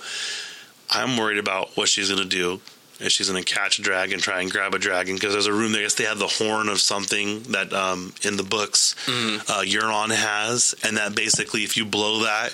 I'm 0.90 1.18
worried 1.18 1.38
about 1.38 1.76
what 1.78 1.90
she's 1.90 2.10
going 2.10 2.22
to 2.22 2.28
do. 2.28 2.62
If 3.02 3.14
she's 3.14 3.30
going 3.30 3.42
to 3.42 3.54
catch 3.54 3.80
a 3.80 3.82
dragon, 3.82 4.20
try 4.20 4.42
and 4.42 4.52
grab 4.52 4.74
a 4.74 4.80
dragon, 4.80 5.16
because 5.16 5.32
there's 5.32 5.46
a 5.46 5.54
room 5.54 5.72
there. 5.72 5.80
I 5.82 5.84
guess 5.86 5.94
they 5.96 6.04
have 6.04 6.20
the 6.20 6.28
horn 6.28 6.68
of 6.68 6.82
something 6.82 7.44
that 7.44 7.72
um, 7.72 8.14
in 8.24 8.36
the 8.36 8.44
books 8.44 8.94
Mm-hmm. 9.06 9.50
uh, 9.50 9.62
Euron 9.64 10.14
has, 10.14 10.76
and 10.84 10.98
that 10.98 11.16
basically, 11.16 11.64
if 11.64 11.78
you 11.78 11.86
blow 11.86 12.24
that, 12.24 12.54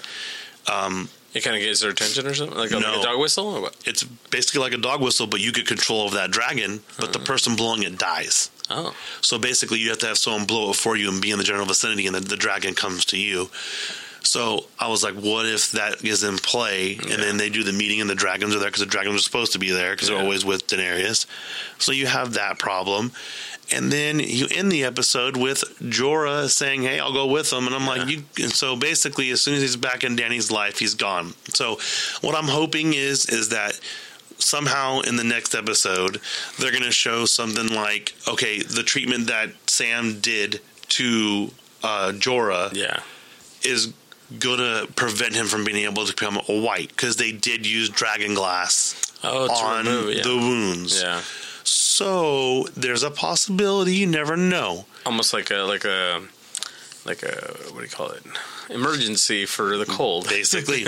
It 1.35 1.43
kind 1.43 1.55
of 1.55 1.61
gets 1.61 1.81
their 1.81 1.91
attention 1.91 2.25
or 2.25 2.33
something? 2.33 2.57
Like 2.57 2.71
a, 2.71 2.79
No. 2.79 2.91
like 2.93 2.99
a 3.01 3.03
dog 3.03 3.19
whistle? 3.19 3.47
Or 3.47 3.61
what? 3.61 3.75
it's 3.85 4.03
basically 4.03 4.61
like 4.61 4.73
a 4.73 4.77
dog 4.77 5.01
whistle, 5.01 5.27
but 5.27 5.41
you 5.41 5.51
get 5.51 5.67
control 5.67 6.07
of 6.07 6.13
that 6.13 6.31
dragon, 6.31 6.79
but 6.97 7.11
the 7.11 7.19
uh-huh. 7.19 7.27
person 7.27 7.55
blowing 7.57 7.83
it 7.83 7.97
dies. 7.99 8.49
Oh. 8.69 8.95
So 9.21 9.37
basically, 9.37 9.79
you 9.79 9.89
have 9.89 9.99
to 9.99 10.07
have 10.07 10.17
someone 10.17 10.45
blow 10.45 10.71
it 10.71 10.77
for 10.77 10.95
you 10.95 11.09
and 11.09 11.21
be 11.21 11.31
in 11.31 11.37
the 11.37 11.43
general 11.43 11.65
vicinity, 11.65 12.07
and 12.07 12.15
then 12.15 12.23
the 12.23 12.37
dragon 12.37 12.73
comes 12.73 13.05
to 13.05 13.17
you. 13.17 13.49
So 14.23 14.65
I 14.79 14.87
was 14.87 15.03
like, 15.03 15.13
what 15.13 15.45
if 15.45 15.71
that 15.73 16.03
is 16.03 16.23
in 16.23 16.37
play, 16.37 16.95
and 16.95 17.21
then 17.21 17.37
they 17.37 17.49
do 17.49 17.63
the 17.63 17.73
meeting, 17.73 18.01
and 18.01 18.09
the 18.09 18.15
dragons 18.15 18.55
are 18.55 18.59
there 18.59 18.69
because 18.69 18.79
the 18.79 18.87
dragons 18.87 19.15
are 19.17 19.23
supposed 19.23 19.51
to 19.51 19.59
be 19.59 19.69
there 19.71 19.93
because 19.93 20.09
Yeah. 20.09 20.15
they're 20.15 20.23
always 20.23 20.43
with 20.43 20.65
Daenerys. 20.65 21.27
So 21.77 21.91
you 21.91 22.07
have 22.07 22.33
that 22.33 22.57
problem. 22.57 23.11
And 23.71 23.91
then 23.91 24.19
you 24.19 24.47
end 24.51 24.71
the 24.71 24.83
episode 24.83 25.35
with 25.37 25.61
Jorah 25.81 26.49
saying, 26.49 26.83
"Hey, 26.83 26.99
I'll 26.99 27.13
go 27.13 27.25
with 27.25 27.49
them," 27.49 27.65
and 27.65 27.75
I'm 27.75 27.87
like, 27.87 28.07
"You." 28.07 28.23
And 28.41 28.51
so 28.53 28.75
basically, 28.75 29.31
as 29.31 29.41
soon 29.41 29.55
as 29.55 29.61
he's 29.61 29.75
back 29.75 30.03
in 30.03 30.15
Dany's 30.15 30.51
life, 30.51 30.77
he's 30.79 30.93
gone. 30.93 31.33
So 31.53 31.79
what 32.21 32.35
I'm 32.35 32.47
hoping 32.47 32.93
is 32.93 33.25
is 33.27 33.49
that 33.49 33.79
somehow 34.37 34.99
in 35.01 35.15
the 35.15 35.23
next 35.23 35.55
episode 35.55 36.19
they're 36.59 36.71
going 36.71 36.83
to 36.83 36.91
show 36.91 37.25
something 37.25 37.69
like, 37.69 38.13
okay, 38.27 38.59
the 38.61 38.83
treatment 38.83 39.27
that 39.27 39.49
Sam 39.67 40.19
did 40.19 40.59
to 40.89 41.51
uh, 41.83 42.11
Jorah 42.13 42.73
Yeah. 42.73 42.99
is 43.63 43.93
going 44.39 44.59
to 44.59 44.87
prevent 44.95 45.33
him 45.35 45.47
from 45.47 45.63
being 45.63 45.85
able 45.85 46.05
to 46.05 46.11
become 46.13 46.37
a 46.49 46.59
white 46.61 46.89
because 46.89 47.15
they 47.15 47.31
did 47.31 47.65
use 47.65 47.89
dragon 47.89 48.33
glass 48.33 48.93
Oh, 49.23 49.49
on 49.49 49.85
remove 49.85 50.13
yeah. 50.15 50.23
the 50.23 50.35
wounds. 50.35 51.01
Yeah. 51.01 51.21
So 51.67 52.67
there's 52.75 53.03
a 53.03 53.11
possibility 53.11 53.95
you 53.95 54.07
never 54.07 54.37
know. 54.37 54.85
Almost 55.05 55.33
like 55.33 55.51
a 55.51 55.57
like 55.63 55.85
a 55.85 56.21
like 57.05 57.23
a 57.23 57.35
what 57.71 57.79
do 57.79 57.83
you 57.83 57.89
call 57.91 58.09
it? 58.11 58.23
Emergency 58.69 59.45
for 59.45 59.77
the 59.77 59.85
cold. 59.85 60.27
Basically, 60.29 60.83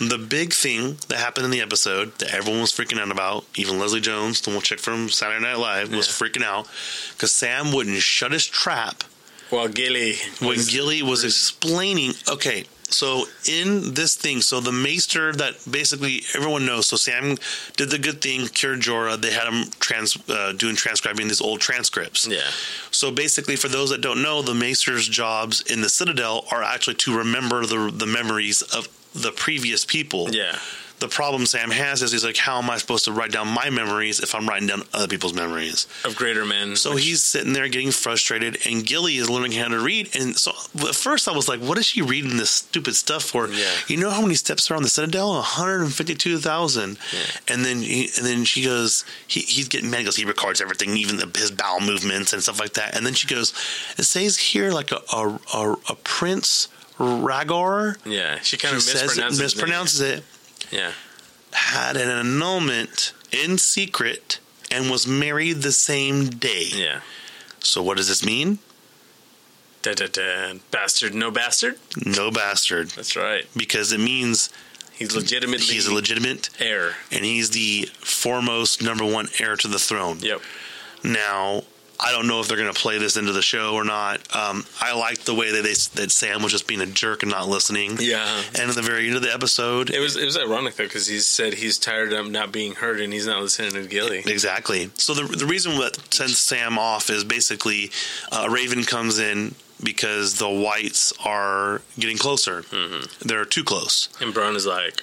the 0.00 0.18
big 0.18 0.52
thing 0.52 0.96
that 1.08 1.18
happened 1.18 1.44
in 1.46 1.50
the 1.50 1.60
episode 1.60 2.16
that 2.18 2.32
everyone 2.34 2.60
was 2.60 2.72
freaking 2.72 3.00
out 3.00 3.10
about, 3.10 3.44
even 3.56 3.78
Leslie 3.78 4.00
Jones, 4.00 4.40
the 4.40 4.50
one 4.50 4.60
chick 4.60 4.78
from 4.80 5.08
Saturday 5.08 5.42
Night 5.42 5.58
Live, 5.58 5.92
was 5.94 6.06
Yeah. 6.08 6.26
freaking 6.28 6.42
out 6.44 6.68
because 7.14 7.32
Sam 7.32 7.72
wouldn't 7.72 8.00
shut 8.02 8.32
his 8.32 8.46
trap 8.46 9.04
Well, 9.50 9.68
Gilly 9.68 10.16
when 10.40 10.50
was- 10.50 10.68
Gilly 10.70 11.02
was 11.02 11.24
explaining. 11.24 12.14
Okay, 12.28 12.66
So 12.90 13.24
in 13.46 13.94
this 13.94 14.14
thing, 14.14 14.40
so 14.40 14.60
the 14.60 14.72
Maester 14.72 15.32
that 15.32 15.54
basically 15.70 16.22
everyone 16.34 16.64
knows. 16.66 16.86
So 16.86 16.96
Sam 16.96 17.36
did 17.76 17.90
the 17.90 17.98
good 17.98 18.20
thing, 18.20 18.46
cured 18.48 18.80
Jorah. 18.80 19.20
They 19.20 19.32
had 19.32 19.52
him 19.52 19.70
trans 19.78 20.16
uh, 20.28 20.52
doing 20.52 20.74
transcribing 20.74 21.28
these 21.28 21.40
old 21.40 21.60
transcripts. 21.60 22.26
Yeah. 22.26 22.48
So 22.90 23.10
basically, 23.10 23.56
for 23.56 23.68
those 23.68 23.90
that 23.90 24.00
don't 24.00 24.22
know, 24.22 24.42
the 24.42 24.54
Maester's 24.54 25.08
jobs 25.08 25.60
in 25.62 25.80
the 25.82 25.88
Citadel 25.88 26.46
are 26.50 26.62
actually 26.62 26.96
to 26.96 27.16
remember 27.16 27.66
the 27.66 27.90
the 27.94 28.06
memories 28.06 28.62
of 28.62 28.88
the 29.14 29.32
previous 29.32 29.84
people. 29.84 30.30
Yeah. 30.30 30.58
The 31.00 31.08
problem 31.08 31.46
Sam 31.46 31.70
has 31.70 32.02
is 32.02 32.10
he's 32.10 32.24
like, 32.24 32.36
how 32.36 32.58
am 32.58 32.68
I 32.68 32.76
supposed 32.76 33.04
to 33.04 33.12
write 33.12 33.30
down 33.30 33.46
my 33.46 33.70
memories 33.70 34.18
if 34.18 34.34
I'm 34.34 34.48
writing 34.48 34.66
down 34.66 34.82
other 34.92 35.06
people's 35.06 35.34
memories? 35.34 35.86
Of 36.04 36.16
greater 36.16 36.44
men. 36.44 36.74
So 36.74 36.96
he's 36.96 37.22
sitting 37.22 37.52
there 37.52 37.68
getting 37.68 37.92
frustrated, 37.92 38.58
and 38.66 38.84
Gilly 38.84 39.16
is 39.16 39.30
learning 39.30 39.52
how 39.52 39.68
to 39.68 39.78
read. 39.78 40.14
And 40.16 40.36
so 40.36 40.50
at 40.88 40.96
first 40.96 41.28
I 41.28 41.32
was 41.32 41.48
like, 41.48 41.60
what 41.60 41.78
is 41.78 41.86
she 41.86 42.02
reading 42.02 42.36
this 42.36 42.50
stupid 42.50 42.96
stuff 42.96 43.22
for? 43.22 43.48
Yeah. 43.48 43.70
You 43.86 43.96
know 43.96 44.10
how 44.10 44.22
many 44.22 44.34
steps 44.34 44.70
are 44.70 44.74
on 44.74 44.82
the 44.82 44.88
Citadel? 44.88 45.34
152,000. 45.34 46.98
Yeah. 47.12 47.18
And 47.46 47.64
then 47.64 47.78
he, 47.82 48.10
and 48.16 48.26
then 48.26 48.44
she 48.44 48.64
goes, 48.64 49.04
he, 49.26 49.40
he's 49.40 49.68
getting 49.68 49.90
mad. 49.90 49.98
He 50.00 50.04
goes, 50.04 50.16
he 50.16 50.24
records 50.24 50.60
everything, 50.60 50.96
even 50.96 51.18
the, 51.18 51.30
his 51.38 51.52
bowel 51.52 51.80
movements 51.80 52.32
and 52.32 52.42
stuff 52.42 52.58
like 52.58 52.72
that. 52.74 52.96
And 52.96 53.06
then 53.06 53.14
she 53.14 53.28
goes, 53.28 53.52
it 53.96 54.04
says 54.04 54.36
here 54.36 54.72
like 54.72 54.90
a, 54.90 55.00
a, 55.12 55.38
a, 55.54 55.72
a 55.90 55.94
prince 56.02 56.68
Rhaegar. 56.98 57.96
yeah. 58.04 58.40
She 58.40 58.56
kind 58.56 58.74
of 58.74 58.82
it, 58.82 58.92
mispronounces, 58.92 59.38
name. 59.38 59.68
mispronounces 59.68 60.00
it 60.00 60.24
Yeah. 60.70 60.92
had 61.52 61.96
an 61.96 62.08
annulment 62.10 63.12
in 63.32 63.58
secret 63.58 64.38
and 64.70 64.90
was 64.90 65.06
married 65.06 65.62
the 65.62 65.72
same 65.72 66.26
day. 66.26 66.66
Yeah. 66.72 67.00
So 67.60 67.82
what 67.82 67.96
does 67.96 68.08
this 68.08 68.24
mean? 68.24 68.58
Da, 69.82 69.94
da, 69.94 70.06
da. 70.06 70.54
Bastard, 70.70 71.14
no 71.14 71.30
bastard. 71.30 71.76
No 72.04 72.30
bastard. 72.30 72.88
That's 72.90 73.16
right. 73.16 73.46
Because 73.56 73.92
it 73.92 74.00
means 74.00 74.50
He's 74.92 75.14
legitimately 75.14 75.74
he's 75.74 75.86
a 75.86 75.94
legitimate 75.94 76.50
heir. 76.58 76.96
and 77.12 77.24
he's 77.24 77.50
the 77.50 77.88
foremost 78.00 78.82
number 78.82 79.04
one 79.04 79.28
heir 79.38 79.54
to 79.56 79.68
the 79.68 79.78
throne. 79.78 80.18
Yep. 80.20 80.40
Now, 81.04 81.62
I 82.00 82.12
don't 82.12 82.28
know 82.28 82.40
if 82.40 82.46
they're 82.46 82.56
going 82.56 82.72
to 82.72 82.80
play 82.80 82.98
this 82.98 83.16
into 83.16 83.32
the 83.32 83.42
show 83.42 83.74
or 83.74 83.84
not. 83.84 84.20
Um, 84.34 84.64
I 84.80 84.94
liked 84.94 85.26
the 85.26 85.34
way 85.34 85.50
that 85.50 85.62
they 85.62 85.74
that 86.00 86.10
Sam 86.10 86.42
was 86.42 86.52
just 86.52 86.66
being 86.68 86.80
a 86.80 86.86
jerk 86.86 87.22
and 87.22 87.32
not 87.32 87.48
listening. 87.48 87.96
Yeah. 88.00 88.42
And 88.58 88.70
at 88.70 88.76
the 88.76 88.82
very 88.82 89.08
end 89.08 89.16
of 89.16 89.22
the 89.22 89.32
episode, 89.32 89.90
It 89.90 89.98
was 89.98 90.16
it 90.16 90.24
was 90.24 90.36
ironic 90.38 90.76
though 90.76 90.84
because 90.84 91.06
he 91.08 91.18
said 91.18 91.54
he's 91.54 91.78
tired 91.78 92.12
of 92.12 92.30
not 92.30 92.52
being 92.52 92.74
heard 92.76 93.00
and 93.00 93.12
he's 93.12 93.26
not 93.26 93.42
listening 93.42 93.72
to 93.72 93.86
Gilly. 93.86 94.22
Exactly. 94.26 94.90
So 94.94 95.12
the 95.14 95.24
the 95.24 95.46
reason 95.46 95.76
that 95.78 96.14
sends 96.14 96.38
Sam 96.38 96.78
off 96.78 97.10
is 97.10 97.24
basically 97.24 97.90
uh, 98.30 98.48
Raven 98.50 98.84
comes 98.84 99.18
in 99.18 99.54
because 99.82 100.38
the 100.38 100.48
whites 100.48 101.12
are 101.24 101.82
getting 101.98 102.18
closer. 102.18 102.62
Mm-hmm. 102.62 103.28
They're 103.28 103.44
too 103.44 103.64
close. 103.64 104.08
And 104.20 104.34
Bran 104.34 104.56
is 104.56 104.66
like, 104.66 105.02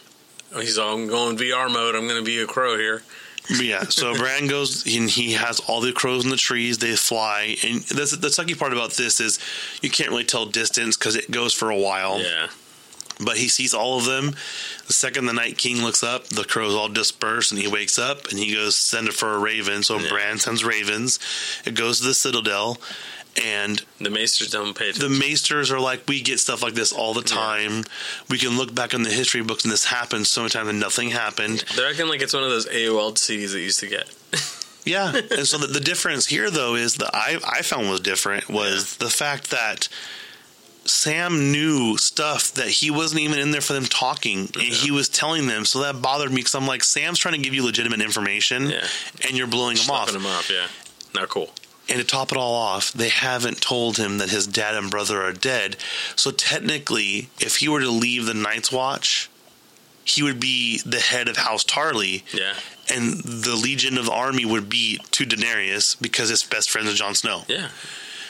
he's 0.53 0.77
all 0.77 0.95
I'm 0.95 1.07
going 1.07 1.37
VR 1.37 1.71
mode. 1.71 1.95
I'm 1.95 2.07
going 2.07 2.19
to 2.19 2.25
be 2.25 2.39
a 2.39 2.45
crow 2.45 2.77
here. 2.77 3.03
Yeah. 3.49 3.83
So 3.89 4.15
Bran 4.15 4.47
goes 4.47 4.85
and 4.85 5.09
he 5.09 5.33
has 5.33 5.59
all 5.61 5.81
the 5.81 5.93
crows 5.93 6.23
in 6.23 6.29
the 6.31 6.37
trees. 6.37 6.77
They 6.79 6.95
fly, 6.95 7.55
and 7.63 7.81
that's, 7.83 8.11
the 8.17 8.27
sucky 8.29 8.57
part 8.57 8.73
about 8.73 8.91
this 8.91 9.19
is 9.19 9.39
you 9.81 9.89
can't 9.89 10.09
really 10.09 10.23
tell 10.25 10.45
distance 10.45 10.97
because 10.97 11.15
it 11.15 11.29
goes 11.31 11.53
for 11.53 11.69
a 11.69 11.77
while. 11.77 12.19
Yeah. 12.21 12.47
But 13.23 13.37
he 13.37 13.47
sees 13.47 13.73
all 13.73 13.97
of 13.97 14.03
them. 14.05 14.35
The 14.87 14.93
second 14.93 15.25
the 15.25 15.31
Night 15.33 15.57
King 15.57 15.81
looks 15.81 16.03
up, 16.03 16.25
the 16.27 16.43
crows 16.43 16.73
all 16.75 16.89
disperse, 16.89 17.49
and 17.51 17.61
he 17.61 17.67
wakes 17.67 17.97
up 17.97 18.27
and 18.29 18.37
he 18.37 18.53
goes 18.53 18.75
send 18.75 19.07
it 19.07 19.13
for 19.13 19.33
a 19.33 19.39
raven. 19.39 19.83
So 19.83 19.97
Yeah. 19.99 20.09
Bran 20.09 20.37
sends 20.37 20.65
ravens. 20.65 21.17
It 21.65 21.75
goes 21.75 21.99
to 21.99 22.07
the 22.07 22.13
Citadel, 22.13 22.77
and 23.43 23.81
The 23.99 24.09
Maesters 24.09 24.49
don't 24.51 24.77
pay 24.77 24.91
the 24.91 25.09
maesters 25.09 25.71
are 25.71 25.79
like, 25.79 26.03
we 26.07 26.21
get 26.21 26.39
stuff 26.39 26.63
like 26.63 26.73
this 26.73 26.91
all 26.93 27.13
the 27.13 27.21
time. 27.21 27.83
We 28.29 28.37
can 28.37 28.57
look 28.57 28.73
back 28.73 28.93
in 28.93 29.03
the 29.03 29.09
history 29.09 29.41
books 29.43 29.63
and 29.63 29.71
this 29.73 29.85
happened 29.85 30.27
so 30.27 30.41
many 30.41 30.51
times 30.51 30.69
and 30.69 30.79
nothing 30.79 31.09
happened. 31.09 31.65
They're 31.75 31.89
acting 31.89 32.07
like 32.07 32.21
it's 32.21 32.33
one 32.33 32.43
of 32.43 32.49
those 32.49 32.67
AOL 32.67 33.13
CDs 33.15 33.51
that 33.51 33.59
you 33.59 33.65
used 33.65 33.79
to 33.81 33.87
get. 33.87 34.09
Yeah. 34.87 35.13
and 35.15 35.47
so 35.47 35.57
the, 35.57 35.65
the 35.65 35.79
difference 35.79 36.27
here, 36.27 36.51
though, 36.51 36.75
is 36.75 36.97
that 36.97 37.09
I, 37.11 37.39
I 37.43 37.63
found 37.63 37.89
was 37.89 38.01
different 38.01 38.47
was 38.49 38.97
the 38.97 39.09
fact 39.09 39.49
that 39.49 39.89
Sam 40.85 41.51
knew 41.51 41.97
stuff 41.97 42.51
that 42.53 42.67
he 42.67 42.91
wasn't 42.91 43.21
even 43.21 43.39
in 43.39 43.49
there 43.49 43.61
for 43.61 43.73
them 43.73 43.85
talking, 43.85 44.41
and 44.41 44.61
he 44.61 44.91
was 44.91 45.09
telling 45.09 45.47
them. 45.47 45.65
So 45.65 45.79
that 45.81 46.03
bothered 46.03 46.29
me 46.29 46.37
because 46.37 46.53
I'm 46.53 46.67
like, 46.67 46.83
Sam's 46.83 47.17
trying 47.17 47.33
to 47.33 47.41
give 47.41 47.55
you 47.55 47.65
legitimate 47.65 47.99
information, 48.01 48.69
Yeah. 48.69 48.85
and 49.27 49.35
you're 49.35 49.47
blowing 49.47 49.77
him 49.77 49.89
off. 49.89 50.11
Them 50.11 50.27
off, 50.27 50.51
yeah. 50.51 50.67
Not 51.19 51.29
cool. 51.29 51.49
And 51.87 51.99
to 51.99 52.03
top 52.03 52.31
it 52.31 52.37
all 52.37 52.55
off, 52.55 52.91
they 52.93 53.09
haven't 53.09 53.61
told 53.61 53.97
him 53.97 54.17
that 54.17 54.29
his 54.29 54.47
dad 54.47 54.75
and 54.75 54.89
brother 54.89 55.21
are 55.21 55.33
dead. 55.33 55.77
So 56.15 56.31
technically, 56.31 57.29
if 57.39 57.57
he 57.57 57.67
were 57.69 57.79
to 57.81 57.89
leave 57.91 58.25
the 58.25 58.33
Night's 58.33 58.71
Watch, 58.71 59.29
he 60.03 60.23
would 60.23 60.39
be 60.39 60.79
the 60.85 60.99
head 60.99 61.27
of 61.27 61.37
House 61.37 61.63
Tarly, 61.63 62.23
Yeah. 62.33 62.53
and 62.89 63.21
the 63.23 63.55
Legion 63.55 63.97
of 63.99 64.05
the 64.05 64.11
Army 64.11 64.45
would 64.45 64.67
be 64.69 64.99
to 65.11 65.25
Daenerys 65.25 65.95
because 66.01 66.29
his 66.29 66.43
best 66.43 66.69
friend 66.71 66.87
is 66.87 66.97
Jon 66.97 67.13
Snow. 67.15 67.45
Yeah. 67.47 67.69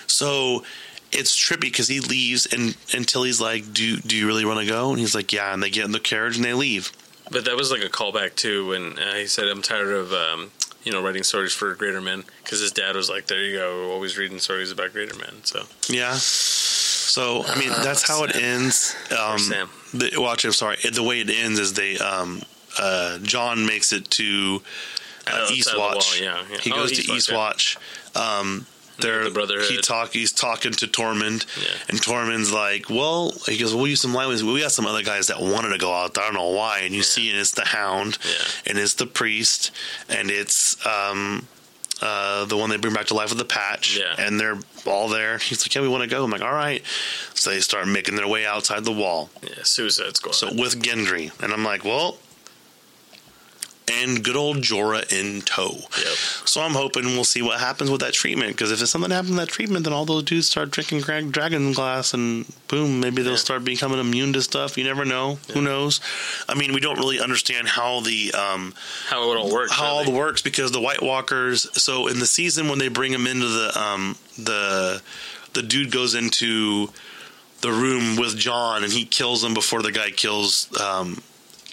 So 0.07 0.63
it's 1.11 1.35
trippy 1.37 1.61
because 1.61 1.87
he 1.87 1.99
leaves 2.01 2.45
and 2.45 2.75
until 2.93 3.23
he's 3.23 3.39
like, 3.41 3.73
"Do 3.73 3.97
do 3.97 4.15
you 4.17 4.27
really 4.27 4.45
want 4.45 4.59
to 4.59 4.65
go?" 4.65 4.89
And 4.91 4.99
he's 4.99 5.15
like, 5.15 5.31
"Yeah." 5.33 5.53
And 5.53 5.61
they 5.63 5.69
get 5.69 5.85
in 5.85 5.91
the 5.91 5.99
carriage 5.99 6.35
and 6.35 6.43
they 6.45 6.53
leave. 6.53 6.91
But 7.31 7.45
that 7.45 7.55
was 7.55 7.71
like 7.71 7.83
a 7.83 7.89
callback 7.89 8.35
too 8.35 8.67
when 8.67 8.99
uh, 8.99 9.13
he 9.15 9.27
said, 9.27 9.47
"I'm 9.47 9.61
tired 9.61 9.93
of 9.93 10.13
um, 10.13 10.51
you 10.85 10.91
know 10.93 11.01
writing 11.03 11.23
stories 11.23 11.53
for 11.53 11.75
greater 11.75 11.99
men," 12.01 12.23
because 12.43 12.61
his 12.61 12.71
dad 12.71 12.95
was 12.95 13.09
like, 13.09 13.27
"There 13.27 13.43
you 13.43 13.57
go, 13.57 13.91
always 13.91 14.17
reading 14.17 14.39
stories 14.39 14.71
about 14.71 14.93
greater 14.93 15.15
men." 15.15 15.43
So 15.43 15.63
Yeah. 15.89 16.13
So 16.15 17.43
I 17.45 17.57
mean, 17.59 17.69
that's 17.69 18.07
how 18.07 18.23
it 18.23 18.35
ends. 18.35 18.95
Um, 19.17 19.39
Sam. 19.39 19.69
The, 19.93 20.11
watch. 20.17 20.45
I'm 20.45 20.51
sorry. 20.53 20.77
The 20.91 21.03
way 21.03 21.19
it 21.21 21.29
ends 21.29 21.59
is 21.59 21.73
they 21.73 21.97
um, 21.97 22.41
uh, 22.79 23.19
Jon 23.19 23.65
makes 23.65 23.93
it 23.93 24.09
to 24.11 24.61
uh, 25.27 25.47
the 25.47 25.53
Eastwatch. 25.53 26.21
yeah, 26.21 26.43
yeah. 26.51 26.57
He 26.59 26.71
Oh, 26.71 26.75
goes 26.75 26.91
to 26.93 27.01
Eastwatch, 27.03 27.77
yeah. 28.15 28.19
Eastwatch. 28.19 28.39
Um, 28.41 28.65
they're, 28.99 29.23
the 29.25 29.29
Brotherhood. 29.31 29.69
he 29.69 29.77
talk. 29.81 30.11
He's 30.13 30.31
talking 30.31 30.71
to 30.73 30.87
Tormund, 30.87 31.45
Yeah. 31.61 31.67
and 31.89 32.01
Tormund's 32.01 32.51
like, 32.51 32.89
"Well," 32.89 33.33
he 33.45 33.57
goes, 33.57 33.73
"We'll 33.75 33.87
use 33.87 34.01
some 34.01 34.13
language. 34.13 34.41
We 34.41 34.61
got 34.61 34.71
some 34.71 34.85
other 34.85 35.03
guys 35.03 35.27
that 35.27 35.39
wanted 35.41 35.69
to 35.69 35.77
go 35.77 35.93
out. 35.93 36.13
there. 36.13 36.23
I 36.23 36.27
don't 36.27 36.35
know 36.35 36.49
why." 36.49 36.79
And 36.79 36.93
you 36.95 37.03
see, 37.03 37.29
and 37.29 37.39
it's 37.39 37.51
the 37.51 37.65
Hound, 37.65 38.17
Yeah. 38.23 38.31
and 38.67 38.77
it's 38.77 38.93
the 38.95 39.05
priest, 39.07 39.71
and 40.09 40.29
it's 40.31 40.77
um, 40.85 41.47
uh, 42.01 42.45
the 42.45 42.57
one 42.57 42.69
they 42.69 42.77
bring 42.77 42.93
back 42.93 43.05
to 43.07 43.13
life 43.13 43.29
with 43.29 43.37
the 43.37 43.45
patch, 43.45 43.95
Yeah. 43.97 44.15
and 44.17 44.39
they're 44.39 44.59
all 44.85 45.07
there. 45.09 45.37
He's 45.37 45.61
like, 45.63 45.73
"Yeah, 45.73 45.81
we 45.81 45.87
want 45.87 46.03
to 46.03 46.07
go." 46.09 46.23
I'm 46.23 46.31
like, 46.31 46.41
"All 46.41 46.53
right." 46.53 46.83
So 47.33 47.49
they 47.49 47.59
start 47.61 47.87
making 47.87 48.15
their 48.15 48.27
way 48.27 48.45
outside 48.45 48.83
the 48.85 48.91
wall. 48.91 49.29
yeah, 49.41 49.63
Suicide 49.63 50.15
Squad. 50.17 50.35
So 50.35 50.53
with 50.53 50.81
Gendry, 50.81 51.31
and 51.41 51.53
I'm 51.53 51.63
like, 51.63 51.83
"Well." 51.85 52.17
And 53.87 54.23
good 54.23 54.35
old 54.35 54.57
Jorah 54.57 55.11
in 55.13 55.41
tow. 55.41 55.73
Yep. 55.75 56.15
So 56.45 56.61
I'm 56.61 56.71
hoping 56.73 57.05
we'll 57.05 57.23
see 57.23 57.43
what 57.43 57.59
happens 57.59 57.91
with 57.91 58.01
that 58.01 58.13
treatment. 58.13 58.53
Because 58.57 58.71
if 58.71 58.79
something 58.89 59.11
happens 59.11 59.29
with 59.31 59.39
that 59.39 59.49
treatment, 59.49 59.83
then 59.83 59.93
all 59.93 60.05
those 60.05 60.23
dudes 60.23 60.49
start 60.49 60.71
drinking 60.71 61.01
dragon 61.01 61.71
glass, 61.71 62.13
and 62.15 62.45
boom, 62.67 62.99
maybe 62.99 63.21
they'll 63.21 63.33
Yeah. 63.33 63.37
start 63.37 63.63
becoming 63.63 63.99
immune 63.99 64.33
to 64.33 64.41
stuff. 64.41 64.75
You 64.75 64.85
never 64.85 65.05
know. 65.05 65.37
Who 65.53 65.61
knows? 65.61 66.01
I 66.49 66.55
mean, 66.55 66.73
we 66.73 66.79
don't 66.79 66.97
really 66.97 67.19
understand 67.19 67.67
how 67.67 67.99
the 67.99 68.33
um, 68.33 68.73
how 69.07 69.31
it 69.31 69.37
all 69.37 69.51
works. 69.51 69.71
how 69.73 69.85
all 69.85 70.03
the 70.03 70.09
works 70.09 70.41
because 70.41 70.71
the 70.71 70.81
White 70.81 71.03
Walkers. 71.03 71.67
So 71.79 72.07
in 72.07 72.17
the 72.17 72.25
season 72.27 72.69
when 72.69 72.79
they 72.79 72.87
bring 72.87 73.13
him 73.13 73.27
into 73.27 73.47
the 73.47 73.79
um, 73.79 74.15
the 74.37 75.01
the 75.53 75.61
dude 75.61 75.91
goes 75.91 76.15
into 76.15 76.89
the 77.61 77.71
room 77.71 78.15
with 78.15 78.35
Jon 78.35 78.83
and 78.83 78.91
he 78.91 79.05
kills 79.05 79.43
him 79.43 79.53
before 79.53 79.83
the 79.83 79.91
guy 79.91 80.09
kills. 80.09 80.67
Um, 80.81 81.21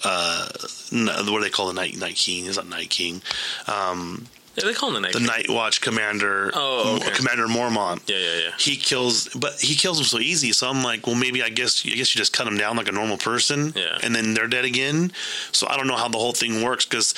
uh, 0.04 0.48
what 0.90 1.38
do 1.38 1.40
they 1.40 1.50
call 1.50 1.68
the 1.68 1.74
Night 1.74 1.96
Night 1.96 2.16
King? 2.16 2.46
Is 2.46 2.56
that 2.56 2.66
Night 2.66 2.90
King? 2.90 3.22
Um, 3.66 4.26
yeah, 4.56 4.64
they 4.64 4.74
call 4.74 4.88
him 4.88 4.94
the 4.94 5.00
Night 5.00 5.12
the 5.14 5.20
Night 5.20 5.46
Watch 5.48 5.80
Commander, 5.80 6.50
Oh, 6.54 6.96
okay. 6.96 7.10
Commander 7.12 7.46
Mormont. 7.46 8.08
Yeah, 8.08 8.16
yeah, 8.18 8.40
yeah. 8.44 8.50
He 8.58 8.76
kills, 8.76 9.28
but 9.28 9.54
he 9.60 9.74
kills 9.74 9.98
him 9.98 10.04
so 10.04 10.18
easy. 10.18 10.52
So 10.52 10.68
I'm 10.68 10.82
like, 10.82 11.06
well, 11.06 11.16
maybe 11.16 11.42
I 11.42 11.48
guess 11.48 11.82
I 11.86 11.90
guess 11.90 12.14
you 12.14 12.18
just 12.18 12.32
cut 12.32 12.46
him 12.46 12.56
down 12.56 12.76
like 12.76 12.88
a 12.88 12.92
normal 12.92 13.16
person, 13.16 13.72
Yeah. 13.74 13.98
and 14.02 14.14
then 14.14 14.34
they're 14.34 14.48
dead 14.48 14.64
again. 14.64 15.12
So 15.52 15.66
I 15.68 15.76
don't 15.76 15.86
know 15.86 15.96
how 15.96 16.08
the 16.08 16.18
whole 16.18 16.32
thing 16.32 16.62
works 16.62 16.84
because 16.84 17.14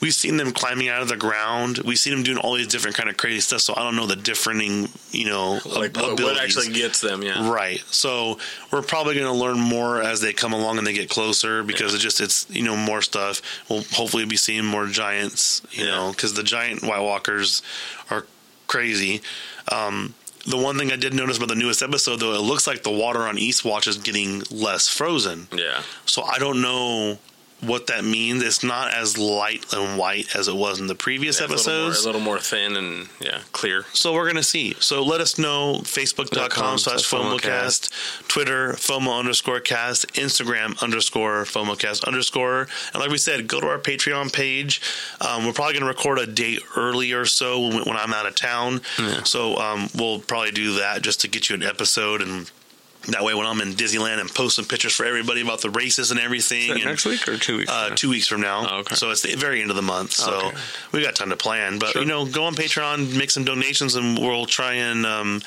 we've 0.00 0.14
seen 0.14 0.36
them 0.38 0.52
climbing 0.52 0.88
out 0.88 1.02
of 1.02 1.08
the 1.08 1.16
ground. 1.16 1.78
We've 1.84 1.98
seen 1.98 2.14
them 2.14 2.22
doing 2.22 2.38
all 2.38 2.54
these 2.54 2.68
different 2.68 2.96
kind 2.96 3.08
of 3.08 3.16
crazy 3.16 3.40
stuff. 3.40 3.60
So 3.60 3.74
I 3.76 3.80
don't 3.80 3.96
know 3.96 4.06
the 4.06 4.16
differing, 4.16 4.88
you 5.10 5.26
know, 5.26 5.60
Like 5.66 5.96
ab- 5.98 6.18
what, 6.20 6.38
actually 6.40 6.72
gets 6.72 7.00
them? 7.00 7.22
Yeah. 7.22 7.50
Right. 7.50 7.80
So 7.90 8.38
we're 8.72 8.82
probably 8.82 9.14
going 9.14 9.26
to 9.26 9.32
learn 9.32 9.58
more 9.58 10.00
as 10.02 10.20
they 10.20 10.32
come 10.32 10.52
along 10.52 10.78
and 10.78 10.86
they 10.86 10.92
get 10.92 11.10
closer 11.10 11.62
because 11.62 11.94
it 11.94 11.98
just 11.98 12.20
it's 12.20 12.46
you 12.48 12.62
know 12.62 12.76
more 12.76 13.02
stuff. 13.02 13.42
We'll 13.68 13.82
hopefully 13.92 14.24
be 14.24 14.36
seeing 14.36 14.64
more 14.64 14.86
giants, 14.86 15.62
you 15.72 15.84
Yeah. 15.84 15.90
know, 15.90 16.10
because 16.12 16.34
the 16.34 16.42
giant 16.42 16.77
White 16.82 17.00
Walkers 17.02 17.62
are 18.10 18.26
crazy. 18.66 19.22
Um, 19.70 20.14
the 20.46 20.56
one 20.56 20.78
thing 20.78 20.92
I 20.92 20.96
did 20.96 21.14
notice 21.14 21.36
about 21.36 21.48
the 21.48 21.54
newest 21.54 21.82
episode, 21.82 22.20
though, 22.20 22.32
it 22.32 22.40
looks 22.40 22.66
like 22.66 22.82
the 22.82 22.90
water 22.90 23.20
on 23.20 23.36
Eastwatch 23.36 23.86
is 23.86 23.98
getting 23.98 24.42
less 24.50 24.88
frozen. 24.88 25.48
Yeah. 25.52 25.82
So 26.06 26.22
I 26.22 26.38
don't 26.38 26.62
know 26.62 27.18
what 27.60 27.88
that 27.88 28.04
means. 28.04 28.42
It's 28.42 28.62
not 28.62 28.92
as 28.94 29.18
light 29.18 29.64
and 29.72 29.98
white 29.98 30.36
as 30.36 30.46
it 30.48 30.54
was 30.54 30.78
in 30.80 30.86
the 30.86 30.94
previous 30.94 31.40
Yeah, 31.40 31.46
episodes. 31.46 32.04
A 32.04 32.06
little, 32.06 32.20
more, 32.20 32.36
a 32.36 32.38
little 32.38 32.60
more 32.60 32.70
thin 32.70 32.76
and 32.76 33.08
yeah, 33.20 33.40
clear. 33.52 33.84
So 33.92 34.12
we're 34.12 34.26
gonna 34.28 34.42
see. 34.42 34.74
So 34.78 35.02
let 35.02 35.20
us 35.20 35.38
know. 35.38 35.80
Facebook.com 35.82 36.48
com 36.50 36.78
slash 36.78 37.00
FOMOcast. 37.08 38.28
Twitter, 38.28 38.72
FOMO 38.74 39.18
underscore 39.18 39.60
cast. 39.60 40.06
Instagram 40.14 40.80
underscore 40.82 41.44
FOMOcast 41.44 42.04
underscore. 42.04 42.68
And 42.92 43.00
like 43.02 43.10
we 43.10 43.18
said, 43.18 43.48
go 43.48 43.60
to 43.60 43.66
our 43.66 43.78
Patreon 43.78 44.32
page. 44.32 44.80
Um, 45.20 45.46
we're 45.46 45.52
probably 45.52 45.74
gonna 45.74 45.86
record 45.86 46.18
a 46.18 46.26
date 46.26 46.60
early 46.76 47.12
or 47.12 47.24
so 47.24 47.60
when, 47.60 47.82
when 47.84 47.96
I'm 47.96 48.12
out 48.12 48.26
of 48.26 48.34
town. 48.36 48.80
Yeah. 48.98 49.22
So 49.24 49.56
um, 49.56 49.88
we'll 49.96 50.20
probably 50.20 50.52
do 50.52 50.74
that 50.74 51.02
just 51.02 51.20
to 51.22 51.28
get 51.28 51.48
you 51.48 51.56
an 51.56 51.62
episode 51.62 52.22
and 52.22 52.50
that 53.06 53.22
way 53.22 53.32
when 53.32 53.46
I'm 53.46 53.60
in 53.60 53.72
Disneyland 53.74 54.20
and 54.20 54.28
post 54.28 54.56
some 54.56 54.64
pictures 54.66 54.92
for 54.94 55.06
everybody 55.06 55.40
about 55.40 55.62
the 55.62 55.70
races 55.70 56.10
and 56.10 56.20
everything. 56.20 56.72
and, 56.72 56.84
next 56.84 57.06
week 57.06 57.26
or 57.28 57.38
two 57.38 57.58
weeks? 57.58 57.70
uh, 57.70 57.90
two 57.94 58.10
weeks 58.10 58.26
from 58.26 58.40
now. 58.42 58.66
Oh, 58.68 58.78
okay. 58.80 58.96
So 58.96 59.10
it's 59.10 59.22
the 59.22 59.34
very 59.36 59.62
end 59.62 59.70
of 59.70 59.76
the 59.76 59.82
month. 59.82 60.12
So 60.12 60.32
Okay. 60.48 60.56
we 60.92 61.02
got 61.02 61.14
time 61.14 61.30
to 61.30 61.36
plan. 61.36 61.78
But 61.78 61.90
Sure. 61.92 62.02
you 62.02 62.08
know, 62.08 62.26
go 62.26 62.44
on 62.44 62.54
Patreon, 62.54 63.16
make 63.16 63.30
some 63.30 63.44
donations, 63.44 63.94
and 63.94 64.18
we'll 64.18 64.44
try 64.46 64.74
and 64.74 65.06
um, 65.06 65.42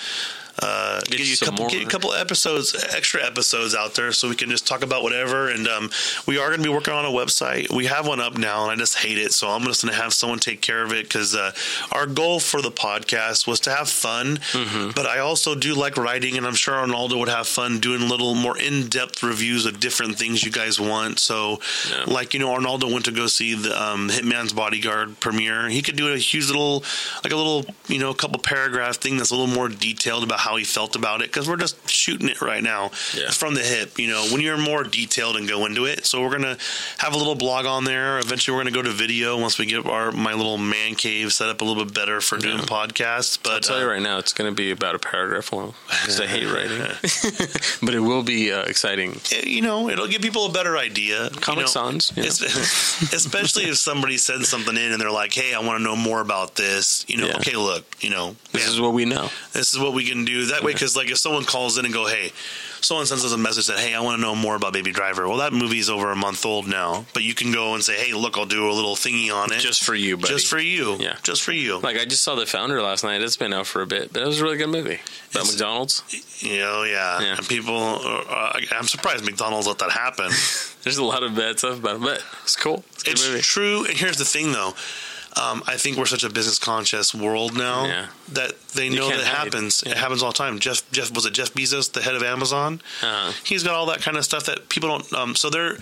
uh, 0.62 1.02
get, 1.06 1.20
you 1.20 1.26
you 1.26 1.34
a 1.42 1.46
couple, 1.46 1.64
more. 1.64 1.70
get 1.70 1.84
a 1.84 1.90
couple 1.90 2.14
episodes, 2.14 2.76
extra 2.96 3.26
episodes 3.26 3.74
out 3.76 3.96
there, 3.96 4.12
so 4.12 4.30
we 4.30 4.36
can 4.36 4.50
just 4.50 4.68
talk 4.68 4.84
about 4.84 5.04
whatever. 5.04 5.50
And 5.50 5.68
um, 5.68 5.90
we 6.28 6.38
are 6.38 6.48
going 6.48 6.60
to 6.60 6.64
be 6.64 6.74
working 6.74 6.94
on 6.94 7.06
a 7.06 7.10
website. 7.10 7.72
We 7.72 7.86
have 7.88 8.08
one 8.08 8.20
up 8.20 8.38
now, 8.38 8.64
and 8.64 8.72
I 8.72 8.76
just 8.76 8.98
hate 8.98 9.18
it. 9.18 9.32
So 9.34 9.50
I'm 9.50 9.64
just 9.64 9.84
going 9.84 9.94
to 9.94 10.02
have 10.02 10.14
someone 10.14 10.40
take 10.40 10.62
care 10.62 10.84
of 10.84 10.92
it 10.92 11.04
because 11.08 11.36
uh, 11.36 11.52
our 11.92 12.06
goal 12.06 12.40
for 12.40 12.62
the 12.62 12.72
podcast 12.72 13.48
was 13.48 13.60
to 13.62 13.72
have 13.72 13.90
fun. 13.90 14.38
Mm-hmm. 14.38 14.92
But 14.96 15.06
I 15.06 15.20
also 15.20 15.56
do 15.56 15.74
like 15.74 15.98
writing, 15.98 16.38
and 16.38 16.46
I'm 16.46 16.56
sure 16.56 16.76
Arnaldo 16.76 17.18
would 17.18 17.30
have 17.30 17.48
fun 17.48 17.80
doing 17.80 18.08
little 18.08 18.36
more 18.36 18.58
in 18.58 18.88
depth 18.88 19.24
reviews 19.24 19.66
of 19.66 19.80
different 19.80 20.18
things 20.18 20.44
you 20.44 20.52
guys 20.52 20.80
want. 20.80 21.20
So, 21.20 21.60
Yeah. 21.90 22.04
like 22.08 22.34
you 22.34 22.40
know, 22.40 22.52
Arnaldo 22.54 22.88
went 22.92 23.06
to 23.06 23.12
go 23.12 23.28
see 23.28 23.56
the 23.56 23.80
um, 23.82 24.10
Hitman's 24.10 24.54
Bodyguard 24.54 25.20
premiere. 25.20 25.70
He 25.70 25.82
could 25.82 25.96
do 25.96 26.12
a 26.14 26.18
huge 26.18 26.48
little, 26.48 26.84
like 27.24 27.34
a 27.34 27.36
little, 27.36 27.66
you 27.88 28.00
know, 28.00 28.10
a 28.10 28.16
couple 28.16 28.40
paragraph 28.40 28.98
thing 28.98 29.18
that's 29.18 29.32
a 29.32 29.36
little 29.36 29.54
more 29.54 29.70
detailed 29.70 30.24
about 30.24 30.40
how 30.40 30.51
he 30.58 30.64
felt 30.64 30.96
about 30.96 31.22
it 31.22 31.28
because 31.28 31.48
we're 31.50 31.58
just 31.58 31.90
shooting 31.90 32.30
it 32.30 32.42
right 32.42 32.64
now. 32.64 32.92
Yeah. 33.16 33.30
From 33.32 33.54
the 33.56 33.62
hip, 33.62 33.98
you 34.00 34.08
know. 34.08 34.26
When 34.32 34.42
you're 34.42 34.58
more 34.58 34.84
detailed 34.84 35.36
and 35.38 35.48
go 35.48 35.66
into 35.66 35.86
it, 35.86 36.06
so 36.06 36.22
we're 36.22 36.32
gonna 36.32 36.58
have 37.00 37.14
a 37.14 37.18
little 37.18 37.36
blog 37.36 37.66
on 37.66 37.84
there. 37.84 38.20
Eventually, 38.20 38.56
we're 38.56 38.64
gonna 38.64 38.72
go 38.76 38.82
to 38.82 38.90
video 38.92 39.40
once 39.40 39.58
we 39.60 39.66
get 39.66 39.86
our 39.86 40.12
my 40.12 40.34
little 40.34 40.58
man 40.58 40.96
cave 40.96 41.34
set 41.34 41.50
up 41.50 41.62
a 41.62 41.66
little 41.66 41.84
bit 41.86 41.94
better 41.94 42.22
for 42.22 42.38
doing 42.38 42.58
Yeah. 42.60 42.64
podcasts. 42.66 43.38
But 43.42 43.52
I'll 43.54 43.60
tell 43.60 43.80
you 43.80 43.86
uh, 43.86 43.90
right 43.94 44.02
now, 44.02 44.18
it's 44.18 44.34
going 44.34 44.50
to 44.52 44.56
be 44.56 44.72
about 44.72 44.96
a 44.96 45.00
paragraph 45.00 45.52
long 45.54 45.74
because 45.88 46.20
I 46.20 46.28
hate 46.28 46.46
writing, 46.46 46.80
but 47.82 47.94
it 47.94 48.00
will 48.00 48.24
be 48.24 48.52
uh, 48.52 48.62
exciting. 48.64 49.20
eh, 49.32 49.44
you 49.46 49.62
know, 49.62 49.90
it'll 49.90 50.08
give 50.08 50.22
people 50.22 50.46
a 50.46 50.52
better 50.52 50.78
idea. 50.78 51.30
Comic 51.30 51.48
you 51.48 51.62
know, 51.62 51.68
Sans, 51.68 52.12
you 52.16 52.24
know. 52.24 52.30
especially 53.14 53.64
if 53.66 53.78
somebody 53.78 54.18
sends 54.18 54.48
something 54.50 54.76
in 54.76 54.92
and 54.92 55.02
they're 55.02 55.12
like, 55.12 55.34
"Hey, 55.34 55.54
I 55.54 55.60
want 55.60 55.78
to 55.80 55.84
know 55.84 55.96
more 55.96 56.22
about 56.22 56.56
this." 56.56 57.06
You 57.08 57.18
know, 57.18 57.30
okay, 57.38 57.56
look, 57.56 57.86
you 58.02 58.10
know, 58.10 58.36
This 58.52 58.66
man, 58.66 58.74
is 58.74 58.82
what 58.82 58.94
we 58.94 59.06
know. 59.06 59.30
this 59.54 59.74
is 59.74 59.80
what 59.80 59.94
we 59.94 60.06
can 60.06 60.26
do. 60.26 60.41
That 60.50 60.64
way, 60.64 60.74
because 60.74 60.96
like 60.96 61.10
if 61.10 61.18
someone 61.18 61.46
calls 61.46 61.78
in 61.78 61.86
and 61.86 61.94
go, 61.94 62.06
"Hey," 62.08 62.32
someone 62.82 63.06
sends 63.06 63.24
us 63.24 63.32
a 63.32 63.38
message 63.38 63.68
that, 63.68 63.80
"Hey, 63.80 63.94
I 63.94 64.00
want 64.02 64.18
to 64.18 64.22
know 64.22 64.36
more 64.36 64.56
about 64.56 64.74
Baby 64.74 64.92
Driver." 64.92 65.28
Well, 65.28 65.38
that 65.38 65.54
movie's 65.54 65.90
over 65.90 66.12
a 66.12 66.16
month 66.16 66.46
old 66.46 66.68
now, 66.68 67.06
but 67.14 67.24
you 67.24 67.34
can 67.34 67.52
go 67.52 67.74
and 67.76 67.84
say, 67.84 67.96
"Hey, 67.96 68.14
look, 68.14 68.38
I'll 68.38 68.46
do 68.46 68.70
a 68.70 68.74
little 68.74 68.96
thingy 68.96 69.34
on 69.34 69.52
it 69.54 69.60
Just 69.60 69.84
for 69.84 69.96
you, 69.96 70.18
buddy. 70.18 70.34
just 70.34 70.48
for 70.48 70.60
you, 70.60 70.98
Yeah. 71.00 71.16
just 71.24 71.42
for 71.44 71.52
you." 71.52 71.78
Like 71.80 71.98
I 71.98 72.06
just 72.06 72.24
saw 72.24 72.36
the 72.36 72.46
founder 72.46 72.82
last 72.82 73.04
night. 73.04 73.22
It's 73.22 73.38
been 73.38 73.54
out 73.54 73.68
for 73.68 73.82
a 73.82 73.88
bit, 73.88 74.12
but 74.14 74.22
it 74.24 74.26
was 74.28 74.40
a 74.40 74.44
really 74.44 74.58
good 74.58 74.70
movie 74.70 75.00
about 75.32 75.42
It's- 75.44 75.52
McDonald's. 75.54 76.04
you 76.40 76.60
know, 76.60 76.84
yeah. 76.84 77.22
Yeah. 77.22 77.36
And 77.38 77.48
people, 77.48 78.02
uh, 78.30 78.60
I'm 78.72 78.88
surprised 78.88 79.24
McDonald's 79.26 79.68
let 79.68 79.78
that 79.80 79.92
happen. 79.92 80.32
There's 80.84 80.98
a 80.98 81.04
lot 81.04 81.22
of 81.24 81.36
bad 81.36 81.60
stuff 81.60 81.78
about 81.78 81.98
it, 81.98 82.02
but 82.02 82.24
it's 82.44 82.56
cool. 82.56 82.84
It's 82.94 83.04
a 83.04 83.06
good 83.06 83.12
it's 83.14 83.28
movie. 83.28 83.42
true. 83.42 83.86
And 83.86 83.96
here's 83.98 84.18
the 84.18 84.26
thing, 84.26 84.52
though. 84.52 84.74
Um, 85.40 85.64
I 85.66 85.78
think 85.78 85.98
we're 85.98 86.06
such 86.08 86.24
a 86.24 86.30
business 86.30 86.60
conscious 86.60 87.16
world 87.16 87.56
now 87.58 87.86
Yeah. 87.86 88.08
that 88.34 88.60
they 88.74 88.90
know 88.90 89.08
that 89.10 89.24
hide. 89.24 89.46
happens. 89.46 89.84
Yeah. 89.86 89.94
It 89.94 89.98
happens 89.98 90.22
all 90.24 90.32
the 90.32 90.38
time. 90.38 90.60
Jeff, 90.60 90.90
Jeff 90.92 91.12
was 91.16 91.26
it 91.26 91.34
Jeff 91.34 91.54
Bezos, 91.54 91.92
the 91.92 92.02
head 92.02 92.16
of 92.16 92.24
Amazon? 92.24 92.82
Uh-huh. 93.02 93.32
He's 93.46 93.64
got 93.64 93.74
all 93.74 93.86
that 93.88 94.02
kind 94.02 94.18
of 94.18 94.26
stuff 94.26 94.46
that 94.46 94.68
people 94.70 94.90
don't. 94.90 95.14
Um, 95.14 95.36
so 95.36 95.50
they're. 95.50 95.78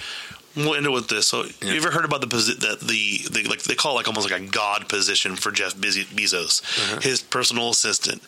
We'll 0.56 0.74
end 0.76 0.88
it 0.88 0.89
with 0.89 1.08
this. 1.10 1.28
So, 1.28 1.43
Yeah. 1.62 1.72
you 1.72 1.78
ever 1.78 1.91
heard 1.91 2.06
about 2.06 2.22
the 2.22 2.28
posi- 2.28 2.60
that 2.60 2.80
the, 2.82 3.22
the 3.32 3.47
like 3.47 3.62
they 3.64 3.76
call 3.76 3.93
it 3.93 3.95
like 3.97 4.08
almost 4.08 4.30
like 4.30 4.41
a 4.41 4.43
god 4.45 4.89
position 4.89 5.36
for 5.36 5.52
Jeff 5.52 5.76
Bezos, 5.76 6.62
Uh-huh. 6.62 7.00
his 7.02 7.22
personal 7.22 7.70
assistant. 7.70 8.24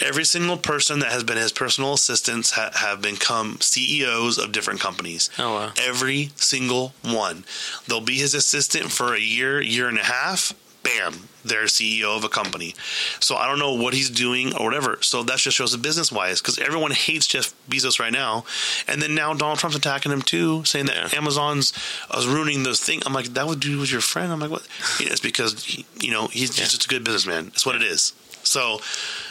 Every 0.00 0.24
single 0.24 0.56
person 0.56 0.98
that 1.00 1.12
has 1.12 1.22
been 1.24 1.36
his 1.36 1.52
personal 1.52 1.92
assistants 1.94 2.50
ha- 2.52 2.70
have 2.74 3.00
become 3.02 3.58
CEOs 3.60 4.38
of 4.38 4.52
different 4.52 4.80
companies. 4.80 5.30
Oh, 5.38 5.54
wow. 5.54 5.72
Every 5.80 6.30
single 6.36 6.94
one. 7.02 7.44
They'll 7.86 8.00
be 8.00 8.16
his 8.16 8.34
assistant 8.34 8.90
for 8.90 9.14
a 9.14 9.20
year, 9.20 9.60
year 9.60 9.88
and 9.88 9.98
a 9.98 10.04
half. 10.04 10.52
Bam, 10.82 11.28
they're 11.42 11.64
CEO 11.64 12.14
of 12.14 12.24
a 12.24 12.28
company. 12.28 12.74
So 13.18 13.36
I 13.36 13.46
don't 13.46 13.58
know 13.58 13.72
what 13.72 13.94
he's 13.94 14.10
doing 14.10 14.54
or 14.54 14.66
whatever. 14.66 14.98
So 15.00 15.22
that 15.22 15.38
just 15.38 15.56
shows 15.56 15.72
the 15.72 15.78
business 15.78 16.12
wise 16.12 16.42
because 16.42 16.58
everyone 16.58 16.90
hates 16.90 17.26
Jeff 17.26 17.54
Bezos 17.70 17.98
right 17.98 18.12
now, 18.12 18.44
and 18.86 19.00
then 19.00 19.14
now 19.14 19.32
Donald 19.32 19.58
Trump's 19.60 19.76
attacking 19.78 20.12
him 20.12 20.20
too, 20.20 20.62
saying 20.66 20.84
that 20.86 21.12
Yeah. 21.14 21.18
Amazon's 21.18 21.72
uh, 22.10 22.22
ruining 22.28 22.64
those 22.64 22.80
thing. 22.80 23.00
I'm 23.06 23.14
like, 23.14 23.28
that 23.32 23.46
would 23.46 23.60
do 23.60 23.78
with 23.78 23.90
your 23.90 24.02
friend. 24.02 24.30
I'm 24.30 24.40
like, 24.40 24.50
what? 24.50 24.68
You 25.00 25.06
know, 25.06 25.12
it's 25.12 25.20
because 25.22 25.64
he, 25.64 25.86
you 26.02 26.10
know 26.10 26.26
he's 26.26 26.58
Yeah. 26.58 26.64
just 26.66 26.84
a 26.84 26.88
good 26.88 27.02
businessman. 27.02 27.46
That's 27.46 27.64
what 27.64 27.76
it 27.76 27.82
is. 27.82 28.12
So. 28.44 28.80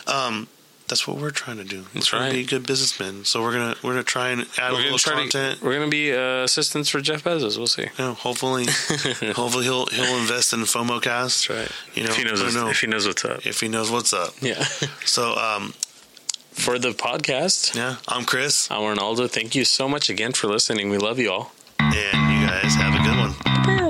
um 0.08 0.48
that's 0.90 1.08
what 1.08 1.18
we're 1.18 1.32
trying 1.32 1.58
to 1.58 1.64
do. 1.64 1.78
We're 1.78 1.88
That's 1.94 2.08
trying 2.08 2.30
to 2.32 2.38
right. 2.38 2.44
be 2.44 2.46
good 2.46 2.68
businessmen. 2.68 3.24
So 3.24 3.42
we're 3.42 3.54
gonna 3.54 3.76
we're 3.82 3.92
gonna 3.94 4.04
try 4.04 4.30
and 4.30 4.42
add 4.60 4.72
a 4.72 4.74
We're 4.74 4.82
little 4.92 4.98
gonna 5.04 5.22
content. 5.22 5.60
to. 5.60 5.66
We're 5.66 5.74
gonna 5.76 5.88
be 5.90 6.12
uh, 6.14 6.44
assistants 6.44 6.90
for 6.90 7.00
Jeff 7.00 7.24
Bezos. 7.24 7.58
We'll 7.58 7.68
see. 7.68 7.88
Yeah, 7.98 8.14
hopefully, 8.14 8.66
hopefully 9.34 9.64
he'll 9.64 9.86
he'll 9.88 10.18
invest 10.18 10.52
in 10.52 10.60
FOMOcast. 10.60 11.48
That's 11.48 11.50
right. 11.50 11.72
You 11.96 12.04
know, 12.04 12.10
if 12.10 12.18
he 12.18 12.24
knows, 12.26 12.42
I 12.42 12.44
what's, 12.44 12.56
know. 12.56 12.68
if 12.68 12.82
he 12.82 12.88
knows 12.88 13.08
what's 13.08 13.24
up. 13.26 13.46
if 13.48 13.62
he 13.62 13.70
knows 13.70 13.90
what's 13.90 14.12
up. 14.12 14.34
Yeah. 14.42 14.62
So, 15.06 15.36
um, 15.38 15.74
for 16.52 16.78
the 16.78 16.90
podcast, 16.92 17.74
yeah, 17.76 17.96
I'm 18.10 18.26
Chris, 18.26 18.70
I'm 18.70 18.82
Arnaldo. 18.84 19.28
Thank 19.30 19.56
you 19.56 19.64
so 19.64 19.88
much 19.88 20.10
again 20.10 20.34
for 20.34 20.48
listening. 20.48 20.90
We 20.90 20.98
love 20.98 21.18
you 21.18 21.32
all. 21.32 21.54
and 21.80 21.94
you 21.96 22.46
guys 22.46 22.76
have 22.76 22.94
a 22.94 23.04
good 23.04 23.18
one. 23.18 23.83